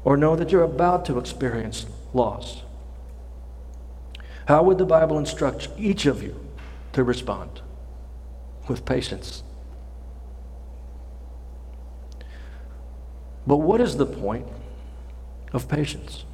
or 0.07 0.16
know 0.16 0.36
that 0.36 0.52
you're 0.52 0.62
about 0.62 1.04
to 1.04 1.18
experience 1.18 1.84
loss. 2.14 2.62
How 4.46 4.62
would 4.62 4.78
the 4.78 4.86
Bible 4.86 5.18
instruct 5.18 5.68
each 5.76 6.07
of 6.07 6.22
you 6.22 6.38
to 6.92 7.02
respond? 7.02 7.61
With 8.68 8.84
patience. 8.84 9.42
But 13.46 13.57
what 13.57 13.80
is 13.80 13.96
the 13.96 14.07
point 14.07 14.46
of 15.52 15.68
patience. 15.68 16.24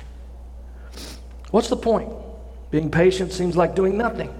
What's 1.50 1.68
the 1.68 1.76
point? 1.76 2.10
Being 2.70 2.90
patient 2.90 3.32
seems 3.32 3.56
like 3.56 3.74
doing 3.74 3.96
nothing, 3.96 4.34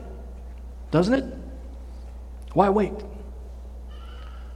doesn't 0.90 1.14
it? 1.14 1.24
Why 2.52 2.68
wait? 2.68 2.92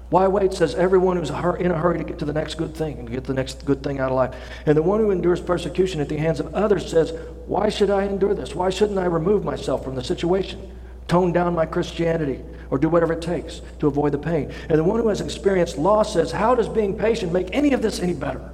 Why 0.08 0.28
wait 0.28 0.52
says 0.52 0.74
everyone 0.76 1.16
who's 1.16 1.30
in 1.30 1.36
a 1.36 1.78
hurry 1.78 1.98
to 1.98 2.04
get 2.04 2.18
to 2.20 2.24
the 2.24 2.32
next 2.32 2.54
good 2.54 2.76
thing 2.76 2.98
and 2.98 3.10
get 3.10 3.24
the 3.24 3.34
next 3.34 3.64
good 3.64 3.82
thing 3.82 3.98
out 3.98 4.10
of 4.10 4.16
life. 4.16 4.34
And 4.64 4.76
the 4.76 4.82
one 4.82 5.00
who 5.00 5.10
endures 5.10 5.40
persecution 5.40 6.00
at 6.00 6.08
the 6.08 6.16
hands 6.16 6.38
of 6.38 6.54
others 6.54 6.88
says, 6.88 7.12
Why 7.46 7.68
should 7.68 7.90
I 7.90 8.04
endure 8.04 8.34
this? 8.34 8.54
Why 8.54 8.70
shouldn't 8.70 8.98
I 8.98 9.06
remove 9.06 9.44
myself 9.44 9.82
from 9.82 9.96
the 9.96 10.04
situation? 10.04 10.78
Tone 11.08 11.32
down 11.32 11.54
my 11.54 11.66
Christianity 11.66 12.40
or 12.70 12.78
do 12.78 12.88
whatever 12.88 13.14
it 13.14 13.22
takes 13.22 13.62
to 13.80 13.88
avoid 13.88 14.12
the 14.12 14.18
pain. 14.18 14.52
And 14.68 14.78
the 14.78 14.84
one 14.84 15.00
who 15.00 15.08
has 15.08 15.20
experienced 15.20 15.76
loss 15.76 16.12
says, 16.12 16.30
How 16.30 16.54
does 16.54 16.68
being 16.68 16.96
patient 16.96 17.32
make 17.32 17.48
any 17.52 17.72
of 17.72 17.82
this 17.82 17.98
any 17.98 18.14
better? 18.14 18.52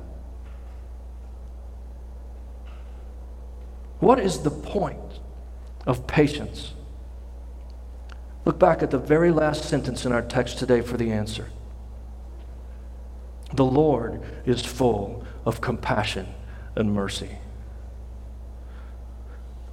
What 4.01 4.19
is 4.19 4.43
the 4.43 4.51
point 4.51 4.99
of 5.87 6.07
patience? 6.07 6.73
Look 8.45 8.59
back 8.59 8.83
at 8.83 8.91
the 8.91 8.99
very 8.99 9.31
last 9.31 9.65
sentence 9.65 10.05
in 10.05 10.13
our 10.13 10.23
text 10.23 10.59
today 10.59 10.81
for 10.81 10.97
the 10.97 11.13
answer. 11.13 11.51
The 13.53 13.65
Lord 13.65 14.23
is 14.47 14.65
full 14.65 15.25
of 15.45 15.61
compassion 15.61 16.27
and 16.75 16.93
mercy. 16.93 17.39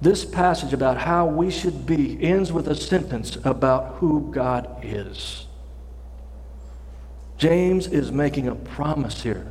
This 0.00 0.24
passage 0.24 0.72
about 0.72 0.98
how 0.98 1.26
we 1.26 1.50
should 1.50 1.84
be 1.84 2.22
ends 2.22 2.52
with 2.52 2.68
a 2.68 2.74
sentence 2.74 3.36
about 3.44 3.96
who 3.96 4.30
God 4.30 4.78
is. 4.82 5.46
James 7.36 7.86
is 7.86 8.12
making 8.12 8.48
a 8.48 8.54
promise 8.54 9.22
here, 9.22 9.50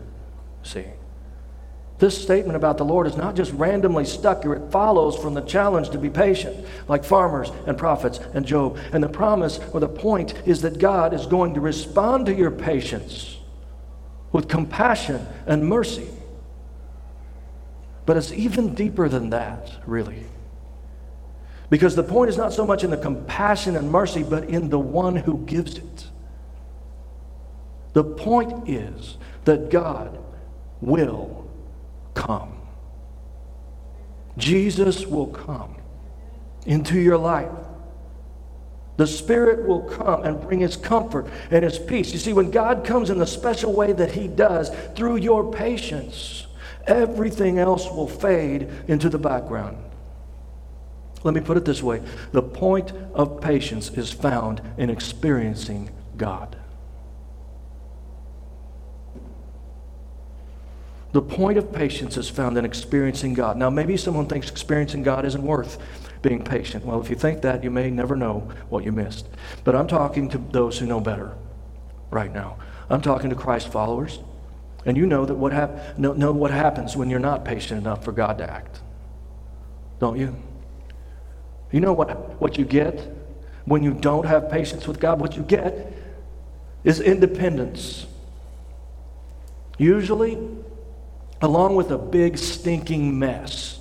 see. 0.64 0.86
This 2.00 2.20
statement 2.20 2.56
about 2.56 2.78
the 2.78 2.86
Lord 2.86 3.08
is 3.08 3.18
not 3.18 3.36
just 3.36 3.52
randomly 3.52 4.06
stuck 4.06 4.44
here, 4.44 4.54
it 4.54 4.72
follows 4.72 5.18
from 5.18 5.34
the 5.34 5.42
challenge 5.42 5.90
to 5.90 5.98
be 5.98 6.10
patient, 6.10 6.66
like 6.88 7.04
farmers 7.04 7.52
and 7.68 7.78
prophets 7.78 8.22
and 8.34 8.46
Job. 8.46 8.78
And 8.94 9.04
the 9.04 9.10
promise 9.10 9.60
or 9.74 9.82
the 9.82 9.90
point 9.90 10.34
is 10.46 10.62
that 10.62 10.80
God 10.80 11.14
is 11.14 11.26
going 11.26 11.54
to 11.56 11.60
respond 11.60 12.26
to 12.28 12.34
your 12.34 12.52
patience 12.52 13.38
with 14.32 14.48
compassion 14.48 15.28
and 15.46 15.68
mercy. 15.68 16.08
But 18.06 18.16
it's 18.16 18.32
even 18.32 18.74
deeper 18.74 19.10
than 19.10 19.32
that, 19.32 19.70
really. 19.86 20.26
Because 21.70 21.96
the 21.96 22.04
point 22.04 22.30
is 22.30 22.38
not 22.38 22.54
so 22.54 22.66
much 22.66 22.86
in 22.86 22.92
the 22.92 22.98
compassion 22.98 23.76
and 23.76 23.92
mercy, 23.92 24.24
but 24.24 24.46
in 24.46 24.70
the 24.70 24.80
one 24.80 25.18
who 25.18 25.46
gives 25.46 25.78
it. 25.78 26.08
The 27.92 28.06
point 28.06 28.70
is 28.70 29.18
that 29.44 29.70
God 29.70 30.18
will 30.80 31.39
come. 32.14 32.54
Jesus 34.38 35.06
will 35.06 35.28
come 35.28 35.76
into 36.66 37.00
your 37.00 37.18
life. 37.18 37.52
The 38.98 39.08
Spirit 39.08 39.66
will 39.66 39.84
come 39.84 40.24
and 40.24 40.42
bring 40.42 40.60
His 40.60 40.76
comfort 40.76 41.28
and 41.52 41.64
His 41.64 41.80
peace. 41.80 42.12
You 42.12 42.20
see, 42.20 42.34
when 42.34 42.52
God 42.52 42.84
comes 42.84 43.10
in 43.10 43.18
the 43.18 43.28
special 43.28 43.74
way 43.74 43.94
that 43.94 44.12
He 44.12 44.28
does 44.28 44.72
through 44.96 45.18
your 45.18 45.54
patience, 45.54 46.48
everything 46.86 47.60
else 47.60 47.90
will 47.90 48.08
fade 48.08 48.70
into 48.88 49.08
the 49.08 49.18
background. 49.18 49.78
Let 51.24 51.34
me 51.34 51.42
put 51.42 51.58
it 51.58 51.66
this 51.66 51.82
way 51.82 52.02
the 52.32 52.42
point 52.42 52.92
of 53.14 53.42
patience 53.42 53.90
is 53.92 54.12
found 54.12 54.62
in 54.78 54.90
experiencing 54.90 55.92
God. 56.18 56.59
The 61.12 61.22
point 61.22 61.58
of 61.58 61.72
patience 61.74 62.18
is 62.18 62.30
found 62.30 62.58
in 62.58 62.66
experiencing 62.66 63.34
God. 63.34 63.58
Now, 63.58 63.70
maybe 63.70 63.98
someone 63.98 64.28
thinks 64.28 64.50
experiencing 64.50 65.04
God 65.04 65.26
isn't 65.26 65.42
worth 65.42 65.78
being 66.22 66.44
patient. 66.44 66.86
Well, 66.86 67.02
if 67.02 67.10
you 67.10 67.16
think 67.16 67.42
that, 67.42 67.64
you 67.64 67.72
may 67.72 67.90
never 67.90 68.16
know 68.16 68.50
what 68.70 68.84
you 68.84 68.92
missed. 68.92 69.28
But 69.64 69.76
I'm 69.76 69.88
talking 69.88 70.30
to 70.30 70.38
those 70.38 70.78
who 70.78 70.86
know 70.86 71.00
better 71.00 71.36
right 72.12 72.32
now. 72.34 72.58
I'm 72.90 73.02
talking 73.02 73.30
to 73.32 73.36
Christ 73.36 73.72
followers. 73.72 74.20
And 74.86 74.98
you 74.98 75.06
know 75.06 75.26
that 75.26 75.36
what 75.36 75.52
hap- 75.52 75.98
know, 75.98 76.14
know 76.14 76.32
what 76.32 76.52
happens 76.52 76.96
when 76.96 77.10
you're 77.10 77.20
not 77.20 77.44
patient 77.44 77.82
enough 77.82 78.04
for 78.04 78.12
God 78.12 78.38
to 78.38 78.50
act. 78.50 78.82
Don't 80.00 80.18
you? 80.18 80.36
You 81.72 81.80
know 81.80 81.94
what, 81.94 82.40
what 82.42 82.58
you 82.58 82.66
get 82.66 83.16
When 83.70 83.84
you 83.84 83.94
don't 83.94 84.26
have 84.26 84.50
patience 84.50 84.88
with 84.88 85.00
God, 85.00 85.20
what 85.20 85.36
you 85.36 85.44
get 85.44 85.94
is 86.84 87.00
independence. 87.00 88.08
Usually, 89.78 90.40
along 91.42 91.76
with 91.76 91.92
a 91.92 91.98
big 91.98 92.38
stinking 92.38 93.18
mess. 93.18 93.80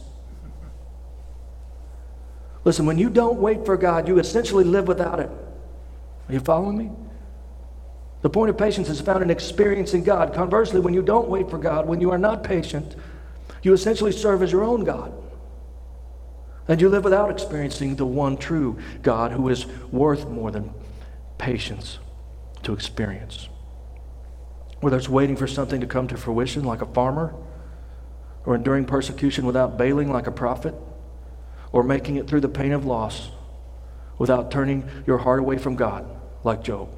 Listen, 2.64 2.86
when 2.86 2.98
you 2.98 3.08
don't 3.08 3.38
wait 3.38 3.64
for 3.64 3.76
God, 3.76 4.08
you 4.08 4.18
essentially 4.18 4.64
live 4.64 4.88
without 4.88 5.20
it. 5.20 5.30
Are 6.28 6.32
you 6.32 6.40
following 6.40 6.76
me? 6.76 6.90
The 8.20 8.30
point 8.30 8.50
of 8.50 8.58
patience 8.58 8.88
is 8.88 9.00
found 9.00 9.22
in 9.22 9.30
experiencing 9.30 10.02
God. 10.02 10.34
Conversely, 10.34 10.80
when 10.80 10.92
you 10.92 11.02
don't 11.02 11.28
wait 11.28 11.48
for 11.48 11.58
God, 11.58 11.86
when 11.86 12.00
you 12.00 12.10
are 12.10 12.18
not 12.18 12.42
patient, 12.42 12.96
you 13.62 13.72
essentially 13.72 14.12
serve 14.12 14.42
as 14.42 14.52
your 14.52 14.64
own 14.64 14.84
God. 14.84 15.12
And 16.66 16.80
you 16.80 16.88
live 16.88 17.04
without 17.04 17.30
experiencing 17.30 17.96
the 17.96 18.04
one 18.04 18.36
true 18.36 18.78
God 19.02 19.32
who 19.32 19.48
is 19.48 19.66
worth 19.90 20.28
more 20.28 20.50
than 20.50 20.70
patience 21.38 21.98
to 22.64 22.72
experience. 22.74 23.48
Whether 24.80 24.96
it's 24.96 25.08
waiting 25.08 25.36
for 25.36 25.46
something 25.46 25.80
to 25.80 25.86
come 25.86 26.08
to 26.08 26.16
fruition 26.16 26.64
like 26.64 26.82
a 26.82 26.86
farmer, 26.86 27.34
or 28.46 28.54
enduring 28.54 28.84
persecution 28.84 29.44
without 29.44 29.76
bailing 29.76 30.10
like 30.10 30.26
a 30.26 30.32
prophet, 30.32 30.74
or 31.72 31.82
making 31.82 32.16
it 32.16 32.26
through 32.26 32.40
the 32.40 32.48
pain 32.48 32.72
of 32.72 32.84
loss 32.86 33.30
without 34.18 34.50
turning 34.50 34.88
your 35.06 35.18
heart 35.18 35.40
away 35.40 35.58
from 35.58 35.76
God 35.76 36.04
like 36.44 36.62
Job. 36.62 36.88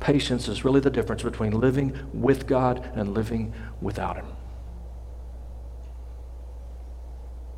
Patience 0.00 0.48
is 0.48 0.64
really 0.64 0.80
the 0.80 0.90
difference 0.90 1.22
between 1.22 1.52
living 1.52 1.98
with 2.12 2.46
God 2.46 2.90
and 2.94 3.14
living 3.14 3.52
without 3.80 4.16
Him. 4.16 4.26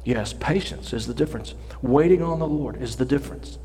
Yes, 0.04 0.32
patience 0.32 0.92
is 0.92 1.06
the 1.06 1.14
difference. 1.14 1.54
Waiting 1.80 2.22
on 2.22 2.40
the 2.40 2.46
Lord 2.46 2.82
is 2.82 2.96
the 2.96 3.04
difference. 3.04 3.58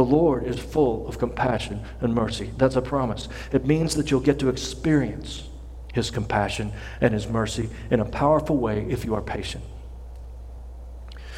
The 0.00 0.06
Lord 0.06 0.46
is 0.46 0.58
full 0.58 1.06
of 1.06 1.18
compassion 1.18 1.82
and 2.00 2.14
mercy. 2.14 2.52
That's 2.56 2.74
a 2.74 2.80
promise. 2.80 3.28
It 3.52 3.66
means 3.66 3.96
that 3.96 4.10
you'll 4.10 4.20
get 4.20 4.38
to 4.38 4.48
experience 4.48 5.46
His 5.92 6.10
compassion 6.10 6.72
and 7.02 7.12
His 7.12 7.28
mercy 7.28 7.68
in 7.90 8.00
a 8.00 8.06
powerful 8.06 8.56
way 8.56 8.86
if 8.88 9.04
you 9.04 9.14
are 9.14 9.20
patient. 9.20 9.62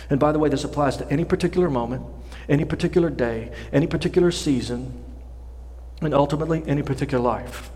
And 0.09 0.21
by 0.21 0.31
the 0.31 0.39
way, 0.39 0.49
this 0.49 0.63
applies 0.63 0.97
to 0.99 1.11
any 1.11 1.25
particular 1.25 1.69
moment, 1.69 2.07
any 2.49 2.65
particular 2.65 3.11
day, 3.11 3.51
any 3.73 3.89
particular 3.89 4.31
season, 4.31 5.03
and 6.01 6.15
ultimately 6.15 6.63
any 6.65 6.83
particular 6.83 7.21
life. 7.21 7.73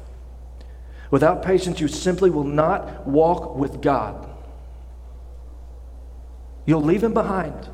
Without 1.11 1.43
patience, 1.43 1.81
you 1.81 1.89
simply 1.89 2.31
will 2.31 2.45
not 2.45 3.09
walk 3.09 3.57
with 3.57 3.83
God. 3.83 4.31
You'll 6.65 6.81
leave 6.81 7.03
Him 7.03 7.13
behind 7.13 7.71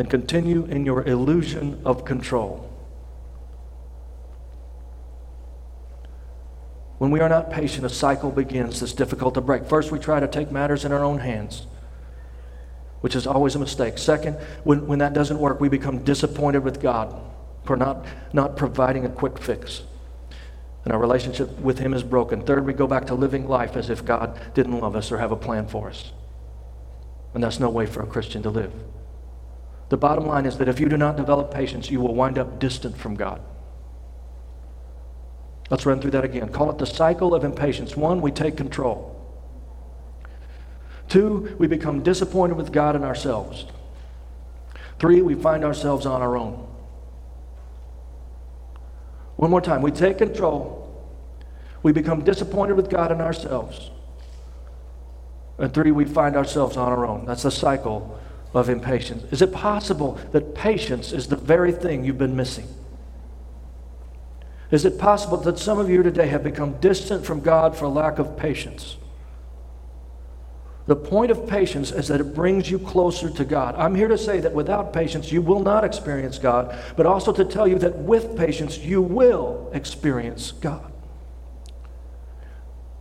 and 0.00 0.08
continue 0.08 0.64
in 0.64 0.86
your 0.86 1.06
illusion 1.06 1.78
of 1.84 2.06
control. 2.06 2.66
When 6.96 7.10
we 7.10 7.20
are 7.20 7.28
not 7.28 7.50
patient, 7.50 7.84
a 7.84 7.90
cycle 7.90 8.30
begins 8.30 8.80
that's 8.80 8.94
difficult 8.94 9.34
to 9.34 9.42
break. 9.42 9.66
First, 9.66 9.92
we 9.92 9.98
try 9.98 10.18
to 10.18 10.26
take 10.26 10.50
matters 10.50 10.86
in 10.86 10.92
our 10.92 11.04
own 11.04 11.18
hands, 11.18 11.66
which 13.02 13.14
is 13.14 13.26
always 13.26 13.54
a 13.56 13.58
mistake. 13.58 13.98
Second, 13.98 14.38
when, 14.64 14.86
when 14.86 15.00
that 15.00 15.12
doesn't 15.12 15.38
work, 15.38 15.60
we 15.60 15.68
become 15.68 16.02
disappointed 16.02 16.64
with 16.64 16.80
God 16.80 17.14
for 17.66 17.76
not, 17.76 18.06
not 18.32 18.56
providing 18.56 19.04
a 19.04 19.10
quick 19.10 19.36
fix. 19.36 19.82
And 20.84 20.94
our 20.94 20.98
relationship 20.98 21.58
with 21.58 21.78
Him 21.78 21.92
is 21.92 22.02
broken. 22.02 22.40
Third, 22.40 22.64
we 22.64 22.72
go 22.72 22.86
back 22.86 23.04
to 23.08 23.14
living 23.14 23.46
life 23.46 23.76
as 23.76 23.90
if 23.90 24.02
God 24.02 24.40
didn't 24.54 24.80
love 24.80 24.96
us 24.96 25.12
or 25.12 25.18
have 25.18 25.30
a 25.30 25.36
plan 25.36 25.66
for 25.66 25.90
us. 25.90 26.12
And 27.34 27.44
that's 27.44 27.60
no 27.60 27.68
way 27.68 27.84
for 27.84 28.02
a 28.02 28.06
Christian 28.06 28.42
to 28.44 28.48
live. 28.48 28.72
The 29.90 29.96
bottom 29.96 30.24
line 30.24 30.46
is 30.46 30.56
that 30.58 30.68
if 30.68 30.78
you 30.78 30.88
do 30.88 30.96
not 30.96 31.16
develop 31.16 31.52
patience, 31.52 31.90
you 31.90 32.00
will 32.00 32.14
wind 32.14 32.38
up 32.38 32.60
distant 32.60 32.96
from 32.96 33.16
God. 33.16 33.42
Let's 35.68 35.84
run 35.84 36.00
through 36.00 36.12
that 36.12 36.24
again. 36.24 36.48
Call 36.48 36.70
it 36.70 36.78
the 36.78 36.86
cycle 36.86 37.34
of 37.34 37.42
impatience. 37.42 37.96
One, 37.96 38.20
we 38.20 38.30
take 38.30 38.56
control. 38.56 39.16
Two, 41.08 41.56
we 41.58 41.66
become 41.66 42.04
disappointed 42.04 42.56
with 42.56 42.72
God 42.72 42.94
and 42.94 43.04
ourselves. 43.04 43.66
Three, 45.00 45.22
we 45.22 45.34
find 45.34 45.64
ourselves 45.64 46.06
on 46.06 46.22
our 46.22 46.36
own. 46.36 46.68
One 49.34 49.50
more 49.50 49.60
time. 49.60 49.82
We 49.82 49.90
take 49.90 50.18
control. 50.18 50.76
We 51.82 51.90
become 51.90 52.22
disappointed 52.22 52.74
with 52.74 52.90
God 52.90 53.10
and 53.10 53.20
ourselves. 53.20 53.90
And 55.58 55.74
three, 55.74 55.90
we 55.90 56.04
find 56.04 56.36
ourselves 56.36 56.76
on 56.76 56.92
our 56.92 57.04
own. 57.04 57.26
That's 57.26 57.42
the 57.42 57.50
cycle 57.50 58.20
of 58.52 58.68
impatience. 58.68 59.24
Is 59.32 59.42
it 59.42 59.52
possible 59.52 60.18
that 60.32 60.54
patience 60.54 61.12
is 61.12 61.28
the 61.28 61.36
very 61.36 61.72
thing 61.72 62.04
you've 62.04 62.18
been 62.18 62.36
missing? 62.36 62.66
Is 64.70 64.84
it 64.84 64.98
possible 64.98 65.36
that 65.38 65.58
some 65.58 65.78
of 65.78 65.90
you 65.90 66.02
today 66.02 66.28
have 66.28 66.44
become 66.44 66.74
distant 66.80 67.24
from 67.24 67.40
God 67.40 67.76
for 67.76 67.88
lack 67.88 68.18
of 68.18 68.36
patience? 68.36 68.96
The 70.86 70.96
point 70.96 71.30
of 71.30 71.46
patience 71.46 71.92
is 71.92 72.08
that 72.08 72.20
it 72.20 72.34
brings 72.34 72.70
you 72.70 72.78
closer 72.78 73.30
to 73.30 73.44
God. 73.44 73.76
I'm 73.76 73.94
here 73.94 74.08
to 74.08 74.18
say 74.18 74.40
that 74.40 74.52
without 74.52 74.92
patience, 74.92 75.30
you 75.30 75.42
will 75.42 75.60
not 75.60 75.84
experience 75.84 76.38
God, 76.38 76.76
but 76.96 77.06
also 77.06 77.32
to 77.32 77.44
tell 77.44 77.68
you 77.68 77.78
that 77.78 77.96
with 77.96 78.36
patience, 78.36 78.78
you 78.78 79.00
will 79.00 79.70
experience 79.72 80.50
God. 80.52 80.92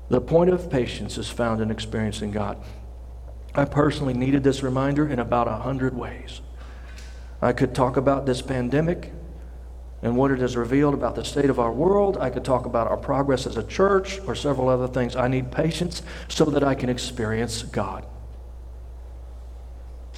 The 0.09 0.21
point 0.21 0.49
of 0.49 0.69
patience 0.69 1.17
is 1.17 1.29
found 1.29 1.61
in 1.61 1.71
experiencing 1.71 2.31
God. 2.31 2.57
I 3.55 3.65
personally 3.65 4.13
needed 4.13 4.43
this 4.43 4.61
reminder 4.63 5.07
in 5.07 5.19
about 5.19 5.47
a 5.47 5.57
hundred 5.57 5.95
ways. 5.95 6.41
I 7.41 7.53
could 7.53 7.73
talk 7.73 7.97
about 7.97 8.25
this 8.25 8.41
pandemic 8.41 9.11
and 10.01 10.15
what 10.15 10.31
it 10.31 10.39
has 10.39 10.55
revealed 10.55 10.93
about 10.93 11.15
the 11.15 11.25
state 11.25 11.49
of 11.49 11.59
our 11.59 11.71
world. 11.71 12.17
I 12.17 12.29
could 12.29 12.45
talk 12.45 12.65
about 12.65 12.87
our 12.87 12.97
progress 12.97 13.45
as 13.45 13.57
a 13.57 13.63
church 13.63 14.19
or 14.27 14.35
several 14.35 14.69
other 14.69 14.87
things. 14.87 15.15
I 15.15 15.27
need 15.27 15.51
patience 15.51 16.01
so 16.27 16.45
that 16.45 16.63
I 16.63 16.75
can 16.75 16.89
experience 16.89 17.63
God. 17.63 18.05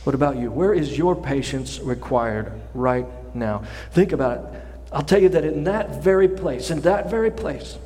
What 0.03 0.15
about 0.15 0.37
you? 0.37 0.51
Where 0.51 0.73
is 0.73 0.97
your 0.97 1.15
patience 1.15 1.79
required 1.79 2.51
right 2.73 3.07
now? 3.35 3.63
Think 3.91 4.11
about 4.11 4.53
it. 4.53 4.63
I'll 4.91 5.03
tell 5.03 5.21
you 5.21 5.29
that 5.29 5.45
in 5.45 5.63
that 5.65 6.03
very 6.03 6.27
place, 6.27 6.69
in 6.69 6.81
that 6.81 7.09
very 7.09 7.31
place, 7.31 7.77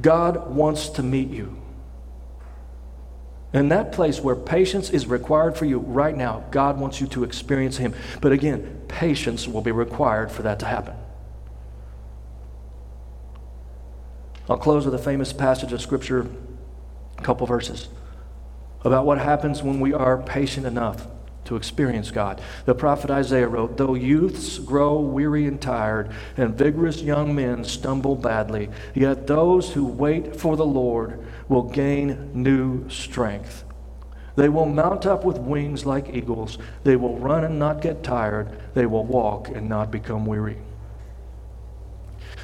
God 0.00 0.54
wants 0.54 0.88
to 0.90 1.02
meet 1.02 1.30
you. 1.30 1.56
In 3.52 3.68
that 3.68 3.92
place 3.92 4.20
where 4.20 4.36
patience 4.36 4.90
is 4.90 5.06
required 5.06 5.56
for 5.56 5.64
you 5.64 5.78
right 5.78 6.16
now, 6.16 6.44
God 6.50 6.78
wants 6.78 7.00
you 7.00 7.06
to 7.08 7.24
experience 7.24 7.76
Him. 7.76 7.94
But 8.20 8.32
again, 8.32 8.82
patience 8.88 9.46
will 9.48 9.62
be 9.62 9.72
required 9.72 10.30
for 10.30 10.42
that 10.42 10.58
to 10.60 10.66
happen. 10.66 10.94
I'll 14.48 14.58
close 14.58 14.84
with 14.84 14.94
a 14.94 14.98
famous 14.98 15.32
passage 15.32 15.72
of 15.72 15.80
Scripture, 15.80 16.26
a 17.18 17.22
couple 17.22 17.46
verses, 17.46 17.88
about 18.84 19.06
what 19.06 19.18
happens 19.18 19.62
when 19.62 19.80
we 19.80 19.92
are 19.92 20.18
patient 20.18 20.66
enough 20.66 21.06
to 21.46 21.56
experience 21.56 22.10
God. 22.10 22.40
The 22.64 22.74
prophet 22.74 23.10
Isaiah 23.10 23.48
wrote, 23.48 23.76
Though 23.76 23.94
youths 23.94 24.58
grow 24.58 25.00
weary 25.00 25.46
and 25.46 25.60
tired, 25.60 26.10
and 26.36 26.56
vigorous 26.56 27.02
young 27.02 27.34
men 27.34 27.64
stumble 27.64 28.16
badly, 28.16 28.68
yet 28.94 29.26
those 29.26 29.72
who 29.72 29.86
wait 29.86 30.36
for 30.36 30.56
the 30.56 30.66
Lord 30.66 31.24
will 31.48 31.64
gain 31.64 32.30
new 32.34 32.88
strength. 32.88 33.64
They 34.36 34.50
will 34.50 34.66
mount 34.66 35.06
up 35.06 35.24
with 35.24 35.38
wings 35.38 35.86
like 35.86 36.14
eagles. 36.14 36.58
They 36.84 36.96
will 36.96 37.18
run 37.18 37.42
and 37.44 37.58
not 37.58 37.80
get 37.80 38.04
tired. 38.04 38.50
They 38.74 38.84
will 38.84 39.04
walk 39.04 39.48
and 39.48 39.68
not 39.68 39.90
become 39.90 40.26
weary. 40.26 40.58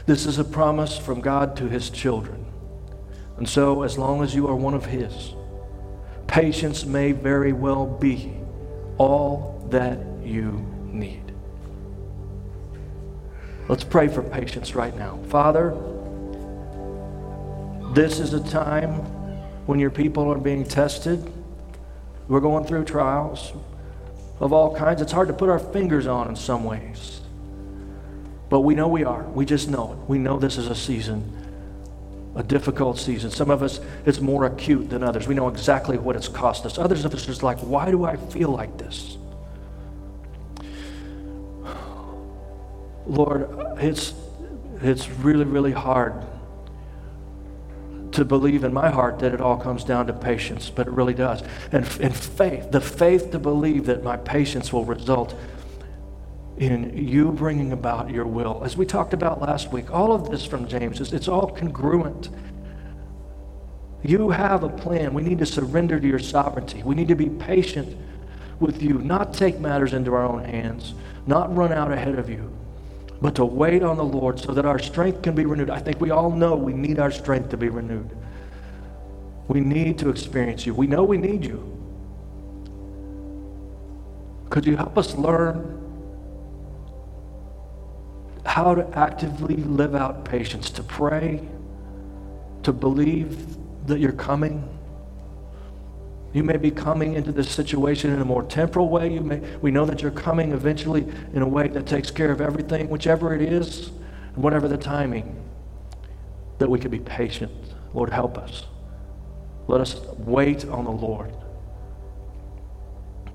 This 0.06 0.26
is 0.26 0.38
a 0.38 0.44
promise 0.44 0.98
from 0.98 1.20
God 1.20 1.54
to 1.56 1.68
his 1.68 1.90
children. 1.90 2.46
And 3.36 3.48
so, 3.48 3.82
as 3.82 3.98
long 3.98 4.22
as 4.22 4.34
you 4.34 4.48
are 4.48 4.56
one 4.56 4.74
of 4.74 4.86
his, 4.86 5.34
patience 6.26 6.84
may 6.84 7.12
very 7.12 7.52
well 7.52 7.86
be 7.86 8.32
all 8.98 9.66
that 9.70 9.98
you 10.22 10.64
need. 10.84 11.22
Let's 13.68 13.84
pray 13.84 14.08
for 14.08 14.22
patience 14.22 14.74
right 14.74 14.96
now. 14.96 15.18
Father, 15.28 15.70
this 17.94 18.18
is 18.18 18.34
a 18.34 18.40
time 18.50 18.90
when 19.66 19.78
your 19.78 19.90
people 19.90 20.30
are 20.32 20.38
being 20.38 20.64
tested. 20.64 21.32
We're 22.28 22.40
going 22.40 22.64
through 22.64 22.84
trials 22.84 23.52
of 24.40 24.52
all 24.52 24.74
kinds. 24.76 25.00
It's 25.00 25.12
hard 25.12 25.28
to 25.28 25.34
put 25.34 25.48
our 25.48 25.58
fingers 25.58 26.06
on 26.06 26.28
in 26.28 26.36
some 26.36 26.64
ways. 26.64 27.20
But 28.48 28.60
we 28.60 28.74
know 28.74 28.88
we 28.88 29.04
are. 29.04 29.22
We 29.22 29.44
just 29.44 29.68
know 29.68 29.92
it. 29.92 30.08
We 30.08 30.18
know 30.18 30.38
this 30.38 30.58
is 30.58 30.66
a 30.66 30.74
season, 30.74 31.41
a 32.34 32.42
difficult 32.42 32.98
season. 32.98 33.30
Some 33.30 33.50
of 33.50 33.62
us, 33.62 33.80
it's 34.06 34.20
more 34.20 34.46
acute 34.46 34.88
than 34.90 35.02
others. 35.02 35.26
We 35.26 35.34
know 35.34 35.48
exactly 35.48 35.98
what 35.98 36.16
it's 36.16 36.28
cost 36.28 36.64
us. 36.64 36.78
Others 36.78 37.04
of 37.04 37.14
us 37.14 37.24
are 37.24 37.26
just 37.26 37.42
like, 37.42 37.58
why 37.60 37.90
do 37.90 38.04
I 38.04 38.16
feel 38.16 38.48
like 38.48 38.78
this? 38.78 39.18
Lord, 43.06 43.48
it's, 43.78 44.14
it's 44.80 45.08
really, 45.10 45.44
really 45.44 45.72
hard 45.72 46.24
to 48.12 48.24
believe 48.24 48.64
in 48.64 48.72
my 48.72 48.90
heart 48.90 49.18
that 49.20 49.34
it 49.34 49.40
all 49.40 49.56
comes 49.56 49.84
down 49.84 50.06
to 50.06 50.12
patience, 50.12 50.70
but 50.70 50.86
it 50.86 50.92
really 50.92 51.14
does. 51.14 51.42
And, 51.72 51.84
and 52.00 52.14
faith, 52.14 52.70
the 52.70 52.80
faith 52.80 53.30
to 53.32 53.38
believe 53.38 53.86
that 53.86 54.02
my 54.02 54.16
patience 54.16 54.72
will 54.72 54.84
result 54.84 55.34
in 56.62 56.96
you 56.96 57.32
bringing 57.32 57.72
about 57.72 58.10
your 58.10 58.24
will. 58.24 58.62
As 58.64 58.76
we 58.76 58.86
talked 58.86 59.12
about 59.12 59.40
last 59.40 59.72
week, 59.72 59.92
all 59.92 60.12
of 60.12 60.30
this 60.30 60.44
from 60.44 60.68
James, 60.68 61.00
is 61.00 61.12
it's 61.12 61.26
all 61.26 61.50
congruent. 61.50 62.28
You 64.04 64.30
have 64.30 64.62
a 64.62 64.68
plan. 64.68 65.12
We 65.12 65.22
need 65.22 65.38
to 65.38 65.46
surrender 65.46 65.98
to 65.98 66.06
your 66.06 66.20
sovereignty. 66.20 66.82
We 66.84 66.94
need 66.94 67.08
to 67.08 67.16
be 67.16 67.28
patient 67.28 67.96
with 68.60 68.80
you, 68.80 68.98
not 68.98 69.34
take 69.34 69.58
matters 69.58 69.92
into 69.92 70.14
our 70.14 70.24
own 70.24 70.44
hands, 70.44 70.94
not 71.26 71.54
run 71.54 71.72
out 71.72 71.90
ahead 71.90 72.16
of 72.16 72.30
you, 72.30 72.56
but 73.20 73.34
to 73.36 73.44
wait 73.44 73.82
on 73.82 73.96
the 73.96 74.04
Lord 74.04 74.38
so 74.38 74.52
that 74.52 74.64
our 74.64 74.78
strength 74.78 75.22
can 75.22 75.34
be 75.34 75.44
renewed. 75.44 75.70
I 75.70 75.80
think 75.80 76.00
we 76.00 76.10
all 76.10 76.30
know 76.30 76.54
we 76.54 76.72
need 76.72 77.00
our 77.00 77.10
strength 77.10 77.50
to 77.50 77.56
be 77.56 77.70
renewed. 77.70 78.10
We 79.48 79.60
need 79.60 79.98
to 79.98 80.10
experience 80.10 80.64
you. 80.64 80.74
We 80.74 80.86
know 80.86 81.02
we 81.02 81.18
need 81.18 81.44
you. 81.44 81.68
Could 84.48 84.64
you 84.64 84.76
help 84.76 84.96
us 84.96 85.16
learn 85.16 85.81
how 88.44 88.74
to 88.74 88.86
actively 88.98 89.56
live 89.56 89.94
out 89.94 90.24
patience, 90.24 90.70
to 90.70 90.82
pray, 90.82 91.40
to 92.62 92.72
believe 92.72 93.56
that 93.86 93.98
you're 93.98 94.12
coming? 94.12 94.68
You 96.32 96.42
may 96.42 96.56
be 96.56 96.70
coming 96.70 97.14
into 97.14 97.30
this 97.30 97.50
situation 97.50 98.10
in 98.10 98.20
a 98.20 98.24
more 98.24 98.42
temporal 98.42 98.88
way. 98.88 99.12
You 99.12 99.20
may, 99.20 99.40
we 99.58 99.70
know 99.70 99.84
that 99.84 100.00
you're 100.00 100.10
coming 100.10 100.52
eventually 100.52 101.06
in 101.34 101.42
a 101.42 101.48
way 101.48 101.68
that 101.68 101.86
takes 101.86 102.10
care 102.10 102.30
of 102.30 102.40
everything, 102.40 102.88
whichever 102.88 103.34
it 103.34 103.42
is, 103.42 103.88
and 104.34 104.42
whatever 104.42 104.66
the 104.66 104.78
timing, 104.78 105.36
that 106.58 106.70
we 106.70 106.78
can 106.78 106.90
be 106.90 107.00
patient. 107.00 107.52
Lord, 107.92 108.10
help 108.10 108.38
us. 108.38 108.64
Let 109.68 109.80
us 109.80 110.00
wait 110.18 110.64
on 110.64 110.84
the 110.84 110.90
Lord. 110.90 111.32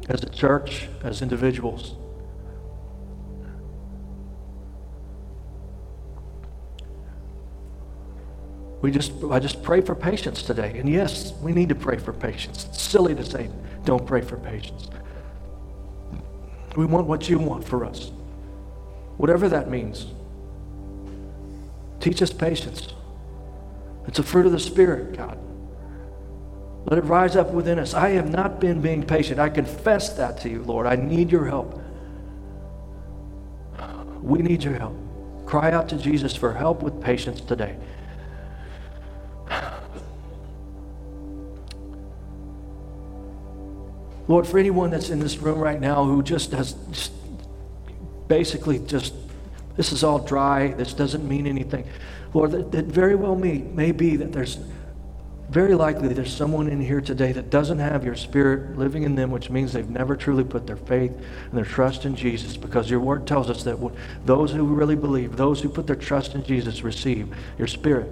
As 0.10 0.24
a 0.24 0.30
church, 0.30 0.88
as 1.04 1.22
individuals, 1.22 1.96
We 8.82 8.92
just, 8.92 9.12
I 9.32 9.40
just 9.40 9.64
pray 9.64 9.82
for 9.82 9.96
patience 9.96 10.44
today. 10.44 10.78
And 10.78 10.88
yes, 10.88 11.34
we 11.42 11.52
need 11.52 11.70
to 11.70 11.76
pray 11.76 11.98
for 11.98 12.14
patience. 12.14 12.66
It's 12.70 12.82
silly 12.82 13.16
to 13.16 13.26
say, 13.26 13.50
don't 13.86 14.06
pray 14.06 14.22
for 14.22 14.38
patience. 14.38 14.88
We 16.76 16.86
want 16.86 17.08
what 17.08 17.28
you 17.28 17.40
want 17.40 17.64
for 17.64 17.84
us, 17.86 18.12
whatever 19.18 19.50
that 19.50 19.70
means. 19.70 20.06
Teach 22.00 22.22
us 22.22 22.32
patience. 22.32 22.94
It's 24.08 24.20
a 24.20 24.24
fruit 24.24 24.46
of 24.46 24.52
the 24.52 24.60
Spirit, 24.60 25.18
God. 25.18 25.40
Let 26.86 27.00
it 27.00 27.06
rise 27.06 27.36
up 27.36 27.50
within 27.50 27.80
us. 27.80 27.94
I 27.94 28.12
have 28.12 28.30
not 28.30 28.60
been 28.60 28.80
being 28.80 29.04
patient. 29.04 29.40
I 29.40 29.50
confess 29.50 30.14
that 30.14 30.40
to 30.42 30.50
you, 30.50 30.64
Lord. 30.64 30.86
I 30.86 30.96
need 30.96 31.32
your 31.32 31.46
help. 31.46 31.82
We 34.22 34.40
need 34.40 34.64
your 34.64 34.76
help. 34.76 34.96
Cry 35.46 35.72
out 35.72 35.90
to 35.90 35.98
Jesus 35.98 36.36
for 36.36 36.54
help 36.54 36.84
with 36.84 37.02
patience 37.02 37.42
today. 37.42 37.76
Lord, 44.28 44.46
for 44.46 44.60
anyone 44.60 44.90
that's 44.90 45.10
in 45.10 45.20
this 45.20 45.38
room 45.38 45.60
right 45.60 45.80
now 45.80 46.04
who 46.04 46.22
just 46.22 46.52
has 46.52 46.74
just 46.92 47.14
basically 48.28 48.80
just, 48.80 49.14
this 49.76 49.92
is 49.92 50.04
all 50.04 50.20
dry, 50.20 50.70
this 50.70 50.94
doesn't 50.94 51.28
mean 51.28 51.48
anything. 51.48 51.88
Lord, 52.34 52.52
that, 52.52 52.72
that 52.72 52.86
very 52.86 53.16
well 53.16 53.36
may, 53.36 53.60
may 53.60 53.92
be 53.92 54.18
that 54.18 54.34
there's 54.34 54.58
very 55.50 55.76
likely 55.76 56.10
there's 56.10 56.36
someone 56.36 56.68
in 56.68 56.82
here 56.82 57.00
today 57.00 57.32
that 57.32 57.50
doesn't 57.50 57.80
have 57.80 58.04
your 58.04 58.16
spirit 58.16 58.78
living 58.78 59.04
in 59.04 59.16
them, 59.16 59.32
which 59.32 59.50
means 59.50 59.72
they've 59.72 59.90
never 59.90 60.18
truly 60.18 60.44
put 60.44 60.68
their 60.68 60.76
faith 60.76 61.12
and 61.12 61.54
their 61.54 61.64
trust 61.64 62.04
in 62.04 62.18
Jesus. 62.18 62.58
Because 62.58 62.90
your 62.90 63.00
word 63.00 63.26
tells 63.26 63.50
us 63.50 63.64
that 63.64 63.78
those 64.26 64.52
who 64.52 64.66
really 64.66 64.98
believe, 64.98 65.38
those 65.38 65.62
who 65.62 65.70
put 65.70 65.88
their 65.88 65.96
trust 65.96 66.36
in 66.36 66.44
Jesus, 66.44 66.84
receive 66.84 67.34
your 67.58 67.68
spirit. 67.68 68.12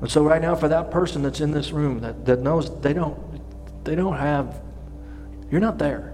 And 0.00 0.10
so, 0.10 0.24
right 0.24 0.40
now, 0.40 0.56
for 0.56 0.68
that 0.68 0.90
person 0.90 1.22
that's 1.22 1.40
in 1.40 1.52
this 1.52 1.70
room 1.70 2.00
that, 2.00 2.24
that 2.24 2.40
knows 2.40 2.80
they 2.80 2.94
don't, 2.94 3.31
they 3.84 3.94
don't 3.94 4.16
have, 4.16 4.60
you're 5.50 5.60
not 5.60 5.78
there. 5.78 6.12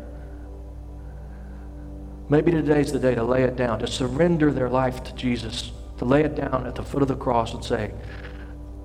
Maybe 2.30 2.50
today's 2.50 2.92
the 2.92 2.98
day 2.98 3.14
to 3.14 3.22
lay 3.24 3.42
it 3.42 3.56
down, 3.56 3.78
to 3.78 3.86
surrender 3.86 4.52
their 4.52 4.68
life 4.68 5.02
to 5.04 5.14
Jesus, 5.14 5.72
to 5.98 6.04
lay 6.04 6.24
it 6.24 6.34
down 6.34 6.66
at 6.66 6.74
the 6.74 6.82
foot 6.82 7.02
of 7.02 7.08
the 7.08 7.16
cross 7.16 7.54
and 7.54 7.64
say, 7.64 7.92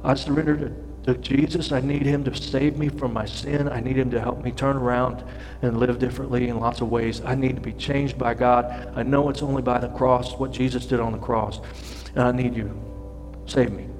I 0.04 0.14
surrender 0.16 0.58
to, 0.58 1.14
to 1.14 1.20
Jesus. 1.20 1.72
I 1.72 1.82
need 1.82 2.04
him 2.04 2.24
to 2.24 2.36
save 2.36 2.78
me 2.78 2.88
from 2.88 3.12
my 3.14 3.26
sin. 3.26 3.68
I 3.68 3.82
need 3.82 3.98
him 3.98 4.12
to 4.12 4.20
help 4.20 4.44
me 4.44 4.52
turn 4.52 4.78
around 4.78 5.24
and 5.62 5.78
live 5.78 6.00
differently 6.00 6.48
in 6.48 6.60
lots 6.60 6.80
of 6.80 6.90
ways. 6.90 7.22
I 7.22 7.36
need 7.36 7.56
to 7.56 7.62
be 7.62 7.74
changed 7.74 8.18
by 8.18 8.34
God. 8.34 8.94
I 8.96 9.04
know 9.04 9.30
it's 9.30 9.42
only 9.42 9.62
by 9.62 9.80
the 9.80 9.90
cross, 9.90 10.38
what 10.38 10.52
Jesus 10.52 10.86
did 10.86 11.02
on 11.02 11.12
the 11.12 11.18
cross. 11.18 11.60
And 12.16 12.24
I 12.24 12.32
need 12.32 12.56
you. 12.56 12.72
Save 13.46 13.72
me. 13.72 13.93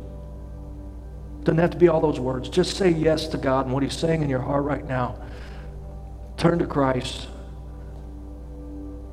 Doesn't 1.44 1.58
have 1.58 1.72
to 1.72 1.78
be 1.78 1.90
all 1.90 2.00
those 2.00 2.20
words. 2.20 2.48
Just 2.48 2.78
say 2.78 2.90
yes 2.90 3.28
to 3.30 3.38
God 3.38 3.66
and 3.66 3.74
what 3.74 3.84
He's 3.84 3.98
saying 3.98 4.22
in 4.22 4.30
your 4.30 4.40
heart 4.40 4.64
right 4.64 4.86
now. 4.86 5.20
Turn 6.38 6.60
to 6.60 6.66
Christ. 6.66 7.28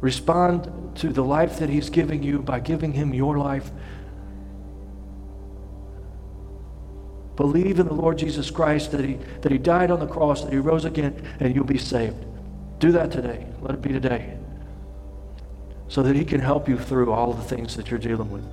Respond 0.01 0.97
to 0.97 1.09
the 1.09 1.25
life 1.25 1.59
that 1.59 1.69
He's 1.69 1.91
giving 1.91 2.23
you 2.23 2.39
by 2.39 2.61
giving 2.61 2.93
Him 2.93 3.13
your 3.13 3.37
life. 3.37 3.71
Believe 7.35 7.81
in 7.81 7.87
the 7.87 7.95
Lord 7.95 8.19
Jesus 8.19 8.51
Christ 8.51 8.93
that 8.93 9.05
he, 9.05 9.15
that 9.41 9.51
he 9.51 9.59
died 9.59 9.91
on 9.91 9.99
the 9.99 10.07
cross, 10.07 10.45
that 10.45 10.53
He 10.53 10.59
rose 10.59 10.85
again, 10.85 11.27
and 11.41 11.55
you'll 11.55 11.65
be 11.65 11.79
saved. 11.79 12.25
Do 12.79 12.93
that 12.93 13.11
today. 13.11 13.47
Let 13.61 13.75
it 13.75 13.83
be 13.83 13.93
today. 13.93 14.37
So 15.89 16.03
that 16.03 16.15
He 16.15 16.25
can 16.25 16.41
help 16.41 16.69
you 16.69 16.79
through 16.79 17.11
all 17.11 17.33
the 17.33 17.43
things 17.43 17.77
that 17.77 17.91
you're 17.91 17.99
dealing 17.99 18.31
with. 18.31 18.45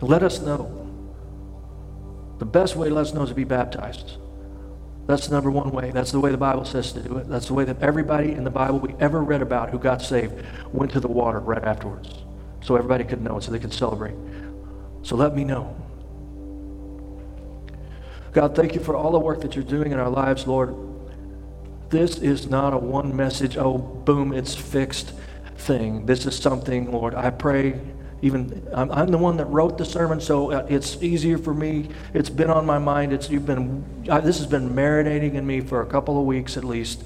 Let 0.00 0.22
us 0.22 0.40
know 0.40 0.83
the 2.38 2.44
best 2.44 2.76
way 2.76 2.88
to 2.88 2.94
let 2.94 3.02
us 3.02 3.14
know 3.14 3.22
is 3.22 3.28
to 3.30 3.34
be 3.34 3.44
baptized. 3.44 4.16
That's 5.06 5.26
the 5.26 5.34
number 5.34 5.50
one 5.50 5.70
way. 5.70 5.90
That's 5.90 6.12
the 6.12 6.20
way 6.20 6.30
the 6.30 6.38
Bible 6.38 6.64
says 6.64 6.92
to 6.92 7.00
do 7.00 7.18
it. 7.18 7.28
That's 7.28 7.48
the 7.48 7.54
way 7.54 7.64
that 7.64 7.82
everybody 7.82 8.32
in 8.32 8.44
the 8.44 8.50
Bible 8.50 8.78
we 8.78 8.94
ever 9.00 9.22
read 9.22 9.42
about 9.42 9.70
who 9.70 9.78
got 9.78 10.00
saved 10.00 10.32
went 10.72 10.92
to 10.92 11.00
the 11.00 11.08
water 11.08 11.40
right 11.40 11.62
afterwards. 11.62 12.24
So 12.62 12.76
everybody 12.76 13.04
could 13.04 13.20
know 13.20 13.36
it, 13.36 13.42
so 13.42 13.50
they 13.50 13.58
could 13.58 13.74
celebrate. 13.74 14.14
So 15.02 15.16
let 15.16 15.36
me 15.36 15.44
know. 15.44 15.76
God, 18.32 18.56
thank 18.56 18.74
you 18.74 18.80
for 18.80 18.96
all 18.96 19.12
the 19.12 19.18
work 19.18 19.42
that 19.42 19.54
you're 19.54 19.64
doing 19.64 19.92
in 19.92 19.98
our 19.98 20.08
lives, 20.08 20.46
Lord. 20.46 20.74
This 21.90 22.16
is 22.18 22.48
not 22.48 22.72
a 22.72 22.78
one 22.78 23.14
message, 23.14 23.56
oh, 23.56 23.76
boom, 23.78 24.32
it's 24.32 24.54
fixed 24.54 25.12
thing. 25.56 26.06
This 26.06 26.26
is 26.26 26.36
something, 26.36 26.90
Lord, 26.90 27.14
I 27.14 27.30
pray 27.30 27.80
even 28.24 28.66
I'm, 28.72 28.90
I'm, 28.90 29.08
the 29.08 29.18
one 29.18 29.36
that 29.36 29.44
wrote 29.44 29.76
the 29.76 29.84
sermon, 29.84 30.18
so 30.18 30.50
uh, 30.50 30.66
it's 30.66 31.02
easier 31.02 31.36
for 31.36 31.52
me. 31.52 31.90
It's 32.14 32.30
been 32.30 32.48
on 32.48 32.64
my 32.64 32.78
mind. 32.78 33.12
It's 33.12 33.28
you've 33.28 33.44
been 33.44 33.84
uh, 34.08 34.20
this 34.20 34.38
has 34.38 34.46
been 34.46 34.70
marinating 34.70 35.34
in 35.34 35.46
me 35.46 35.60
for 35.60 35.82
a 35.82 35.86
couple 35.86 36.18
of 36.18 36.24
weeks 36.24 36.56
at 36.56 36.64
least. 36.64 37.04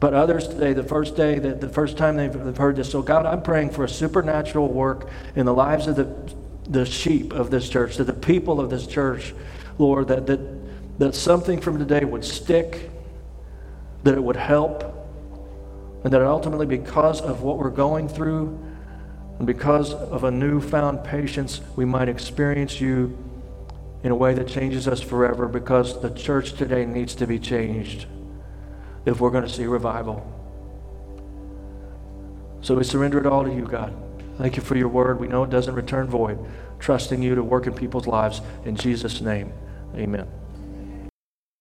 But 0.00 0.12
others 0.12 0.48
today, 0.48 0.72
the 0.72 0.82
first 0.82 1.14
day, 1.14 1.38
that 1.38 1.60
the 1.60 1.68
first 1.68 1.96
time 1.96 2.16
they've, 2.16 2.32
they've 2.32 2.56
heard 2.56 2.74
this. 2.74 2.90
So 2.90 3.00
God, 3.00 3.26
I'm 3.26 3.42
praying 3.42 3.70
for 3.70 3.84
a 3.84 3.88
supernatural 3.88 4.66
work 4.66 5.08
in 5.36 5.46
the 5.46 5.54
lives 5.54 5.86
of 5.86 5.94
the 5.94 6.34
the 6.68 6.84
sheep 6.84 7.32
of 7.32 7.50
this 7.52 7.68
church, 7.68 7.96
that 7.98 8.04
the 8.04 8.12
people 8.12 8.60
of 8.60 8.70
this 8.70 8.88
church, 8.88 9.32
Lord, 9.78 10.08
that 10.08 10.26
that 10.26 10.40
that 10.98 11.14
something 11.14 11.60
from 11.60 11.78
today 11.78 12.04
would 12.04 12.24
stick, 12.24 12.90
that 14.02 14.14
it 14.14 14.22
would 14.22 14.36
help, 14.36 14.82
and 16.02 16.12
that 16.12 16.22
ultimately, 16.22 16.66
because 16.66 17.20
of 17.20 17.42
what 17.42 17.56
we're 17.56 17.70
going 17.70 18.08
through 18.08 18.58
and 19.40 19.46
because 19.46 19.94
of 19.94 20.24
a 20.24 20.30
newfound 20.30 21.02
patience, 21.02 21.62
we 21.74 21.86
might 21.86 22.10
experience 22.10 22.78
you 22.78 23.16
in 24.02 24.12
a 24.12 24.14
way 24.14 24.34
that 24.34 24.46
changes 24.46 24.86
us 24.86 25.00
forever 25.00 25.48
because 25.48 25.98
the 26.02 26.10
church 26.10 26.52
today 26.52 26.84
needs 26.84 27.14
to 27.14 27.26
be 27.26 27.38
changed 27.38 28.04
if 29.06 29.18
we're 29.18 29.30
going 29.30 29.44
to 29.44 29.48
see 29.48 29.64
revival. 29.64 30.20
So 32.60 32.74
we 32.74 32.84
surrender 32.84 33.18
it 33.18 33.24
all 33.24 33.44
to 33.44 33.50
you, 33.50 33.64
God. 33.64 33.96
Thank 34.36 34.56
you 34.56 34.62
for 34.62 34.76
your 34.76 34.88
word. 34.88 35.18
We 35.18 35.26
know 35.26 35.44
it 35.44 35.50
doesn't 35.50 35.74
return 35.74 36.06
void. 36.06 36.38
Trusting 36.78 37.22
you 37.22 37.34
to 37.34 37.42
work 37.42 37.66
in 37.66 37.72
people's 37.72 38.06
lives. 38.06 38.42
In 38.66 38.76
Jesus' 38.76 39.22
name, 39.22 39.54
amen. 39.96 40.28